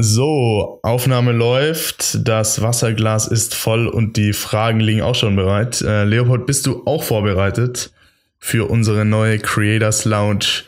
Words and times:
So, 0.00 0.78
Aufnahme 0.84 1.32
läuft, 1.32 2.28
das 2.28 2.62
Wasserglas 2.62 3.26
ist 3.26 3.56
voll 3.56 3.88
und 3.88 4.16
die 4.16 4.32
Fragen 4.32 4.78
liegen 4.78 5.02
auch 5.02 5.16
schon 5.16 5.34
bereit. 5.34 5.80
Äh, 5.80 6.04
Leopold, 6.04 6.46
bist 6.46 6.66
du 6.66 6.84
auch 6.86 7.02
vorbereitet 7.02 7.90
für 8.38 8.70
unsere 8.70 9.04
neue 9.04 9.40
Creators 9.40 10.04
Lounge 10.04 10.62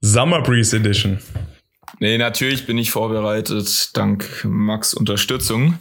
Summer 0.00 0.42
Breeze 0.42 0.76
Edition? 0.76 1.18
Nee, 1.98 2.18
natürlich 2.18 2.66
bin 2.66 2.78
ich 2.78 2.92
vorbereitet, 2.92 3.96
dank 3.96 4.44
Max 4.44 4.94
Unterstützung. 4.94 5.76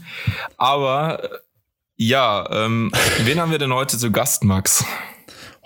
Aber 0.58 1.24
äh, 1.24 1.28
ja, 1.98 2.50
ähm, 2.52 2.92
wen 3.26 3.40
haben 3.40 3.52
wir 3.52 3.60
denn 3.60 3.74
heute 3.74 4.00
zu 4.00 4.12
Gast, 4.12 4.44
Max? 4.44 4.84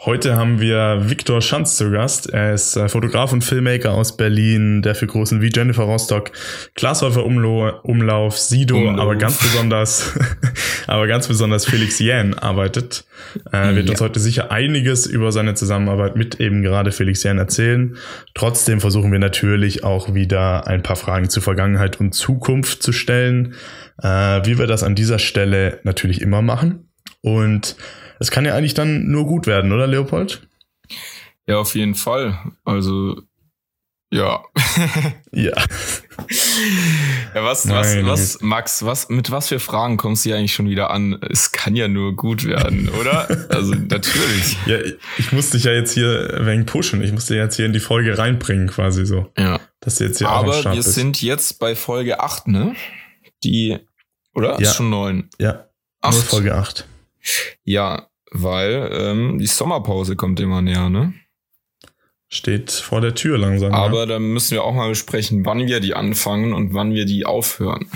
Heute 0.03 0.35
haben 0.35 0.59
wir 0.59 1.11
Viktor 1.11 1.43
Schanz 1.43 1.77
zu 1.77 1.91
Gast. 1.91 2.27
Er 2.33 2.55
ist 2.55 2.75
äh, 2.75 2.89
Fotograf 2.89 3.33
und 3.33 3.43
Filmmaker 3.43 3.93
aus 3.93 4.17
Berlin, 4.17 4.81
der 4.81 4.95
für 4.95 5.05
Großen 5.05 5.43
wie 5.43 5.51
Jennifer 5.53 5.83
Rostock, 5.83 6.31
Glashäufer 6.73 7.23
Umlauf, 7.23 8.39
Sido, 8.39 8.77
Umlauf. 8.77 8.99
aber 8.99 9.15
ganz 9.15 9.37
besonders, 9.37 10.17
aber 10.87 11.05
ganz 11.05 11.27
besonders 11.27 11.67
Felix 11.67 11.99
Jähn 11.99 12.33
arbeitet. 12.33 13.05
Er 13.51 13.75
wird 13.75 13.85
ja. 13.85 13.91
uns 13.91 14.01
heute 14.01 14.19
sicher 14.19 14.51
einiges 14.51 15.05
über 15.05 15.31
seine 15.31 15.53
Zusammenarbeit 15.53 16.15
mit 16.15 16.39
eben 16.39 16.63
gerade 16.63 16.91
Felix 16.91 17.21
Jähn 17.21 17.37
erzählen. 17.37 17.95
Trotzdem 18.33 18.81
versuchen 18.81 19.11
wir 19.11 19.19
natürlich 19.19 19.83
auch 19.83 20.15
wieder 20.15 20.65
ein 20.65 20.81
paar 20.81 20.95
Fragen 20.95 21.29
zur 21.29 21.43
Vergangenheit 21.43 21.99
und 21.99 22.13
Zukunft 22.13 22.81
zu 22.81 22.91
stellen, 22.91 23.53
äh, 24.01 24.07
wie 24.07 24.57
wir 24.57 24.65
das 24.65 24.81
an 24.81 24.95
dieser 24.95 25.19
Stelle 25.19 25.79
natürlich 25.83 26.21
immer 26.21 26.41
machen. 26.41 26.87
Und 27.21 27.75
es 28.21 28.29
kann 28.29 28.45
ja 28.45 28.53
eigentlich 28.53 28.75
dann 28.75 29.07
nur 29.07 29.25
gut 29.25 29.47
werden, 29.47 29.71
oder 29.71 29.87
Leopold? 29.87 30.47
Ja, 31.47 31.57
auf 31.57 31.73
jeden 31.73 31.95
Fall. 31.95 32.37
Also, 32.63 33.19
ja. 34.13 34.43
ja. 35.31 35.53
ja, 37.33 37.43
was, 37.43 37.67
was, 37.67 38.05
was, 38.05 38.41
Max, 38.41 38.85
was, 38.85 39.09
mit 39.09 39.31
was 39.31 39.47
für 39.47 39.59
Fragen 39.59 39.97
kommst 39.97 40.23
du 40.23 40.29
hier 40.29 40.37
eigentlich 40.37 40.53
schon 40.53 40.69
wieder 40.69 40.91
an? 40.91 41.19
Es 41.31 41.51
kann 41.51 41.75
ja 41.75 41.87
nur 41.87 42.15
gut 42.15 42.45
werden, 42.45 42.89
oder? 42.89 43.27
Also, 43.49 43.73
natürlich. 43.89 44.55
ja, 44.67 44.77
ich 45.17 45.31
muss 45.31 45.49
dich 45.49 45.63
ja 45.63 45.71
jetzt 45.71 45.93
hier 45.93 46.41
wegen 46.41 46.67
pushen. 46.67 47.01
Ich 47.01 47.11
muss 47.11 47.25
dich 47.25 47.37
jetzt 47.37 47.55
hier 47.55 47.65
in 47.65 47.73
die 47.73 47.79
Folge 47.79 48.19
reinbringen, 48.19 48.67
quasi 48.67 49.03
so. 49.07 49.31
Ja. 49.35 49.59
Dass 49.79 49.95
du 49.95 50.03
jetzt 50.03 50.19
hier 50.19 50.29
Aber 50.29 50.63
wir 50.63 50.75
bist. 50.75 50.93
sind 50.93 51.23
jetzt 51.23 51.57
bei 51.57 51.75
Folge 51.75 52.19
8, 52.19 52.49
ne? 52.49 52.75
Die, 53.43 53.79
oder? 54.35 54.51
Ja. 54.51 54.69
Ist 54.69 54.75
schon 54.75 54.91
9. 54.91 55.27
Ja. 55.39 55.65
Acht. 56.01 56.13
Nur 56.13 56.23
Folge 56.23 56.53
8. 56.53 56.85
Ja, 57.63 58.10
weil 58.31 58.89
ähm, 58.93 59.37
die 59.37 59.45
Sommerpause 59.47 60.15
kommt 60.15 60.39
immer 60.39 60.61
näher, 60.61 60.89
ne? 60.89 61.13
Steht 62.29 62.71
vor 62.71 63.01
der 63.01 63.13
Tür 63.13 63.37
langsam. 63.37 63.73
Aber 63.73 63.99
ja. 63.99 64.05
da 64.05 64.19
müssen 64.19 64.51
wir 64.51 64.63
auch 64.63 64.73
mal 64.73 64.87
besprechen, 64.87 65.45
wann 65.45 65.67
wir 65.67 65.81
die 65.81 65.93
anfangen 65.93 66.53
und 66.53 66.73
wann 66.73 66.93
wir 66.93 67.05
die 67.05 67.25
aufhören. 67.25 67.89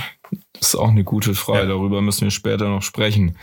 Das 0.52 0.70
ist 0.70 0.76
auch 0.76 0.90
eine 0.90 1.06
gute 1.06 1.36
Frage. 1.36 1.60
Ja. 1.60 1.66
Darüber 1.68 2.02
müssen 2.02 2.26
wir 2.26 2.32
später 2.32 2.68
noch 2.68 2.82
sprechen. 2.82 3.38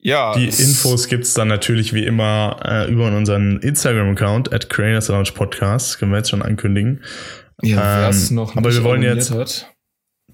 Ja. 0.00 0.34
Die 0.34 0.46
Infos 0.46 1.06
gibt's 1.06 1.34
dann 1.34 1.46
natürlich 1.46 1.92
wie 1.94 2.04
immer 2.04 2.58
äh, 2.64 2.90
über 2.90 3.06
unseren 3.16 3.58
Instagram-Account 3.60 4.52
at 4.52 4.68
Creators 4.68 5.06
Lounge 5.06 5.30
Podcast. 5.34 6.00
Können 6.00 6.10
wir 6.10 6.18
jetzt 6.18 6.30
schon 6.30 6.42
ankündigen. 6.42 7.04
Ja, 7.62 8.10
ähm, 8.10 8.16
noch 8.30 8.56
aber 8.56 8.72
wir 8.72 8.82
wollen 8.82 9.02
jetzt. 9.02 9.30
Hat. 9.30 9.72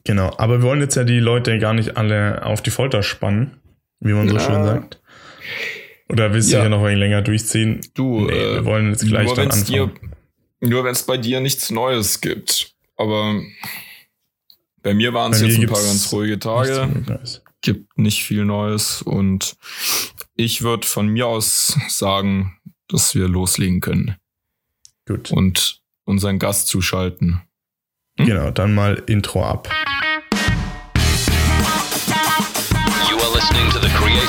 Genau, 0.05 0.33
aber 0.39 0.61
wir 0.61 0.63
wollen 0.63 0.81
jetzt 0.81 0.95
ja 0.95 1.05
die 1.05 1.21
Leute 1.21 1.59
gar 1.59 1.75
nicht 1.75 1.99
alle 1.99 2.43
auf 2.47 2.63
die 2.63 2.71
Folter 2.71 3.03
spannen 3.03 3.61
wie 4.01 4.13
man 4.13 4.29
so 4.29 4.37
ja. 4.37 4.41
schön 4.41 4.65
sagt. 4.65 5.01
Oder 6.11 6.33
willst 6.33 6.51
du 6.51 6.55
ja. 6.55 6.63
hier 6.63 6.71
noch 6.71 6.81
ein 6.81 6.87
wenig 6.87 6.99
länger 6.99 7.23
durchziehen? 7.23 7.81
Du, 7.95 8.23
nee, 8.23 8.33
äh, 8.33 8.55
wir 8.57 8.65
wollen 8.65 8.91
jetzt 8.91 9.07
gleich 9.07 9.33
dann 9.35 9.51
anfangen. 9.51 9.65
Dir, 9.67 9.91
nur 10.61 10.85
wenn 10.85 10.93
es 10.93 11.03
bei 11.03 11.19
dir 11.19 11.41
nichts 11.41 11.71
Neues 11.71 12.21
gibt. 12.21 12.75
Aber 12.97 13.41
bei 14.83 14.95
mir 14.95 15.13
waren 15.13 15.33
es 15.33 15.41
jetzt 15.41 15.59
ein 15.59 15.67
paar 15.67 15.83
ganz 15.83 16.13
ruhige 16.13 16.39
Tage. 16.39 16.89
Gibt 17.61 17.99
nicht 17.99 18.25
viel 18.25 18.45
Neues 18.45 19.03
und 19.03 19.57
ich 20.37 20.63
würde 20.63 20.87
von 20.87 21.09
mir 21.09 21.27
aus 21.27 21.77
sagen, 21.89 22.57
dass 22.89 23.15
wir 23.15 23.29
loslegen 23.29 23.81
können. 23.81 24.17
Gut. 25.07 25.31
Und 25.31 25.83
unseren 26.05 26.39
Gast 26.39 26.69
zuschalten. 26.69 27.43
Hm? 28.19 28.27
Genau, 28.27 28.51
dann 28.51 28.75
mal 28.75 29.03
Intro 29.07 29.45
ab. 29.45 29.69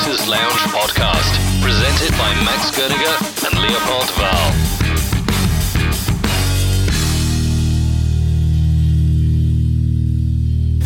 Creators 0.09 0.27
Lounge 0.27 0.73
podcast, 0.73 1.61
presented 1.61 2.09
by 2.17 2.33
Max 2.43 2.71
Gerdiger 2.75 3.15
and 3.45 3.53
Leopold 3.61 4.09
Wahl. 4.17 4.53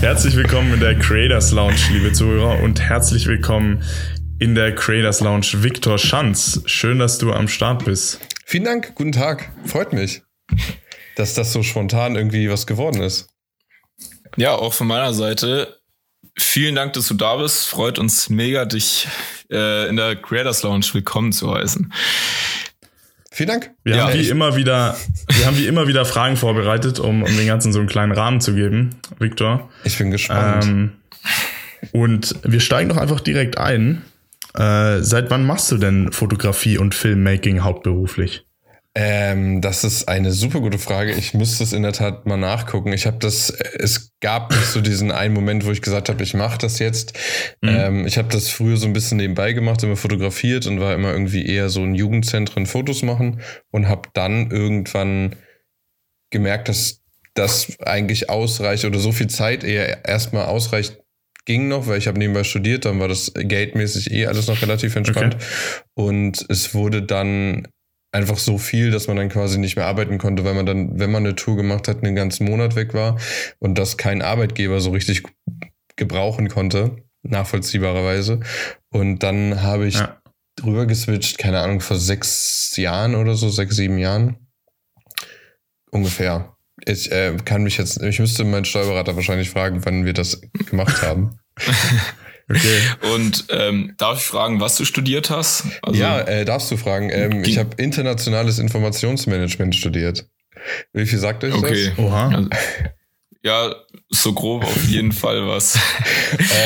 Herzlich 0.02 0.36
willkommen 0.36 0.74
in 0.74 0.82
der 0.82 1.00
Creators 1.00 1.54
Lounge, 1.54 1.78
liebe 1.94 2.12
Zuhörer, 2.12 2.62
und 2.64 2.82
herzlich 2.82 3.26
willkommen 3.26 3.82
in 4.40 4.56
der 4.56 4.76
Creators 4.76 5.22
Lounge 5.22 5.48
Viktor 5.54 5.98
Schanz. 5.98 6.62
Schön, 6.66 7.00
dass 7.00 7.18
du 7.18 7.32
am 7.32 7.48
Start 7.48 7.86
bist. 7.86 8.20
Vielen 8.46 8.66
Dank, 8.66 8.94
guten 8.96 9.14
Tag. 9.14 9.54
Freut 9.66 9.94
mich, 9.94 10.22
dass 11.16 11.34
das 11.34 11.54
so 11.54 11.64
spontan 11.64 12.18
irgendwie 12.18 12.50
was 12.50 12.68
geworden 12.68 13.02
ist. 13.02 13.30
Ja, 14.36 14.56
auch 14.56 14.74
von 14.74 14.88
meiner 14.88 15.14
Seite 15.14 15.80
Vielen 16.38 16.76
Dank, 16.76 16.94
dass 16.94 17.08
du 17.08 17.14
da 17.14 17.36
bist. 17.36 17.68
Freut 17.68 18.00
uns 18.00 18.30
mega, 18.30 18.66
dich 18.66 19.08
äh, 19.52 19.88
in 19.88 19.98
der 19.98 20.16
Creators 20.16 20.64
Lounge 20.64 20.86
willkommen 20.94 21.32
zu 21.32 21.54
heißen. 21.54 21.94
Vielen 23.32 23.50
Dank. 23.50 23.72
Wir 23.84 23.96
ja, 23.96 24.04
haben 24.08 24.14
wie 24.14 24.30
immer 24.30 24.56
wieder, 24.56 24.96
wir 25.28 25.46
haben 25.46 25.58
wie 25.58 25.68
immer 25.68 25.88
wieder 25.88 26.06
Fragen 26.06 26.38
vorbereitet, 26.38 27.00
um, 27.00 27.24
um 27.24 27.38
den 27.38 27.48
ganzen 27.48 27.74
so 27.74 27.80
einen 27.80 27.88
kleinen 27.88 28.12
Rahmen 28.12 28.42
zu 28.42 28.54
geben, 28.54 28.96
Victor. 29.20 29.70
Ich 29.84 29.98
bin 29.98 30.12
gespannt. 30.12 30.66
Ähm, 30.66 30.92
und 31.92 32.36
wir 32.44 32.60
steigen 32.60 32.90
doch 32.90 32.98
einfach 32.98 33.20
direkt 33.20 33.58
ein. 33.58 34.04
Äh, 34.56 35.00
seit 35.02 35.30
wann 35.32 35.46
machst 35.46 35.72
du 35.72 35.78
denn 35.78 36.12
Fotografie 36.12 36.78
und 36.78 36.94
Filmmaking 36.94 37.64
hauptberuflich? 37.64 38.46
Ähm, 38.96 39.60
das 39.60 39.84
ist 39.84 40.08
eine 40.08 40.32
super 40.32 40.60
gute 40.60 40.78
Frage. 40.78 41.14
Ich 41.14 41.34
müsste 41.34 41.64
es 41.64 41.74
in 41.74 41.82
der 41.82 41.94
Tat 41.94 42.28
mal 42.28 42.38
nachgucken. 42.38 42.94
Ich 42.94 43.08
habe 43.08 43.18
das, 43.18 43.50
es 43.50 44.12
gab 44.20 44.52
nicht 44.52 44.68
so 44.68 44.82
diesen 44.82 45.12
einen 45.12 45.34
Moment, 45.34 45.66
wo 45.66 45.72
ich 45.72 45.82
gesagt 45.82 46.10
habe, 46.10 46.22
ich 46.22 46.36
mache 46.36 46.60
das 46.60 46.78
jetzt. 46.78 47.14
Mhm. 47.62 47.70
Ähm, 47.70 48.06
ich 48.06 48.20
habe 48.20 48.28
das 48.28 48.50
früher 48.50 48.78
so 48.78 48.86
ein 48.86 48.94
bisschen 48.94 49.18
nebenbei 49.18 49.54
gemacht, 49.54 49.82
immer 49.82 49.96
fotografiert 49.96 50.68
und 50.68 50.80
war 50.80 50.94
immer 50.94 51.12
irgendwie 51.12 51.44
eher 51.46 51.70
so 51.70 51.84
in 51.84 51.96
Jugendzentren 51.96 52.68
Fotos 52.68 53.02
machen 53.02 53.42
und 53.72 53.88
habe 53.88 54.10
dann 54.14 54.52
irgendwann 54.52 55.38
gemerkt, 56.30 56.70
dass 56.70 57.02
das 57.34 57.80
eigentlich 57.80 58.30
ausreicht 58.30 58.86
oder 58.86 59.00
so 59.00 59.12
viel 59.12 59.28
Zeit 59.28 59.64
eher 59.64 60.06
erstmal 60.06 60.46
ausreicht, 60.46 61.00
ging 61.46 61.68
noch, 61.68 61.88
weil 61.88 61.98
ich 61.98 62.08
habe 62.08 62.20
nebenbei 62.20 62.44
studiert, 62.44 62.86
dann 62.86 63.00
war 63.00 63.08
das 63.08 63.34
geldmäßig 63.36 64.12
eh 64.12 64.28
alles 64.28 64.48
noch 64.48 64.62
relativ 64.62 64.96
entspannt. 64.96 65.36
Okay. 65.36 65.44
Und 65.96 66.46
es 66.50 66.74
wurde 66.74 67.02
dann 67.02 67.68
einfach 68.14 68.38
so 68.38 68.58
viel, 68.58 68.92
dass 68.92 69.08
man 69.08 69.18
dann 69.18 69.30
quasi 69.30 69.58
nicht 69.58 69.76
mehr 69.76 69.88
arbeiten 69.88 70.20
konnte, 70.20 70.46
weil 70.46 70.54
man 70.54 70.66
dann, 70.66 71.00
wenn 71.00 71.12
man 71.12 71.26
eine 71.26 71.36
Tour 71.36 71.58
gemacht 71.58 71.88
hat, 71.88 72.04
einen 72.04 72.16
ganzen 72.16 72.46
Monat 72.46 72.76
weg 72.76 72.94
war 72.94 73.20
und 73.60 73.78
das 73.78 73.98
kein 73.98 74.22
Arbeitgeber 74.22 74.80
so 74.80 74.92
richtig 74.92 75.24
gebrauchen 75.96 76.48
konnte, 76.48 76.98
nachvollziehbarerweise. 77.24 78.40
Und 78.90 79.20
dann 79.20 79.62
habe 79.64 79.88
ich 79.88 79.96
ja. 79.96 80.22
rüber 80.64 80.86
geswitcht, 80.86 81.40
keine 81.40 81.60
Ahnung, 81.60 81.82
vor 81.82 81.98
sechs 81.98 82.78
Jahren 82.78 83.16
oder 83.16 83.34
so, 83.34 83.50
sechs, 83.50 83.76
sieben 83.76 83.98
Jahren. 83.98 84.38
Ungefähr. 85.90 86.56
Ich 86.86 87.12
äh, 87.12 87.36
kann 87.44 87.64
mich 87.64 87.78
jetzt, 87.78 88.02
ich 88.02 88.20
müsste 88.20 88.44
meinen 88.44 88.66
Steuerberater 88.66 89.16
wahrscheinlich 89.16 89.50
fragen, 89.50 89.86
wann 89.86 90.06
wir 90.06 90.14
das 90.14 90.42
gemacht 90.70 91.02
haben. 91.02 91.40
Okay. 92.50 92.82
Und 93.14 93.46
ähm, 93.50 93.94
darf 93.98 94.20
ich 94.20 94.26
fragen, 94.26 94.60
was 94.60 94.76
du 94.78 94.86
studiert 94.86 95.30
hast? 95.30 95.66
Also, 95.82 96.00
ja, 96.00 96.22
äh, 96.22 96.46
darfst 96.46 96.72
du 96.72 96.78
fragen. 96.78 97.10
Ähm, 97.10 97.44
ich 97.44 97.58
habe 97.58 97.70
internationales 97.78 98.60
Informationsmanagement 98.60 99.76
studiert. 99.76 100.28
Wie 100.94 101.06
viel 101.06 101.20
sagt 101.20 101.44
euch 101.44 101.54
okay. 101.54 101.92
das? 101.96 102.00
Oha. 102.00 102.30
Also, 102.30 102.50
ja, 103.46 103.76
so 104.10 104.34
grob 104.34 104.64
auf 104.64 104.86
jeden 104.86 105.12
Fall 105.12 105.46
was. 105.46 105.78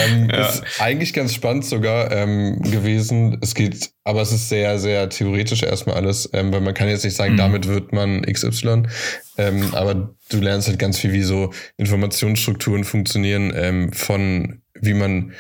ähm, 0.06 0.30
ja. 0.32 0.46
Ist 0.46 0.64
eigentlich 0.80 1.12
ganz 1.12 1.34
spannend 1.34 1.66
sogar 1.66 2.12
ähm, 2.12 2.62
gewesen. 2.62 3.40
Es 3.42 3.56
geht, 3.56 3.90
aber 4.04 4.22
es 4.22 4.32
ist 4.32 4.48
sehr, 4.50 4.78
sehr 4.78 5.10
theoretisch 5.10 5.64
erstmal 5.64 5.96
alles, 5.96 6.30
ähm, 6.34 6.54
weil 6.54 6.62
man 6.62 6.76
kann 6.76 6.88
jetzt 6.88 7.04
nicht 7.04 7.16
sagen, 7.16 7.34
mhm. 7.34 7.38
damit 7.38 7.68
wird 7.68 7.94
man 7.94 8.22
XY. 8.22 8.84
Ähm, 9.40 9.74
aber 9.74 10.16
du 10.30 10.40
lernst 10.40 10.68
halt 10.68 10.78
ganz 10.78 11.00
viel, 11.00 11.14
wie 11.14 11.24
so 11.24 11.52
Informationsstrukturen 11.78 12.84
funktionieren, 12.84 13.52
ähm, 13.56 13.92
von 13.92 14.62
wie 14.80 14.94
man 14.94 15.34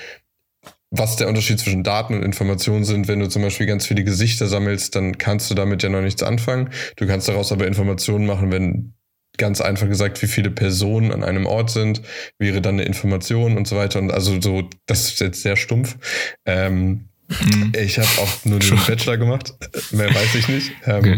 was 0.89 1.17
der 1.17 1.27
Unterschied 1.27 1.59
zwischen 1.59 1.83
Daten 1.83 2.13
und 2.13 2.23
Informationen 2.23 2.85
sind. 2.85 3.07
Wenn 3.07 3.19
du 3.19 3.27
zum 3.27 3.41
Beispiel 3.41 3.67
ganz 3.67 3.85
viele 3.85 4.03
Gesichter 4.03 4.47
sammelst, 4.47 4.95
dann 4.95 5.17
kannst 5.17 5.49
du 5.51 5.55
damit 5.55 5.83
ja 5.83 5.89
noch 5.89 6.01
nichts 6.01 6.23
anfangen. 6.23 6.69
Du 6.95 7.05
kannst 7.07 7.27
daraus 7.27 7.51
aber 7.51 7.67
Informationen 7.67 8.25
machen, 8.25 8.51
wenn 8.51 8.93
ganz 9.37 9.61
einfach 9.61 9.87
gesagt, 9.87 10.21
wie 10.21 10.27
viele 10.27 10.49
Personen 10.49 11.11
an 11.11 11.23
einem 11.23 11.45
Ort 11.45 11.69
sind, 11.69 12.01
wäre 12.39 12.61
dann 12.61 12.75
eine 12.75 12.83
Information 12.83 13.57
und 13.57 13.67
so 13.67 13.75
weiter. 13.75 13.99
Und 13.99 14.11
also 14.11 14.41
so, 14.41 14.69
das 14.87 15.09
ist 15.09 15.19
jetzt 15.19 15.41
sehr 15.41 15.55
stumpf. 15.55 15.97
Ähm, 16.45 17.09
mhm. 17.27 17.71
Ich 17.77 17.99
habe 17.99 18.07
auch 18.19 18.45
nur 18.45 18.59
den 18.59 18.79
Bachelor 18.87 19.17
gemacht, 19.17 19.53
mehr 19.91 20.13
weiß 20.13 20.35
ich 20.35 20.47
nicht. 20.47 20.71
Ähm, 20.87 20.97
okay. 20.97 21.17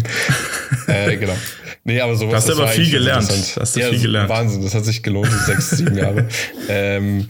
äh, 0.87 1.17
genau. 1.17 1.37
Nee, 1.83 2.01
aber 2.01 2.15
sowas. 2.15 2.35
Hast 2.35 2.49
du 2.49 2.53
aber 2.53 2.67
viel 2.67 2.89
gelernt. 2.89 3.29
Hast 3.29 3.75
du 3.75 3.79
ja, 3.79 3.89
viel 3.89 4.01
gelernt. 4.01 4.29
Wahnsinn, 4.29 4.63
das 4.63 4.75
hat 4.75 4.85
sich 4.85 5.01
gelohnt, 5.01 5.29
die 5.31 5.45
sechs, 5.45 5.71
sieben 5.71 5.97
Jahre. 5.97 6.27
Ähm, 6.71 7.27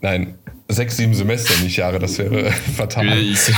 nein, 0.00 0.34
sechs, 0.72 0.96
sieben 0.96 1.14
Semester, 1.14 1.54
nicht 1.62 1.76
Jahre, 1.76 1.98
das 1.98 2.18
wäre 2.18 2.52
fatal. 2.76 3.18
Ich, 3.18 3.48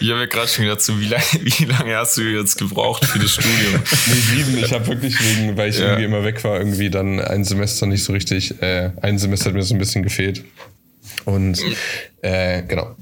ich 0.00 0.10
habe 0.10 0.20
ja 0.20 0.26
gerade 0.26 0.48
schon 0.48 0.64
gedacht, 0.64 0.80
so, 0.80 0.98
wie, 1.00 1.08
lange, 1.08 1.24
wie 1.40 1.64
lange 1.64 1.96
hast 1.96 2.16
du 2.16 2.22
jetzt 2.22 2.58
gebraucht 2.58 3.04
für 3.04 3.18
das 3.18 3.32
Studium? 3.32 3.80
Nee, 4.06 4.14
sieben. 4.14 4.58
Ich 4.58 4.72
habe 4.72 4.86
wirklich 4.86 5.16
wegen, 5.20 5.56
weil 5.56 5.70
ich 5.70 5.78
ja. 5.78 5.86
irgendwie 5.86 6.04
immer 6.04 6.24
weg 6.24 6.42
war, 6.44 6.58
irgendwie 6.58 6.90
dann 6.90 7.20
ein 7.20 7.44
Semester 7.44 7.86
nicht 7.86 8.04
so 8.04 8.12
richtig, 8.12 8.60
äh, 8.62 8.90
ein 9.02 9.18
Semester 9.18 9.46
hat 9.46 9.54
mir 9.54 9.62
so 9.62 9.74
ein 9.74 9.78
bisschen 9.78 10.02
gefehlt. 10.02 10.44
Und 11.24 11.60
äh, 12.22 12.62
genau, 12.62 12.96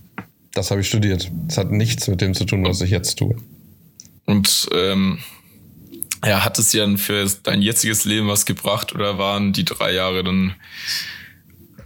das 0.54 0.70
habe 0.70 0.80
ich 0.80 0.88
studiert. 0.88 1.30
Das 1.48 1.58
hat 1.58 1.70
nichts 1.70 2.08
mit 2.08 2.20
dem 2.20 2.34
zu 2.34 2.44
tun, 2.44 2.64
was 2.64 2.80
ich 2.80 2.90
jetzt 2.90 3.16
tue. 3.16 3.36
Und 4.24 4.68
ähm, 4.74 5.18
ja, 6.24 6.44
hat 6.44 6.58
es 6.58 6.70
dir 6.70 6.82
dann 6.82 6.98
für 6.98 7.26
dein 7.42 7.62
jetziges 7.62 8.04
Leben 8.04 8.28
was 8.28 8.46
gebracht 8.46 8.94
oder 8.94 9.18
waren 9.18 9.52
die 9.52 9.64
drei 9.64 9.92
Jahre 9.92 10.22
dann 10.22 10.54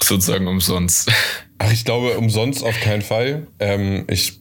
sozusagen 0.03 0.47
umsonst? 0.47 1.11
Ach, 1.59 1.73
ich 1.73 1.85
glaube, 1.85 2.19
umsonst 2.19 2.63
auf 2.63 2.79
keinen 2.81 3.03
Fall. 3.03 3.47
Ähm, 3.59 4.05
ich 4.09 4.41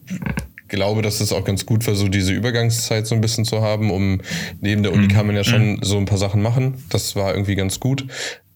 glaube, 0.68 1.02
dass 1.02 1.22
es 1.22 1.31
auch 1.31 1.46
ganz 1.46 1.66
gut 1.66 1.86
war, 1.88 1.96
so 1.96 2.07
diese 2.07 2.34
Übergangszeit 2.34 3.07
so 3.07 3.16
ein 3.16 3.22
bisschen 3.22 3.46
zu 3.46 3.62
haben, 3.62 3.92
um 3.92 4.22
neben 4.60 4.84
der 4.84 4.92
Uni 4.92 5.06
mhm. 5.06 5.12
kann 5.12 5.28
man 5.28 5.36
ja 5.36 5.44
schon 5.44 5.75
mhm. 5.75 5.80
so 5.84 5.98
ein 5.98 6.06
paar 6.06 6.18
Sachen 6.18 6.42
machen. 6.42 6.84
Das 6.90 7.16
war 7.16 7.34
irgendwie 7.34 7.56
ganz 7.56 7.80
gut. 7.80 8.06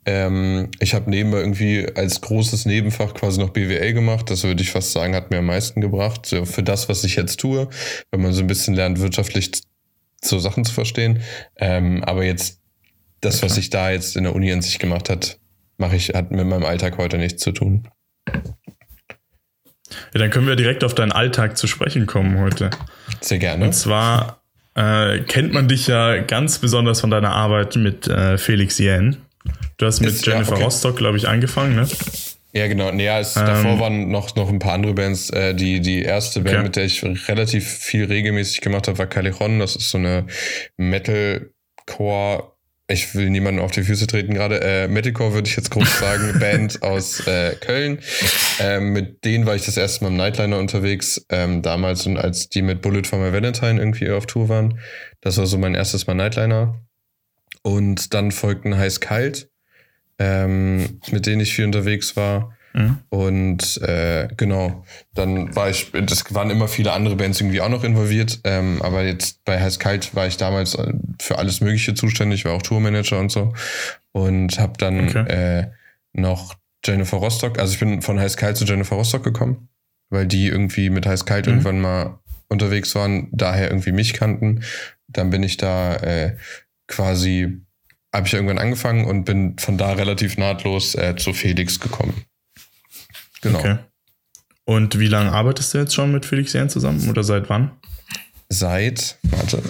Ähm, 0.06 0.70
ich 0.80 0.94
habe 0.94 1.10
nebenbei 1.10 1.40
irgendwie 1.40 1.88
als 1.96 2.22
großes 2.22 2.66
Nebenfach 2.66 3.14
quasi 3.14 3.40
noch 3.40 3.50
BWL 3.50 3.94
gemacht. 3.94 4.30
Das 4.30 4.44
würde 4.44 4.62
ich 4.62 4.72
fast 4.72 4.92
sagen, 4.92 5.16
hat 5.16 5.30
mir 5.30 5.40
am 5.40 5.46
meisten 5.46 5.82
gebracht. 5.82 6.26
So 6.26 6.46
für 6.46 6.64
das, 6.64 6.90
was 6.90 7.04
ich 7.04 7.16
jetzt 7.16 7.40
tue, 7.40 7.70
wenn 8.12 8.22
man 8.22 8.34
so 8.34 8.42
ein 8.42 8.48
bisschen 8.48 8.74
lernt, 8.74 9.00
wirtschaftlich 9.00 9.52
so 10.22 10.40
Sachen 10.40 10.66
zu 10.66 10.74
verstehen. 10.74 11.22
Ähm, 11.58 12.04
aber 12.04 12.26
jetzt 12.26 12.60
das, 13.22 13.44
was 13.44 13.56
sich 13.56 13.70
da 13.70 13.92
jetzt 13.92 14.16
in 14.16 14.24
der 14.24 14.36
Uni 14.36 14.52
an 14.52 14.62
sich 14.62 14.80
gemacht 14.80 15.10
hat, 15.10 15.39
mache 15.80 15.96
ich, 15.96 16.10
hat 16.10 16.32
mit 16.32 16.46
meinem 16.46 16.66
Alltag 16.66 16.98
heute 16.98 17.18
nichts 17.18 17.42
zu 17.42 17.52
tun. 17.52 17.88
Ja, 20.14 20.20
dann 20.20 20.30
können 20.30 20.48
wir 20.48 20.56
direkt 20.56 20.84
auf 20.84 20.94
deinen 20.94 21.12
Alltag 21.12 21.58
zu 21.58 21.68
sprechen 21.68 22.06
kommen 22.06 22.40
heute. 22.40 22.70
Sehr 23.22 23.40
gerne. 23.40 23.66
Und 23.66 23.74
zwar 23.74 24.44
äh, 24.76 25.20
kennt 25.22 25.54
man 25.54 25.68
dich 25.68 25.88
ja 25.88 26.18
ganz 26.20 26.60
besonders 26.60 27.02
von 27.02 27.10
deiner 27.10 27.32
Arbeit 27.32 27.76
mit 27.76 28.08
äh, 28.08 28.38
Felix 28.38 28.78
Jähn. 28.78 29.18
Du 29.78 29.86
hast 29.86 30.02
mit 30.02 30.12
Ist, 30.12 30.26
Jennifer 30.26 30.52
ja, 30.52 30.56
okay. 30.58 30.64
Rostock, 30.64 30.98
glaube 30.98 31.18
ich, 31.18 31.28
angefangen, 31.28 31.76
ne? 31.76 31.88
Ja, 32.52 32.68
genau. 32.68 32.92
Nee, 32.92 33.06
ja, 33.06 33.20
es, 33.20 33.36
ähm, 33.36 33.46
davor 33.46 33.80
waren 33.80 34.10
noch, 34.10 34.36
noch 34.36 34.50
ein 34.50 34.60
paar 34.60 34.74
andere 34.74 34.94
Bands. 34.94 35.30
Äh, 35.30 35.54
die, 35.54 35.80
die 35.82 36.02
erste 36.02 36.42
Band, 36.42 36.56
okay. 36.56 36.64
mit 36.64 36.76
der 36.76 36.86
ich 36.86 37.04
relativ 37.28 37.68
viel 37.68 38.06
regelmäßig 38.06 38.62
gemacht 38.62 38.88
habe, 38.88 38.98
war 38.98 39.08
Callejon. 39.08 39.60
Das 39.60 39.76
ist 39.76 39.90
so 39.90 39.98
eine 39.98 40.26
Metalcore 40.78 42.54
ich 42.90 43.14
will 43.14 43.30
niemanden 43.30 43.62
auf 43.62 43.72
die 43.72 43.84
Füße 43.84 44.08
treten 44.08 44.34
gerade, 44.34 44.62
äh, 44.62 44.88
Metalcore 44.88 45.34
würde 45.34 45.48
ich 45.48 45.56
jetzt 45.56 45.70
grob 45.70 45.88
sagen, 46.00 46.40
Band 46.40 46.82
aus 46.82 47.26
äh, 47.28 47.56
Köln. 47.56 48.00
Ähm, 48.60 48.94
mit 48.94 49.24
denen 49.24 49.46
war 49.46 49.56
ich 49.56 49.66
das 49.66 49.78
erste 49.78 50.04
Mal 50.04 50.10
im 50.10 50.18
Nightliner 50.18 50.58
unterwegs, 50.58 51.26
ähm, 51.30 51.62
damals 51.62 52.06
und 52.08 52.18
als 52.18 52.50
die 52.50 52.64
mit 52.64 52.82
Bullet 52.82 53.04
for 53.04 53.20
My 53.20 53.32
Valentine 53.32 53.80
irgendwie 53.80 54.10
auf 54.10 54.26
Tour 54.26 54.50
waren. 54.50 54.80
Das 55.22 55.38
war 55.38 55.46
so 55.46 55.58
mein 55.58 55.76
erstes 55.76 56.08
Mal 56.08 56.16
Nightliner. 56.16 56.82
Und 57.62 58.14
dann 58.14 58.32
folgten 58.32 58.78
Heiß 58.78 59.02
Kalt, 59.02 59.50
ähm, 60.18 61.00
mit 61.12 61.26
denen 61.28 61.42
ich 61.42 61.54
viel 61.54 61.66
unterwegs 61.66 62.16
war. 62.16 62.58
Mhm. 62.74 62.98
Und 63.10 63.82
äh, 63.82 64.28
genau, 64.38 64.84
dann 65.14 65.56
war 65.56 65.70
ich, 65.70 65.92
das 65.92 66.34
waren 66.34 66.50
immer 66.50 66.68
viele 66.68 66.92
andere 66.92 67.16
Bands 67.16 67.42
irgendwie 67.42 67.62
auch 67.62 67.70
noch 67.70 67.84
involviert, 67.84 68.40
ähm, 68.44 68.82
aber 68.82 69.04
jetzt 69.04 69.44
bei 69.46 69.60
Heiß 69.60 69.80
Kalt 69.80 70.16
war 70.16 70.28
ich 70.28 70.38
damals 70.38 70.76
äh, 70.76 70.94
für 71.20 71.40
alles 71.40 71.62
Mögliche 71.62 71.94
zuständig, 71.94 72.46
war 72.46 72.54
auch 72.54 72.62
Tourmanager 72.62 73.20
und 73.20 73.32
so 73.32 73.54
und 74.12 74.60
habe 74.60 74.74
dann 74.78 75.10
okay. 75.10 75.28
äh, 75.28 75.68
noch 76.14 76.56
Jennifer 76.86 77.18
Rostock, 77.18 77.60
also 77.60 77.74
ich 77.74 77.80
bin 77.80 78.02
von 78.02 78.20
Heiß 78.20 78.38
Kalt 78.38 78.58
zu 78.58 78.66
Jennifer 78.66 78.96
Rostock 78.96 79.24
gekommen, 79.24 79.70
weil 80.10 80.28
die 80.28 80.48
irgendwie 80.48 80.90
mit 80.90 81.06
Heiß 81.06 81.26
Kalt 81.26 81.48
mhm. 81.48 81.54
irgendwann 81.54 81.82
mal 81.82 82.20
unterwegs 82.50 82.96
waren, 82.96 83.30
daher 83.32 83.70
irgendwie 83.70 83.92
mich 83.92 84.14
kannten. 84.14 84.64
Dann 85.08 85.30
bin 85.30 85.44
ich 85.44 85.58
da 85.58 85.96
äh, 85.98 86.36
quasi, 86.88 87.62
habe 88.14 88.28
ich 88.28 88.34
irgendwann 88.34 88.58
angefangen 88.58 89.06
und 89.06 89.24
bin 89.24 89.58
von 89.58 89.78
da 89.78 89.94
relativ 89.94 90.38
nahtlos 90.38 90.96
äh, 90.96 91.16
zu 91.16 91.34
Felix 91.34 91.80
gekommen. 91.80 92.26
Genau. 93.42 93.60
Okay. 93.60 93.78
Und 94.66 95.00
wie 95.00 95.08
lange 95.08 95.32
arbeitest 95.32 95.74
du 95.74 95.80
jetzt 95.80 95.96
schon 95.96 96.12
mit 96.12 96.26
Felix 96.26 96.54
Jähn 96.54 96.70
zusammen 96.70 97.10
oder 97.10 97.24
seit 97.24 97.50
wann? 97.50 97.72
Seit, 98.50 99.18
warte, 99.24 99.62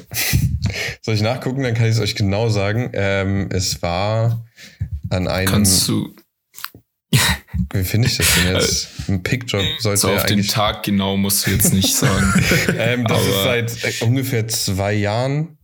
soll 1.01 1.15
ich 1.15 1.21
nachgucken, 1.21 1.63
dann 1.63 1.73
kann 1.73 1.85
ich 1.85 1.91
es 1.91 1.99
euch 1.99 2.15
genau 2.15 2.49
sagen. 2.49 2.89
Ähm, 2.93 3.49
es 3.51 3.81
war 3.81 4.45
an 5.09 5.27
einem. 5.27 5.47
Kannst 5.47 5.87
du. 5.87 6.13
Wie 7.73 7.83
finde 7.83 8.07
ich 8.07 8.17
das 8.17 8.27
denn 8.35 8.53
jetzt? 8.53 8.87
Ein 9.07 9.23
Pickjob 9.23 9.63
sollte 9.79 9.99
so 9.99 10.09
ja 10.09 10.17
auf 10.17 10.25
den 10.25 10.45
Tag 10.45 10.83
genau 10.83 11.17
musst 11.17 11.45
du 11.45 11.51
jetzt 11.51 11.73
nicht 11.73 11.95
sagen. 11.95 12.33
ähm, 12.77 13.05
das 13.05 13.19
Aber 13.19 13.29
ist 13.29 13.43
seit 13.81 14.01
äh, 14.01 14.05
ungefähr 14.05 14.47
zwei 14.47 14.93
Jahren. 14.93 15.57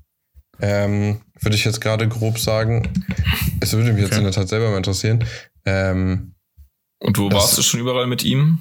Ähm, 0.62 1.22
würde 1.42 1.56
ich 1.56 1.66
jetzt 1.66 1.82
gerade 1.82 2.08
grob 2.08 2.40
sagen. 2.40 2.90
Es 3.60 3.74
würde 3.74 3.92
mich 3.92 4.04
okay. 4.04 4.12
jetzt 4.12 4.18
in 4.18 4.24
der 4.24 4.34
Tat 4.34 4.48
selber 4.48 4.72
mal 4.72 4.78
interessieren. 4.78 5.26
Ähm, 5.66 6.35
und 7.00 7.18
wo 7.18 7.30
das, 7.30 7.40
warst 7.40 7.58
du 7.58 7.62
schon 7.62 7.80
überall 7.80 8.08
mit 8.08 8.24
ihm? 8.24 8.60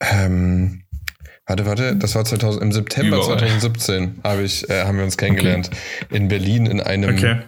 Ähm, 0.00 0.82
warte, 1.46 1.66
warte, 1.66 1.96
das 1.96 2.14
war 2.14 2.24
2000, 2.24 2.62
im 2.62 2.72
September 2.72 3.16
überall. 3.16 3.38
2017 3.38 4.20
hab 4.22 4.40
ich, 4.40 4.68
äh, 4.68 4.84
haben 4.84 4.98
wir 4.98 5.04
uns 5.04 5.16
kennengelernt. 5.16 5.70
Okay. 6.04 6.16
In 6.16 6.28
Berlin 6.28 6.66
in 6.66 6.80
einem 6.80 7.16
okay. 7.16 7.40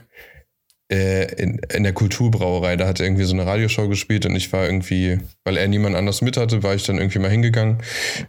äh, 0.91 1.33
in, 1.35 1.61
in 1.73 1.83
der 1.83 1.93
Kulturbrauerei. 1.93 2.77
Da 2.77 2.87
hat 2.87 3.01
er 3.01 3.07
irgendwie 3.07 3.25
so 3.25 3.35
eine 3.35 3.47
Radioshow 3.47 3.89
gespielt 3.89 4.25
und 4.25 4.35
ich 4.35 4.53
war 4.53 4.65
irgendwie, 4.65 5.21
weil 5.45 5.57
er 5.57 5.69
niemand 5.69 5.97
anders 5.97 6.23
mit 6.23 6.37
hatte, 6.37 6.63
war 6.63 6.75
ich 6.75 6.85
dann 6.85 6.99
irgendwie 6.99 7.19
mal 7.19 7.31
hingegangen 7.31 7.79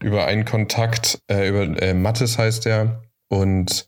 über 0.02 0.26
einen 0.26 0.46
Kontakt, 0.46 1.20
äh, 1.32 1.48
über 1.48 1.82
äh, 1.82 1.94
Mattes 1.94 2.38
heißt 2.38 2.66
er. 2.66 3.04
Und 3.30 3.88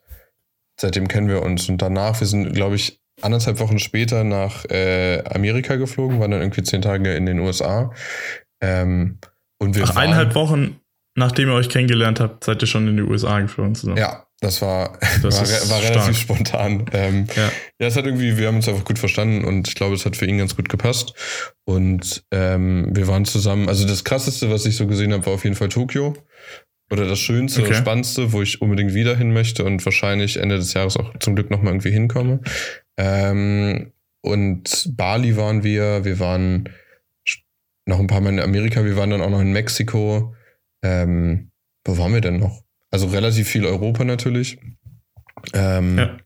seitdem 0.79 1.07
kennen 1.07 1.27
wir 1.27 1.41
uns. 1.41 1.67
Und 1.67 1.81
danach, 1.81 2.19
wir 2.19 2.27
sind, 2.27 2.53
glaube 2.53 2.75
ich, 2.75 3.00
anderthalb 3.21 3.59
Wochen 3.59 3.79
später 3.79 4.23
nach 4.23 4.65
äh, 4.65 5.23
Amerika 5.25 5.75
geflogen, 5.75 6.19
waren 6.19 6.31
dann 6.31 6.41
irgendwie 6.41 6.63
zehn 6.63 6.81
Tage 6.81 7.13
in 7.13 7.25
den 7.25 7.39
USA. 7.39 7.93
Ähm, 8.61 9.19
und 9.59 9.75
wir 9.75 9.83
Ach, 9.83 9.95
waren, 9.95 10.03
eineinhalb 10.03 10.35
Wochen, 10.35 10.79
nachdem 11.15 11.49
ihr 11.49 11.55
euch 11.55 11.69
kennengelernt 11.69 12.19
habt, 12.19 12.43
seid 12.43 12.61
ihr 12.61 12.67
schon 12.67 12.87
in 12.87 12.97
die 12.97 13.03
USA 13.03 13.39
geflogen 13.39 13.75
zusammen. 13.75 13.97
Ja, 13.97 14.25
das 14.39 14.61
war, 14.61 14.97
das 15.21 15.39
war, 15.69 15.69
war 15.69 15.83
relativ 15.83 16.17
spontan. 16.17 16.85
Ähm, 16.93 17.27
ja. 17.35 17.43
ja, 17.79 17.87
es 17.87 17.95
hat 17.95 18.05
irgendwie, 18.05 18.37
wir 18.37 18.47
haben 18.47 18.55
uns 18.55 18.67
einfach 18.67 18.85
gut 18.85 18.97
verstanden 18.97 19.45
und 19.45 19.67
ich 19.67 19.75
glaube, 19.75 19.93
es 19.93 20.05
hat 20.05 20.15
für 20.15 20.25
ihn 20.25 20.39
ganz 20.39 20.55
gut 20.55 20.67
gepasst. 20.67 21.13
Und 21.65 22.24
ähm, 22.31 22.89
wir 22.91 23.07
waren 23.07 23.25
zusammen, 23.25 23.69
also 23.69 23.88
das 23.88 24.03
krasseste, 24.03 24.50
was 24.50 24.65
ich 24.65 24.75
so 24.75 24.88
gesehen 24.88 25.13
habe, 25.13 25.25
war 25.27 25.33
auf 25.33 25.43
jeden 25.43 25.55
Fall 25.55 25.69
Tokio. 25.69 26.15
Oder 26.91 27.07
das 27.07 27.19
Schönste, 27.19 27.62
okay. 27.62 27.74
Spannendste, 27.74 28.33
wo 28.33 28.41
ich 28.41 28.62
unbedingt 28.62 28.93
wieder 28.93 29.15
hin 29.15 29.31
möchte 29.31 29.63
und 29.63 29.83
wahrscheinlich 29.86 30.38
Ende 30.38 30.57
des 30.57 30.74
Jahres 30.74 30.98
auch 30.98 31.17
zum 31.19 31.36
Glück 31.36 31.50
nochmal 31.50 31.71
irgendwie 31.74 31.91
hinkomme. 31.91 32.41
Ähm, 32.98 33.93
und 34.21 34.89
Bali 34.95 35.38
waren 35.38 35.63
wir, 35.63 36.03
wir 36.03 36.19
waren 36.19 36.69
noch 37.86 38.00
ein 38.00 38.07
paar 38.07 38.21
Mal 38.21 38.33
in 38.33 38.39
Amerika, 38.39 38.83
wir 38.83 38.98
waren 38.98 39.10
dann 39.10 39.21
auch 39.21 39.29
noch 39.29 39.41
in 39.41 39.53
Mexiko. 39.53 40.36
Ähm, 40.83 41.51
wo 41.86 41.98
waren 41.98 42.13
wir 42.13 42.21
denn 42.21 42.39
noch? 42.39 42.62
Also 42.91 43.07
relativ 43.07 43.48
viel 43.48 43.65
Europa 43.65 44.03
natürlich. 44.03 44.60
Ähm, 45.53 45.98
ja. 45.98 46.17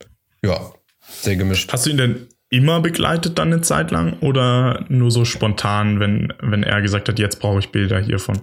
ja, 0.43 0.73
sehr 1.07 1.35
gemischt. 1.35 1.71
Hast 1.71 1.85
du 1.85 1.91
ihn 1.91 1.97
denn 1.97 2.27
immer 2.49 2.81
begleitet 2.81 3.37
dann 3.37 3.53
eine 3.53 3.61
Zeit 3.61 3.91
lang 3.91 4.19
oder 4.19 4.85
nur 4.89 5.11
so 5.11 5.25
spontan, 5.25 5.99
wenn, 5.99 6.33
wenn 6.41 6.63
er 6.63 6.81
gesagt 6.81 7.07
hat, 7.07 7.19
jetzt 7.19 7.39
brauche 7.39 7.59
ich 7.59 7.69
Bilder 7.69 7.99
hiervon? 7.99 8.41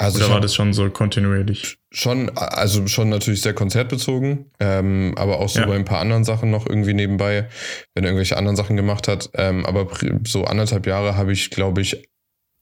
Also 0.00 0.16
Oder 0.16 0.30
war 0.30 0.40
das 0.40 0.54
schon 0.54 0.72
so 0.72 0.88
kontinuierlich? 0.88 1.76
Schon, 1.90 2.30
also 2.34 2.86
schon 2.86 3.10
natürlich 3.10 3.42
sehr 3.42 3.52
konzertbezogen, 3.52 4.50
ähm, 4.58 5.12
aber 5.18 5.40
auch 5.40 5.50
so 5.50 5.60
ja. 5.60 5.66
bei 5.66 5.74
ein 5.74 5.84
paar 5.84 6.00
anderen 6.00 6.24
Sachen 6.24 6.50
noch 6.50 6.66
irgendwie 6.66 6.94
nebenbei, 6.94 7.50
wenn 7.94 8.04
er 8.04 8.08
irgendwelche 8.08 8.38
anderen 8.38 8.56
Sachen 8.56 8.78
gemacht 8.78 9.08
hat. 9.08 9.28
Ähm, 9.34 9.66
aber 9.66 9.88
so 10.26 10.44
anderthalb 10.44 10.86
Jahre 10.86 11.18
habe 11.18 11.32
ich, 11.32 11.50
glaube 11.50 11.82
ich, 11.82 12.08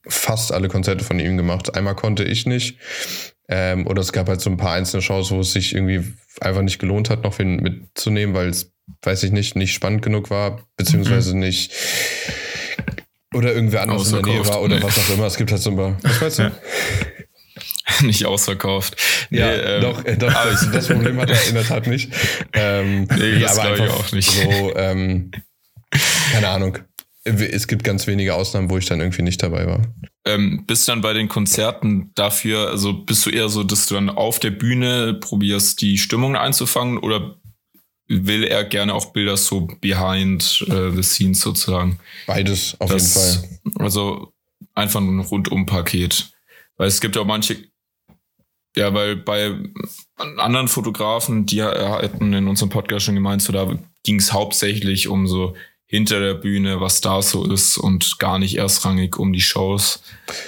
fast 0.09 0.51
alle 0.51 0.67
Konzerte 0.67 1.05
von 1.05 1.21
ihm 1.21 1.37
gemacht. 1.37 1.77
Einmal 1.77 1.95
konnte 1.95 2.25
ich 2.25 2.45
nicht. 2.45 2.77
Ähm, 3.49 3.87
oder 3.87 4.03
es 4.03 4.13
gab 4.13 4.29
halt 4.29 4.41
so 4.41 4.51
ein 4.51 4.57
paar 4.57 4.73
einzelne 4.73 5.01
Shows, 5.01 5.31
wo 5.31 5.39
es 5.39 5.53
sich 5.53 5.77
irgendwie 5.77 6.13
einfach 6.41 6.63
nicht 6.63 6.81
gelohnt 6.81 7.09
hat, 7.09 7.23
noch 7.23 7.39
wen 7.39 7.59
mitzunehmen, 7.59 8.35
weil 8.35 8.49
es, 8.49 8.73
weiß 9.03 9.23
ich 9.23 9.31
nicht, 9.31 9.55
nicht 9.55 9.75
spannend 9.75 10.03
genug 10.03 10.31
war, 10.31 10.67
beziehungsweise 10.77 11.35
mhm. 11.35 11.41
nicht 11.41 11.73
oder 13.33 13.55
irgendwer 13.55 13.83
anders 13.83 14.09
in 14.09 14.25
der 14.25 14.35
Nähe 14.35 14.45
war 14.45 14.61
oder 14.61 14.77
nee. 14.77 14.83
was 14.83 14.99
auch 14.99 15.15
immer. 15.15 15.27
Es 15.27 15.37
gibt 15.37 15.53
halt 15.53 15.63
so 15.63 15.71
ein 15.71 15.77
paar. 15.77 15.97
Was 16.03 16.21
meinst 16.21 16.39
du? 16.41 16.43
Ja. 16.43 16.53
nicht 18.03 18.27
ausverkauft. 18.27 18.97
Nee, 19.31 19.39
ja, 19.39 19.53
ähm, 19.53 19.83
doch, 19.83 20.05
äh, 20.05 20.17
doch 20.17 20.33
das, 20.33 20.71
das, 20.71 20.89
Problem 20.89 21.19
hat 21.21 21.31
er 21.31 21.45
in 21.49 21.55
der 21.55 21.65
Tat 21.65 21.87
nicht. 21.87 22.13
Ähm, 22.53 23.09
nee, 23.19 23.41
das 23.41 23.59
aber 23.59 23.85
ich 23.85 23.91
auch 23.91 24.13
nicht. 24.13 24.31
So, 24.31 24.77
ähm, 24.77 25.31
keine 26.33 26.49
Ahnung. 26.49 26.79
Es 27.25 27.67
gibt 27.67 27.85
ganz 27.85 28.07
wenige 28.07 28.35
Ausnahmen, 28.35 28.71
wo 28.71 28.79
ich 28.79 28.87
dann 28.87 29.01
irgendwie 29.01 29.23
nicht 29.23 29.43
dabei 29.43 29.67
war. 29.67 29.83
Ähm, 30.25 30.65
bist 30.67 30.89
du 30.89 30.93
dann 30.93 31.03
bei 31.03 31.13
den 31.13 31.29
Konzerten 31.29 32.11
dafür, 32.15 32.71
also 32.71 32.95
bist 32.95 33.27
du 33.27 33.31
eher 33.31 33.51
so, 33.51 33.65
dass 33.65 33.87
du 33.87 33.95
dann 33.95 34.09
auf 34.09 34.39
der 34.39 34.51
Bühne 34.51 35.15
probierst, 35.15 35.81
die 35.83 35.99
Stimmung 35.99 36.37
einzufangen 36.37 36.97
oder 36.97 37.37
will 38.07 38.45
er 38.45 38.65
gerne 38.65 38.95
auch 38.95 39.13
Bilder 39.13 39.37
so 39.37 39.69
behind 39.81 40.65
uh, 40.71 40.91
the 40.91 41.03
scenes 41.03 41.41
sozusagen. 41.41 41.99
Beides 42.27 42.77
auf 42.79 42.91
das, 42.91 43.43
jeden 43.43 43.73
Fall. 43.73 43.85
Also 43.85 44.33
einfach 44.75 45.01
ein 45.01 45.21
Rundum-Paket. 45.21 46.31
Weil 46.79 46.89
es 46.89 47.01
gibt 47.01 47.17
auch 47.19 47.27
manche, 47.27 47.57
ja, 48.79 48.95
weil 48.95 49.17
bei 49.17 49.55
anderen 50.37 50.69
Fotografen, 50.69 51.47
die 51.47 51.63
hatten 51.63 52.33
in 52.33 52.49
unserem 52.49 52.71
Podcast 52.71 53.05
schon 53.05 53.15
gemeint, 53.15 53.43
so 53.43 53.53
da 53.53 53.71
ging 54.05 54.17
es 54.17 54.33
hauptsächlich 54.33 55.09
um 55.09 55.27
so 55.27 55.55
hinter 55.87 56.21
der 56.21 56.35
Bühne, 56.35 56.81
was 56.81 57.01
da 57.01 57.23
so 57.23 57.51
ist 57.51 57.79
und 57.79 58.19
gar 58.19 58.39
nicht 58.39 58.57
erstrangig 58.57 59.19
um 59.19 59.33
die 59.33 59.41
Shows. 59.41 60.03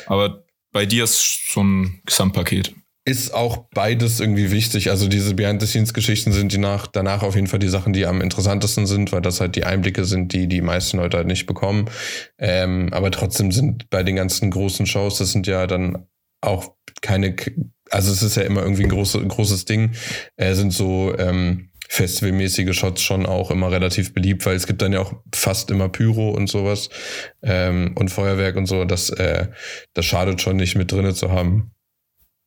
Aber 0.07 0.45
bei 0.73 0.87
dir 0.87 1.05
ist 1.05 1.53
so 1.53 1.63
ein 1.63 2.01
Gesamtpaket 2.07 2.75
ist 3.11 3.33
auch 3.35 3.65
beides 3.75 4.21
irgendwie 4.21 4.51
wichtig. 4.51 4.91
Also 4.91 5.09
diese 5.09 5.35
Behind-the-Scenes-Geschichten 5.35 6.33
sind 6.33 6.53
die 6.53 6.59
nach, 6.59 6.87
danach 6.87 7.23
auf 7.23 7.35
jeden 7.35 7.47
Fall 7.47 7.59
die 7.59 7.69
Sachen, 7.69 7.93
die 7.93 8.07
am 8.07 8.21
interessantesten 8.21 8.87
sind, 8.87 9.11
weil 9.13 9.23
das 9.23 9.41
halt 9.41 9.57
die 9.57 9.65
Einblicke 9.65 10.05
sind, 10.05 10.33
die 10.33 10.47
die 10.47 10.61
meisten 10.61 10.99
Leute 10.99 11.17
halt 11.17 11.27
nicht 11.27 11.47
bekommen. 11.47 11.89
Ähm, 12.39 12.91
aber 12.93 13.11
trotzdem 13.11 13.53
sind 13.53 13.89
bei 13.91 14.03
den 14.03 14.17
ganzen 14.17 14.51
großen 14.51 14.87
Shows, 14.87 15.19
das 15.19 15.33
sind 15.33 15.47
ja 15.47 15.67
dann 15.67 16.07
auch 16.43 16.75
keine, 17.01 17.35
also 17.91 18.13
es 18.13 18.23
ist 18.23 18.37
ja 18.37 18.43
immer 18.43 18.63
irgendwie 18.63 18.85
ein, 18.85 18.89
große, 18.89 19.19
ein 19.19 19.29
großes 19.29 19.65
Ding, 19.65 19.93
äh, 20.37 20.55
sind 20.55 20.73
so 20.73 21.15
ähm, 21.19 21.71
festivalmäßige 21.89 22.77
Shots 22.77 23.03
schon 23.03 23.27
auch 23.27 23.51
immer 23.51 23.73
relativ 23.73 24.15
beliebt, 24.15 24.47
weil 24.47 24.55
es 24.55 24.69
gibt 24.69 24.81
dann 24.81 24.93
ja 24.93 25.01
auch 25.01 25.13
fast 25.35 25.73
immer 25.73 25.89
Pyro 25.89 26.31
und 26.31 26.49
sowas 26.49 26.89
ähm, 27.43 27.95
und 27.97 28.11
Feuerwerk 28.11 28.55
und 28.55 28.67
so. 28.67 28.85
Das, 28.85 29.11
äh, 29.11 29.49
das 29.93 30.07
schadet 30.07 30.41
schon 30.41 30.57
nicht 30.57 30.77
mit 30.77 30.93
drinne 30.93 31.15
zu 31.15 31.33
haben. 31.33 31.73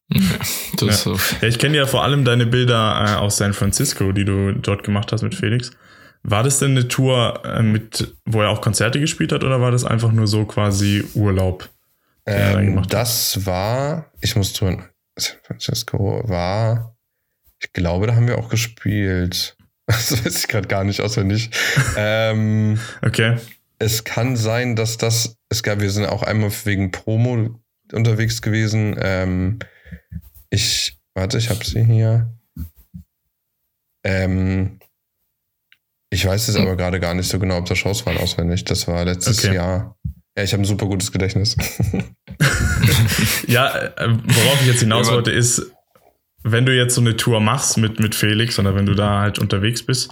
ja. 0.13 0.91
So. 0.93 1.17
ja, 1.41 1.47
ich 1.47 1.59
kenne 1.59 1.75
ja 1.75 1.85
vor 1.85 2.03
allem 2.03 2.23
deine 2.23 2.45
Bilder 2.45 3.05
äh, 3.05 3.15
aus 3.15 3.35
San 3.35 3.53
Francisco, 3.53 4.13
die 4.13 4.23
du 4.23 4.53
dort 4.53 4.83
gemacht 4.83 5.11
hast 5.11 5.23
mit 5.23 5.35
Felix. 5.35 5.71
War 6.23 6.43
das 6.43 6.59
denn 6.59 6.71
eine 6.71 6.87
Tour, 6.87 7.41
äh, 7.45 7.61
mit, 7.61 8.15
wo 8.25 8.41
er 8.41 8.49
auch 8.49 8.61
Konzerte 8.61 9.01
gespielt 9.01 9.33
hat, 9.33 9.43
oder 9.43 9.59
war 9.59 9.71
das 9.71 9.83
einfach 9.83 10.13
nur 10.13 10.27
so 10.27 10.45
quasi 10.45 11.03
Urlaub? 11.15 11.69
Ähm, 12.25 12.81
das 12.87 13.45
war, 13.45 14.09
ich 14.21 14.37
muss 14.37 14.53
tun, 14.53 14.83
San 15.17 15.37
Francisco 15.43 16.21
war, 16.27 16.95
ich 17.61 17.71
glaube, 17.73 18.07
da 18.07 18.15
haben 18.15 18.27
wir 18.27 18.37
auch 18.37 18.49
gespielt. 18.49 19.57
Das 19.85 20.13
weiß 20.13 20.39
ich 20.39 20.47
gerade 20.47 20.69
gar 20.69 20.85
nicht 20.85 21.01
auswendig. 21.01 21.49
ähm, 21.97 22.79
okay. 23.01 23.37
Es 23.79 24.05
kann 24.05 24.37
sein, 24.37 24.77
dass 24.77 24.95
das, 24.95 25.35
es 25.49 25.61
gab, 25.61 25.81
wir 25.81 25.91
sind 25.91 26.05
auch 26.05 26.23
einmal 26.23 26.51
wegen 26.63 26.91
Promo 26.91 27.59
unterwegs 27.91 28.41
gewesen. 28.41 28.95
Ähm, 29.01 29.59
ich, 30.49 31.01
warte, 31.15 31.37
ich 31.37 31.49
habe 31.49 31.65
sie 31.65 31.83
hier. 31.83 32.33
Ähm, 34.05 34.79
ich 36.09 36.25
weiß 36.25 36.47
es 36.47 36.55
aber 36.55 36.77
gerade 36.77 37.01
gar 37.01 37.13
nicht 37.13 37.27
so 37.27 37.37
genau, 37.37 37.57
ob 37.57 37.65
das 37.65 37.77
Shows 37.77 38.05
waren 38.05 38.17
auswendig. 38.19 38.63
Das 38.63 38.87
war 38.87 39.03
letztes 39.03 39.43
okay. 39.43 39.55
Jahr. 39.55 39.97
Ja, 40.37 40.43
ich 40.43 40.53
habe 40.53 40.63
ein 40.63 40.65
super 40.65 40.85
gutes 40.85 41.11
Gedächtnis. 41.11 41.57
ja, 43.47 43.75
äh, 43.75 44.09
worauf 44.09 44.61
ich 44.61 44.67
jetzt 44.67 44.79
hinaus 44.79 45.11
wollte, 45.11 45.31
ist, 45.31 45.71
wenn 46.43 46.65
du 46.65 46.75
jetzt 46.75 46.95
so 46.95 47.01
eine 47.01 47.15
Tour 47.15 47.39
machst 47.39 47.77
mit, 47.77 47.99
mit 47.99 48.15
Felix 48.15 48.59
oder 48.59 48.75
wenn 48.75 48.85
du 48.85 48.95
da 48.95 49.21
halt 49.21 49.39
unterwegs 49.39 49.83
bist, 49.83 50.09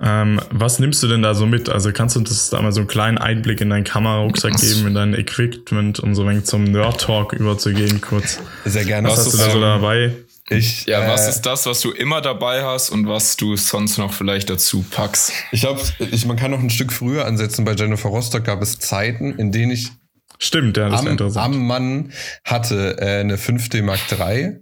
ähm, 0.00 0.40
was 0.50 0.78
nimmst 0.78 1.02
du 1.02 1.08
denn 1.08 1.22
da 1.22 1.34
so 1.34 1.46
mit? 1.46 1.68
Also 1.68 1.92
kannst 1.92 2.16
du 2.16 2.20
uns 2.20 2.50
da 2.50 2.60
mal 2.60 2.72
so 2.72 2.80
einen 2.80 2.88
kleinen 2.88 3.18
Einblick 3.18 3.60
in 3.60 3.70
deinen 3.70 3.84
Kamerarucksack 3.84 4.56
geben, 4.56 4.88
in 4.88 4.94
dein 4.94 5.14
Equipment, 5.14 6.00
um 6.00 6.14
so 6.14 6.22
ein 6.22 6.30
wenig 6.30 6.44
zum 6.44 6.64
Nerd-Talk 6.64 7.32
überzugehen 7.32 8.00
kurz? 8.00 8.40
Sehr 8.64 8.84
gerne. 8.84 9.08
Was, 9.08 9.18
was 9.18 9.26
hast 9.26 9.34
du 9.34 9.38
da 9.38 9.50
so 9.50 9.60
dabei? 9.60 10.16
Ich, 10.50 10.86
ja, 10.86 11.04
äh, 11.04 11.08
was 11.08 11.28
ist 11.28 11.42
das, 11.42 11.66
was 11.66 11.80
du 11.80 11.90
immer 11.90 12.20
dabei 12.20 12.64
hast 12.64 12.90
und 12.90 13.06
was 13.06 13.36
du 13.36 13.56
sonst 13.56 13.98
noch 13.98 14.12
vielleicht 14.12 14.48
dazu 14.48 14.84
packst? 14.90 15.32
Ich 15.52 15.60
glaube, 15.60 15.80
ich, 15.98 16.24
man 16.26 16.36
kann 16.36 16.50
noch 16.50 16.60
ein 16.60 16.70
Stück 16.70 16.92
früher 16.92 17.26
ansetzen. 17.26 17.64
Bei 17.64 17.74
Jennifer 17.74 18.08
Rostock 18.08 18.44
gab 18.44 18.62
es 18.62 18.78
Zeiten, 18.78 19.34
in 19.38 19.52
denen 19.52 19.72
ich 19.72 19.90
Stimmt, 20.38 20.76
ja, 20.76 20.88
das 20.88 21.00
am, 21.00 21.06
interessant. 21.08 21.44
am 21.44 21.66
Mann 21.66 22.12
hatte 22.44 22.96
äh, 23.00 23.20
eine 23.20 23.36
5D 23.36 23.82
Mark 23.82 24.00
III 24.10 24.60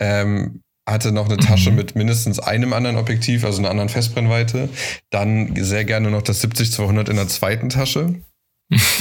ähm, 0.00 0.62
hatte 0.88 1.12
noch 1.12 1.26
eine 1.26 1.36
Tasche 1.36 1.70
mhm. 1.70 1.76
mit 1.76 1.94
mindestens 1.94 2.40
einem 2.40 2.72
anderen 2.72 2.96
Objektiv, 2.96 3.44
also 3.44 3.58
einer 3.58 3.70
anderen 3.70 3.88
Festbrennweite. 3.88 4.68
Dann 5.10 5.54
sehr 5.56 5.84
gerne 5.84 6.10
noch 6.10 6.22
das 6.22 6.42
70-200 6.42 7.08
in 7.10 7.16
der 7.16 7.28
zweiten 7.28 7.68
Tasche. 7.68 8.16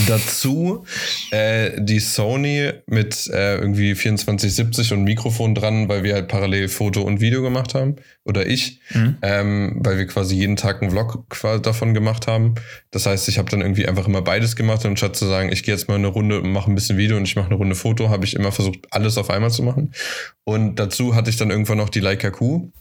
Dazu 0.07 0.83
äh, 1.29 1.79
die 1.79 1.99
Sony 1.99 2.71
mit 2.88 3.27
äh, 3.27 3.57
irgendwie 3.57 3.93
2470 3.93 4.93
und 4.93 5.03
Mikrofon 5.03 5.53
dran, 5.53 5.88
weil 5.89 6.03
wir 6.03 6.15
halt 6.15 6.27
parallel 6.27 6.69
Foto 6.69 7.01
und 7.01 7.21
Video 7.21 7.43
gemacht 7.43 7.75
haben. 7.75 7.97
Oder 8.25 8.47
ich, 8.47 8.81
mhm. 8.93 9.17
ähm, 9.21 9.77
weil 9.79 9.97
wir 9.97 10.07
quasi 10.07 10.35
jeden 10.35 10.55
Tag 10.55 10.81
einen 10.81 10.91
Vlog 10.91 11.25
davon 11.61 11.93
gemacht 11.93 12.27
haben. 12.27 12.55
Das 12.89 13.05
heißt, 13.05 13.29
ich 13.29 13.38
habe 13.38 13.49
dann 13.51 13.61
irgendwie 13.61 13.88
einfach 13.88 14.07
immer 14.07 14.21
beides 14.23 14.55
gemacht 14.55 14.85
und 14.85 14.97
statt 14.97 15.15
zu 15.15 15.27
sagen, 15.27 15.51
ich 15.51 15.63
gehe 15.63 15.73
jetzt 15.73 15.88
mal 15.88 15.95
eine 15.95 16.07
Runde 16.07 16.41
und 16.41 16.51
mache 16.51 16.71
ein 16.71 16.75
bisschen 16.75 16.97
Video 16.97 17.17
und 17.17 17.23
ich 17.23 17.35
mache 17.35 17.47
eine 17.47 17.55
Runde 17.55 17.75
Foto, 17.75 18.09
habe 18.09 18.25
ich 18.25 18.35
immer 18.35 18.51
versucht, 18.51 18.79
alles 18.89 19.17
auf 19.17 19.29
einmal 19.29 19.51
zu 19.51 19.61
machen. 19.61 19.93
Und 20.45 20.75
dazu 20.75 21.15
hatte 21.15 21.29
ich 21.29 21.38
dann 21.38 21.51
irgendwann 21.51 21.77
noch 21.77 21.89
die 21.89 21.99
Leica 21.99 22.31
Q. 22.31 22.71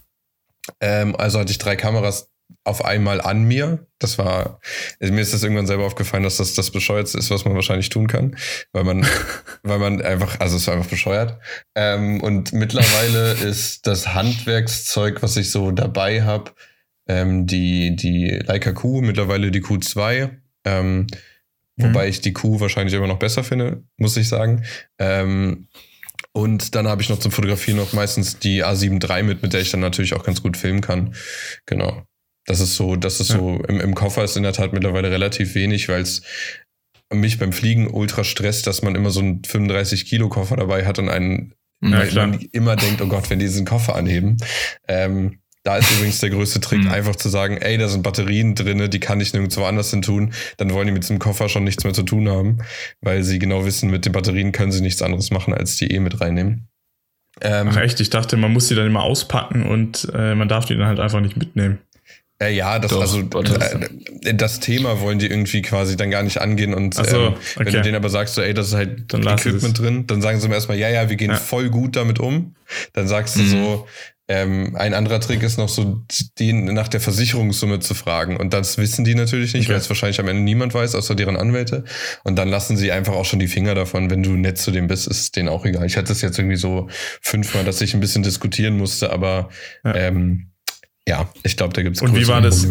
Ähm, 0.81 1.15
also 1.15 1.39
hatte 1.39 1.51
ich 1.51 1.57
drei 1.59 1.75
Kameras 1.75 2.29
auf 2.63 2.85
einmal 2.85 3.21
an 3.21 3.43
mir. 3.43 3.87
Das 3.99 4.17
war, 4.17 4.59
also 4.99 5.13
mir 5.13 5.21
ist 5.21 5.33
das 5.33 5.43
irgendwann 5.43 5.67
selber 5.67 5.85
aufgefallen, 5.85 6.23
dass 6.23 6.37
das 6.37 6.53
das 6.53 6.71
bescheuertste 6.71 7.17
ist, 7.17 7.31
was 7.31 7.45
man 7.45 7.55
wahrscheinlich 7.55 7.89
tun 7.89 8.07
kann, 8.07 8.37
weil 8.71 8.83
man, 8.83 9.05
weil 9.63 9.79
man 9.79 10.01
einfach, 10.01 10.39
also 10.39 10.57
es 10.57 10.67
war 10.67 10.75
einfach 10.75 10.89
bescheuert. 10.89 11.39
Ähm, 11.75 12.21
und 12.21 12.53
mittlerweile 12.53 13.33
ist 13.47 13.87
das 13.87 14.13
Handwerkszeug, 14.13 15.21
was 15.21 15.37
ich 15.37 15.51
so 15.51 15.71
dabei 15.71 16.23
habe, 16.23 16.51
ähm, 17.07 17.47
die 17.47 17.95
die 17.95 18.29
Leica 18.29 18.71
Q, 18.71 19.01
mittlerweile 19.01 19.51
die 19.51 19.63
Q2. 19.63 20.29
Ähm, 20.65 20.97
mhm. 20.99 21.07
Wobei 21.77 22.07
ich 22.07 22.21
die 22.21 22.33
Q 22.33 22.59
wahrscheinlich 22.59 22.93
immer 22.93 23.07
noch 23.07 23.19
besser 23.19 23.43
finde, 23.43 23.83
muss 23.97 24.17
ich 24.17 24.27
sagen. 24.27 24.63
Ähm, 24.99 25.67
und 26.31 26.75
dann 26.75 26.87
habe 26.87 27.01
ich 27.01 27.09
noch 27.09 27.19
zum 27.19 27.31
Fotografieren 27.31 27.77
noch 27.77 27.93
meistens 27.93 28.37
die 28.39 28.63
A7 28.63 29.03
III 29.03 29.23
mit, 29.23 29.41
mit 29.41 29.53
der 29.53 29.61
ich 29.61 29.71
dann 29.71 29.79
natürlich 29.79 30.13
auch 30.13 30.23
ganz 30.23 30.43
gut 30.43 30.57
filmen 30.57 30.81
kann. 30.81 31.15
Genau. 31.65 32.03
Das 32.45 32.59
ist 32.59 32.75
so, 32.75 32.95
das 32.95 33.19
ist 33.19 33.29
ja. 33.29 33.37
so, 33.37 33.63
im, 33.67 33.79
im 33.79 33.95
Koffer 33.95 34.23
ist 34.23 34.37
in 34.37 34.43
der 34.43 34.53
Tat 34.53 34.73
mittlerweile 34.73 35.11
relativ 35.11 35.55
wenig, 35.55 35.89
weil 35.89 36.01
es 36.01 36.23
mich 37.11 37.39
beim 37.39 37.53
Fliegen 37.53 37.87
ultra 37.87 38.23
stresst, 38.23 38.67
dass 38.67 38.81
man 38.81 38.95
immer 38.95 39.09
so 39.09 39.19
einen 39.19 39.43
35 39.43 40.05
Kilo 40.05 40.29
Koffer 40.29 40.55
dabei 40.55 40.85
hat 40.85 40.99
und 40.99 41.09
einen 41.09 41.53
ja, 41.81 42.03
man 42.13 42.39
immer 42.51 42.75
denkt, 42.75 43.01
oh 43.01 43.07
Gott, 43.07 43.29
wenn 43.29 43.39
die 43.39 43.45
diesen 43.45 43.65
Koffer 43.65 43.95
anheben. 43.95 44.37
Ähm, 44.87 45.39
da 45.63 45.77
ist 45.77 45.91
übrigens 45.91 46.19
der 46.19 46.29
größte 46.29 46.59
Trick, 46.61 46.83
mhm. 46.83 46.89
einfach 46.89 47.15
zu 47.15 47.29
sagen, 47.29 47.57
ey, 47.57 47.77
da 47.77 47.87
sind 47.87 48.03
Batterien 48.03 48.55
drinne, 48.55 48.89
die 48.89 48.99
kann 48.99 49.19
ich 49.19 49.33
nirgendwo 49.33 49.63
anders 49.65 49.91
hin 49.91 50.01
tun. 50.01 50.33
Dann 50.57 50.73
wollen 50.73 50.87
die 50.87 50.93
mit 50.93 51.03
diesem 51.03 51.19
Koffer 51.19 51.49
schon 51.49 51.63
nichts 51.63 51.83
mehr 51.83 51.93
zu 51.93 52.03
tun 52.03 52.29
haben, 52.29 52.59
weil 53.01 53.23
sie 53.23 53.39
genau 53.39 53.65
wissen, 53.65 53.89
mit 53.89 54.05
den 54.05 54.13
Batterien 54.13 54.51
können 54.51 54.71
sie 54.71 54.81
nichts 54.81 55.01
anderes 55.01 55.31
machen, 55.31 55.53
als 55.53 55.77
die 55.77 55.91
eh 55.91 55.99
mit 55.99 56.19
reinnehmen. 56.21 56.67
Ähm, 57.41 57.69
Ach 57.71 57.77
echt, 57.77 57.99
ich 57.99 58.09
dachte, 58.09 58.35
man 58.37 58.51
muss 58.51 58.67
die 58.67 58.75
dann 58.75 58.87
immer 58.87 59.03
auspacken 59.03 59.63
und 59.63 60.09
äh, 60.13 60.35
man 60.35 60.47
darf 60.47 60.65
die 60.65 60.75
dann 60.75 60.87
halt 60.87 60.99
einfach 60.99 61.21
nicht 61.21 61.37
mitnehmen. 61.37 61.79
Äh, 62.41 62.53
ja, 62.53 62.79
das, 62.79 62.91
Doch, 62.91 63.01
also 63.01 63.19
äh, 63.19 64.33
das 64.33 64.61
Thema 64.61 65.01
wollen 65.01 65.19
die 65.19 65.27
irgendwie 65.27 65.61
quasi 65.61 65.97
dann 65.97 66.09
gar 66.09 66.23
nicht 66.23 66.39
angehen 66.39 66.73
und 66.73 66.93
so, 66.93 67.03
ähm, 67.03 67.33
okay. 67.33 67.65
wenn 67.65 67.73
du 67.73 67.81
denen 67.81 67.95
aber 67.95 68.09
sagst, 68.09 68.35
so, 68.35 68.41
ey, 68.41 68.53
das 68.53 68.69
ist 68.69 68.75
halt 68.75 69.13
dann 69.13 69.27
Equipment 69.27 69.77
drin, 69.77 70.07
dann 70.07 70.21
sagen 70.21 70.39
sie 70.39 70.47
mir 70.47 70.55
erstmal, 70.55 70.77
ja, 70.77 70.89
ja, 70.89 71.09
wir 71.09 71.17
gehen 71.17 71.31
ja. 71.31 71.37
voll 71.37 71.69
gut 71.69 71.97
damit 71.97 72.19
um. 72.19 72.55
Dann 72.93 73.07
sagst 73.07 73.35
du 73.35 73.41
mhm. 73.41 73.49
so, 73.49 73.87
ähm, 74.29 74.75
ein 74.75 74.93
anderer 74.93 75.19
Trick 75.19 75.41
ist 75.41 75.57
noch 75.57 75.69
so, 75.69 76.03
den 76.37 76.65
nach 76.65 76.87
der 76.87 77.01
Versicherungssumme 77.01 77.79
zu 77.79 77.95
fragen. 77.95 78.37
Und 78.37 78.53
das 78.53 78.77
wissen 78.77 79.03
die 79.03 79.15
natürlich 79.15 79.55
nicht, 79.55 79.65
okay. 79.65 79.73
weil 79.73 79.81
es 79.81 79.89
wahrscheinlich 79.89 80.19
am 80.19 80.27
Ende 80.27 80.43
niemand 80.43 80.73
weiß, 80.73 80.93
außer 80.93 81.15
deren 81.15 81.35
Anwälte. 81.35 81.83
Und 82.23 82.37
dann 82.37 82.47
lassen 82.47 82.77
sie 82.77 82.91
einfach 82.91 83.13
auch 83.13 83.25
schon 83.25 83.39
die 83.39 83.47
Finger 83.47 83.73
davon. 83.73 84.11
Wenn 84.11 84.21
du 84.21 84.31
nett 84.33 84.59
zu 84.59 84.69
dem 84.69 84.85
bist, 84.85 85.07
ist 85.07 85.19
es 85.19 85.31
denen 85.31 85.49
auch 85.49 85.65
egal. 85.65 85.85
Ich 85.87 85.97
hatte 85.97 86.13
es 86.13 86.21
jetzt 86.21 86.37
irgendwie 86.37 86.57
so 86.57 86.87
fünfmal, 87.21 87.65
dass 87.65 87.81
ich 87.81 87.95
ein 87.95 87.99
bisschen 87.99 88.21
diskutieren 88.21 88.77
musste, 88.77 89.11
aber 89.11 89.49
ja. 89.83 89.95
ähm, 89.95 90.51
ja, 91.09 91.27
ich 91.41 91.57
glaube, 91.57 91.73
da 91.73 91.81
gibt 91.81 91.95
es 91.95 92.01
Und 92.03 92.15
wie 92.15 92.27
war 92.27 92.39
das? 92.39 92.67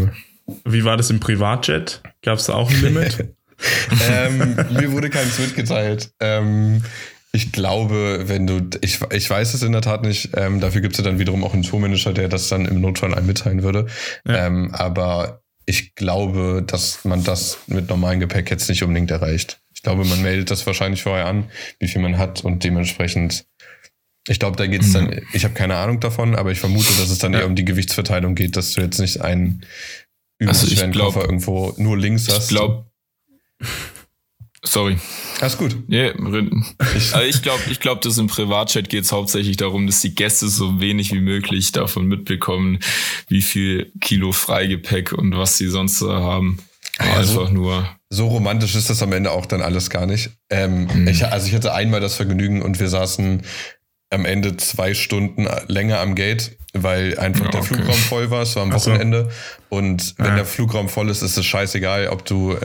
Wie 0.64 0.84
war 0.84 0.96
das 0.96 1.10
im 1.10 1.18
Privatjet? 1.18 2.00
Gab 2.22 2.38
es 2.38 2.46
da 2.46 2.54
auch 2.54 2.70
ein 2.70 2.80
Limit? 2.80 3.18
ähm, 4.10 4.56
mir 4.70 4.92
wurde 4.92 5.10
keins 5.10 5.38
mitgeteilt. 5.40 6.12
Ähm, 6.20 6.82
ich 7.32 7.50
glaube, 7.50 8.24
wenn 8.26 8.46
du, 8.46 8.70
ich, 8.80 9.00
ich 9.12 9.28
weiß 9.28 9.54
es 9.54 9.62
in 9.62 9.72
der 9.72 9.82
Tat 9.82 10.02
nicht, 10.02 10.30
ähm, 10.34 10.60
dafür 10.60 10.80
gibt 10.80 10.94
es 10.94 10.98
ja 10.98 11.04
dann 11.04 11.18
wiederum 11.18 11.42
auch 11.42 11.52
einen 11.52 11.64
Tourmanager, 11.64 12.12
der 12.12 12.28
das 12.28 12.48
dann 12.48 12.64
im 12.64 12.80
Notfall 12.80 13.12
einem 13.12 13.26
mitteilen 13.26 13.62
würde. 13.64 13.86
Ja. 14.24 14.46
Ähm, 14.46 14.72
aber 14.72 15.42
ich 15.66 15.96
glaube, 15.96 16.62
dass 16.64 17.04
man 17.04 17.24
das 17.24 17.58
mit 17.66 17.90
normalem 17.90 18.20
Gepäck 18.20 18.50
jetzt 18.50 18.68
nicht 18.68 18.84
unbedingt 18.84 19.10
erreicht. 19.10 19.60
Ich 19.74 19.82
glaube, 19.82 20.04
man 20.04 20.22
meldet 20.22 20.52
das 20.52 20.64
wahrscheinlich 20.64 21.02
vorher 21.02 21.26
an, 21.26 21.50
wie 21.80 21.88
viel 21.88 22.00
man 22.00 22.16
hat 22.16 22.44
und 22.44 22.62
dementsprechend 22.62 23.44
ich 24.28 24.38
glaube, 24.38 24.56
da 24.56 24.66
geht 24.66 24.82
es 24.82 24.92
dann, 24.92 25.06
mhm. 25.06 25.22
ich 25.32 25.44
habe 25.44 25.54
keine 25.54 25.76
Ahnung 25.76 26.00
davon, 26.00 26.34
aber 26.34 26.52
ich 26.52 26.60
vermute, 26.60 26.88
dass 26.98 27.10
es 27.10 27.18
dann 27.18 27.32
ja. 27.32 27.40
eher 27.40 27.46
um 27.46 27.56
die 27.56 27.64
Gewichtsverteilung 27.64 28.34
geht, 28.34 28.56
dass 28.56 28.72
du 28.72 28.82
jetzt 28.82 28.98
nicht 28.98 29.20
einen 29.22 29.64
also 30.44 30.66
Koffer 30.92 31.22
irgendwo 31.22 31.74
nur 31.78 31.96
links 31.96 32.28
hast. 32.28 32.44
Ich 32.44 32.56
glaube, 32.56 32.86
Sorry. 34.64 34.98
Alles 35.40 35.56
gut. 35.56 35.76
Yeah, 35.88 36.14
also 36.78 37.20
ich 37.26 37.42
glaube, 37.42 37.62
ich 37.70 37.78
glaube, 37.78 38.00
dass 38.02 38.18
im 38.18 38.26
Privatchat 38.26 38.88
geht 38.88 39.04
es 39.04 39.12
hauptsächlich 39.12 39.56
darum, 39.56 39.86
dass 39.86 40.00
die 40.00 40.14
Gäste 40.14 40.48
so 40.48 40.80
wenig 40.80 41.12
wie 41.12 41.20
möglich 41.20 41.70
davon 41.70 42.06
mitbekommen, 42.06 42.80
wie 43.28 43.40
viel 43.40 43.92
Kilo 44.00 44.32
Freigepäck 44.32 45.12
und 45.12 45.36
was 45.36 45.58
sie 45.58 45.68
sonst 45.68 46.02
haben. 46.02 46.58
Also, 46.98 47.40
Einfach 47.40 47.52
nur. 47.52 47.88
So 48.10 48.26
romantisch 48.26 48.74
ist 48.74 48.90
das 48.90 49.02
am 49.02 49.12
Ende 49.12 49.30
auch 49.30 49.46
dann 49.46 49.62
alles 49.62 49.90
gar 49.90 50.06
nicht. 50.06 50.30
Ähm, 50.50 50.88
mhm. 50.92 51.08
ich, 51.08 51.24
also 51.26 51.46
ich 51.46 51.54
hatte 51.54 51.72
einmal 51.72 52.00
das 52.00 52.16
Vergnügen 52.16 52.62
und 52.62 52.80
wir 52.80 52.88
saßen 52.88 53.42
am 54.10 54.24
Ende 54.24 54.56
zwei 54.56 54.94
Stunden 54.94 55.46
länger 55.66 56.00
am 56.00 56.14
Gate, 56.14 56.56
weil 56.72 57.18
einfach 57.18 57.46
ja, 57.46 57.50
der 57.50 57.60
okay. 57.60 57.74
Flugraum 57.74 57.96
voll 57.96 58.30
war. 58.30 58.42
Es 58.42 58.56
war 58.56 58.62
am 58.62 58.72
Wochenende. 58.72 59.30
Und 59.68 60.14
wenn 60.18 60.26
ja. 60.26 60.36
der 60.36 60.44
Flugraum 60.44 60.88
voll 60.88 61.10
ist, 61.10 61.22
ist 61.22 61.36
es 61.36 61.44
scheißegal, 61.44 62.08
ob 62.08 62.24
du 62.24 62.56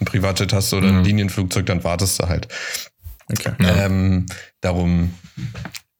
ein 0.00 0.04
Privatjet 0.04 0.52
hast 0.52 0.72
oder 0.74 0.88
mhm. 0.88 0.98
ein 0.98 1.04
Linienflugzeug, 1.04 1.66
dann 1.66 1.82
wartest 1.84 2.20
du 2.20 2.28
halt. 2.28 2.48
Okay. 3.30 3.52
Ähm, 3.60 4.26
darum, 4.60 5.14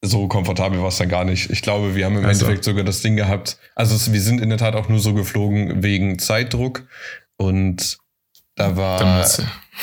so 0.03 0.29
komfortabel 0.29 0.81
war 0.81 0.89
es 0.89 0.99
dann 0.99 1.09
gar 1.09 1.25
nicht. 1.25 1.51
Ich 1.51 1.63
glaube, 1.63 1.95
wir 1.95 2.05
haben 2.05 2.19
im 2.19 2.25
also. 2.25 2.45
Endeffekt 2.45 2.65
sogar 2.65 2.85
das 2.85 3.01
Ding 3.01 3.17
gehabt. 3.17 3.59
Also 3.75 4.13
wir 4.13 4.21
sind 4.21 4.41
in 4.41 4.49
der 4.51 4.59
Tat 4.59 4.75
auch 4.75 4.89
nur 4.89 4.99
so 4.99 5.15
geflogen 5.15 5.83
wegen 5.83 6.19
Zeitdruck. 6.19 6.85
Und 7.37 7.99
da 8.55 8.77
war, 8.77 9.27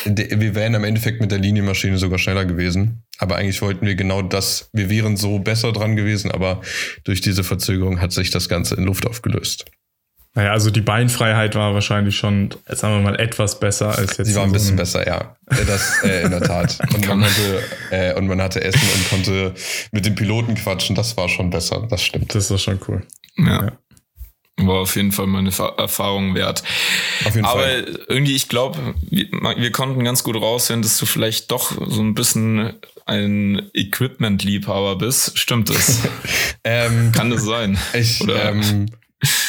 wir 0.05 0.55
wären 0.55 0.75
im 0.75 0.83
Endeffekt 0.83 1.19
mit 1.19 1.31
der 1.31 1.39
Linienmaschine 1.39 1.97
sogar 1.97 2.19
schneller 2.19 2.45
gewesen. 2.45 3.03
Aber 3.17 3.35
eigentlich 3.35 3.61
wollten 3.61 3.85
wir 3.85 3.95
genau 3.95 4.21
das, 4.21 4.69
wir 4.73 4.89
wären 4.89 5.17
so 5.17 5.39
besser 5.39 5.71
dran 5.71 5.95
gewesen, 5.95 6.31
aber 6.31 6.61
durch 7.03 7.21
diese 7.21 7.43
Verzögerung 7.43 7.99
hat 7.99 8.11
sich 8.11 8.31
das 8.31 8.49
Ganze 8.49 8.75
in 8.75 8.83
Luft 8.83 9.05
aufgelöst. 9.05 9.65
Naja, 10.35 10.51
also 10.51 10.69
die 10.69 10.81
Beinfreiheit 10.81 11.55
war 11.55 11.73
wahrscheinlich 11.73 12.15
schon, 12.15 12.53
sagen 12.67 12.97
wir 12.97 13.01
mal, 13.01 13.19
etwas 13.19 13.59
besser 13.59 13.97
als 13.97 14.17
jetzt. 14.17 14.27
Sie 14.27 14.35
war 14.35 14.43
ein 14.43 14.51
bisschen 14.51 14.75
besser, 14.75 15.05
ja. 15.05 15.35
Das 15.47 16.03
äh, 16.03 16.23
in 16.23 16.29
der 16.29 16.41
Tat. 16.41 16.77
Und 16.93 17.07
man, 17.07 17.23
hatte, 17.23 17.63
äh, 17.89 18.13
und 18.13 18.27
man 18.27 18.39
hatte 18.39 18.63
Essen 18.63 18.87
und 18.95 19.09
konnte 19.09 19.53
mit 19.91 20.05
dem 20.05 20.13
Piloten 20.13 20.53
quatschen. 20.53 20.95
Das 20.95 21.17
war 21.17 21.27
schon 21.27 21.49
besser, 21.49 21.87
das 21.89 22.03
stimmt. 22.03 22.35
Das 22.35 22.51
war 22.51 22.59
schon 22.59 22.79
cool. 22.87 23.01
ja. 23.37 23.65
ja 23.65 23.71
war 24.67 24.81
auf 24.81 24.95
jeden 24.95 25.11
Fall 25.11 25.27
meine 25.27 25.51
Erfahrung 25.77 26.35
wert. 26.35 26.63
Auf 27.25 27.35
jeden 27.35 27.45
Aber 27.45 27.61
Fall. 27.61 27.99
irgendwie, 28.07 28.35
ich 28.35 28.49
glaube, 28.49 28.77
wir, 29.09 29.27
wir, 29.31 29.71
konnten 29.71 30.03
ganz 30.03 30.23
gut 30.23 30.35
raushören, 30.35 30.81
dass 30.81 30.97
du 30.97 31.05
vielleicht 31.05 31.51
doch 31.51 31.71
so 31.87 32.01
ein 32.01 32.13
bisschen 32.13 32.73
ein 33.05 33.69
Equipment-Liebhaber 33.73 34.97
bist. 34.97 35.37
Stimmt 35.37 35.69
das? 35.69 35.99
ähm, 36.63 37.11
Kann 37.11 37.29
das 37.29 37.43
sein? 37.43 37.77
Ich, 37.93 38.21
Oder? 38.21 38.51
Ähm, 38.51 38.87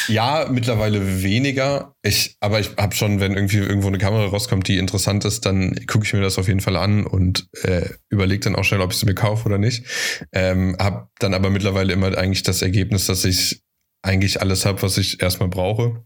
ja, 0.07 0.47
mittlerweile 0.51 1.23
weniger. 1.23 1.95
Ich, 2.01 2.35
aber 2.39 2.59
ich 2.59 2.71
habe 2.77 2.93
schon, 2.93 3.19
wenn 3.19 3.33
irgendwie 3.33 3.57
irgendwo 3.57 3.87
eine 3.87 3.99
Kamera 3.99 4.25
rauskommt, 4.25 4.67
die 4.67 4.77
interessant 4.77 5.23
ist, 5.23 5.45
dann 5.45 5.75
gucke 5.87 6.05
ich 6.05 6.13
mir 6.13 6.21
das 6.21 6.37
auf 6.37 6.47
jeden 6.47 6.59
Fall 6.59 6.75
an 6.75 7.05
und 7.05 7.47
äh, 7.63 7.89
überlege 8.09 8.41
dann 8.41 8.55
auch 8.55 8.63
schnell, 8.63 8.81
ob 8.81 8.91
ich 8.91 8.97
sie 8.97 9.05
mir 9.05 9.15
kaufe 9.15 9.45
oder 9.45 9.57
nicht. 9.57 9.85
Ähm, 10.33 10.75
habe 10.79 11.07
dann 11.19 11.33
aber 11.33 11.49
mittlerweile 11.49 11.93
immer 11.93 12.17
eigentlich 12.17 12.43
das 12.43 12.61
Ergebnis, 12.61 13.05
dass 13.05 13.23
ich 13.23 13.61
eigentlich 14.01 14.41
alles 14.41 14.65
habe, 14.65 14.81
was 14.81 14.97
ich 14.97 15.21
erstmal 15.21 15.49
brauche. 15.49 16.03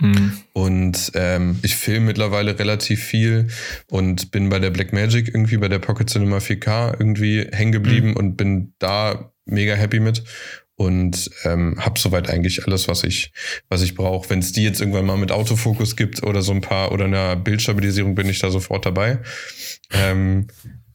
Mhm. 0.00 0.38
Und 0.52 1.12
ähm, 1.14 1.58
ich 1.62 1.76
filme 1.76 2.06
mittlerweile 2.06 2.58
relativ 2.58 3.02
viel 3.02 3.48
und 3.88 4.30
bin 4.30 4.48
bei 4.48 4.58
der 4.58 4.70
Black 4.70 4.92
Magic 4.92 5.28
irgendwie 5.28 5.56
bei 5.56 5.68
der 5.68 5.78
Pocket 5.78 6.08
Cinema 6.08 6.38
4K 6.38 6.98
irgendwie 6.98 7.46
hängen 7.52 7.72
geblieben 7.72 8.10
mhm. 8.10 8.16
und 8.16 8.36
bin 8.36 8.74
da 8.78 9.32
mega 9.44 9.74
happy 9.74 10.00
mit 10.00 10.22
und 10.76 11.30
ähm, 11.44 11.76
habe 11.78 12.00
soweit 12.00 12.30
eigentlich 12.30 12.64
alles, 12.64 12.88
was 12.88 13.04
ich, 13.04 13.32
was 13.68 13.82
ich 13.82 13.94
brauche. 13.94 14.30
Wenn 14.30 14.38
es 14.38 14.52
die 14.52 14.64
jetzt 14.64 14.80
irgendwann 14.80 15.04
mal 15.04 15.18
mit 15.18 15.32
Autofokus 15.32 15.94
gibt 15.94 16.22
oder 16.22 16.40
so 16.40 16.52
ein 16.52 16.62
paar 16.62 16.92
oder 16.92 17.04
einer 17.04 17.36
Bildstabilisierung, 17.36 18.14
bin 18.14 18.28
ich 18.30 18.38
da 18.38 18.50
sofort 18.50 18.86
dabei. 18.86 19.18
Ähm, 19.92 20.46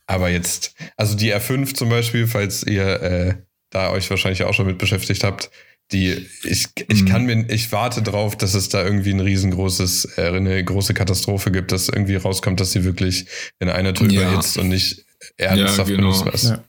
aber 0.08 0.30
jetzt, 0.30 0.74
also 0.98 1.16
die 1.16 1.34
R5 1.34 1.75
zum 1.75 1.90
Beispiel, 1.90 2.25
falls 2.25 2.64
ihr 2.64 3.02
äh, 3.02 3.36
da 3.70 3.92
euch 3.92 4.10
wahrscheinlich 4.10 4.44
auch 4.44 4.54
schon 4.54 4.66
mit 4.66 4.80
beschäftigt 4.80 5.24
habt, 5.24 5.52
die 5.92 6.27
ich, 6.44 6.68
ich 6.88 7.04
mhm. 7.04 7.08
kann 7.08 7.25
mir 7.25 7.46
ich 7.50 7.72
warte 7.72 8.01
drauf, 8.01 8.36
dass 8.36 8.54
es 8.54 8.70
da 8.70 8.84
irgendwie 8.84 9.12
ein 9.12 9.20
riesengroßes 9.20 10.18
äh, 10.18 10.30
eine 10.30 10.63
große 10.63 10.94
Katastrophe 10.94 11.51
gibt, 11.51 11.72
dass 11.72 11.89
irgendwie 11.89 12.15
rauskommt, 12.15 12.60
dass 12.60 12.72
sie 12.72 12.84
wirklich 12.84 13.27
in 13.60 13.70
einer 13.70 13.94
Tür 13.94 14.10
ja. 14.10 14.22
überhitzt 14.22 14.58
und 14.58 14.70
nicht 14.70 15.06
ernsthaft 15.38 15.89
ja, 15.89 15.96
genau. 15.96 16.24
benutzt 16.24 16.46
ja. 16.46 16.63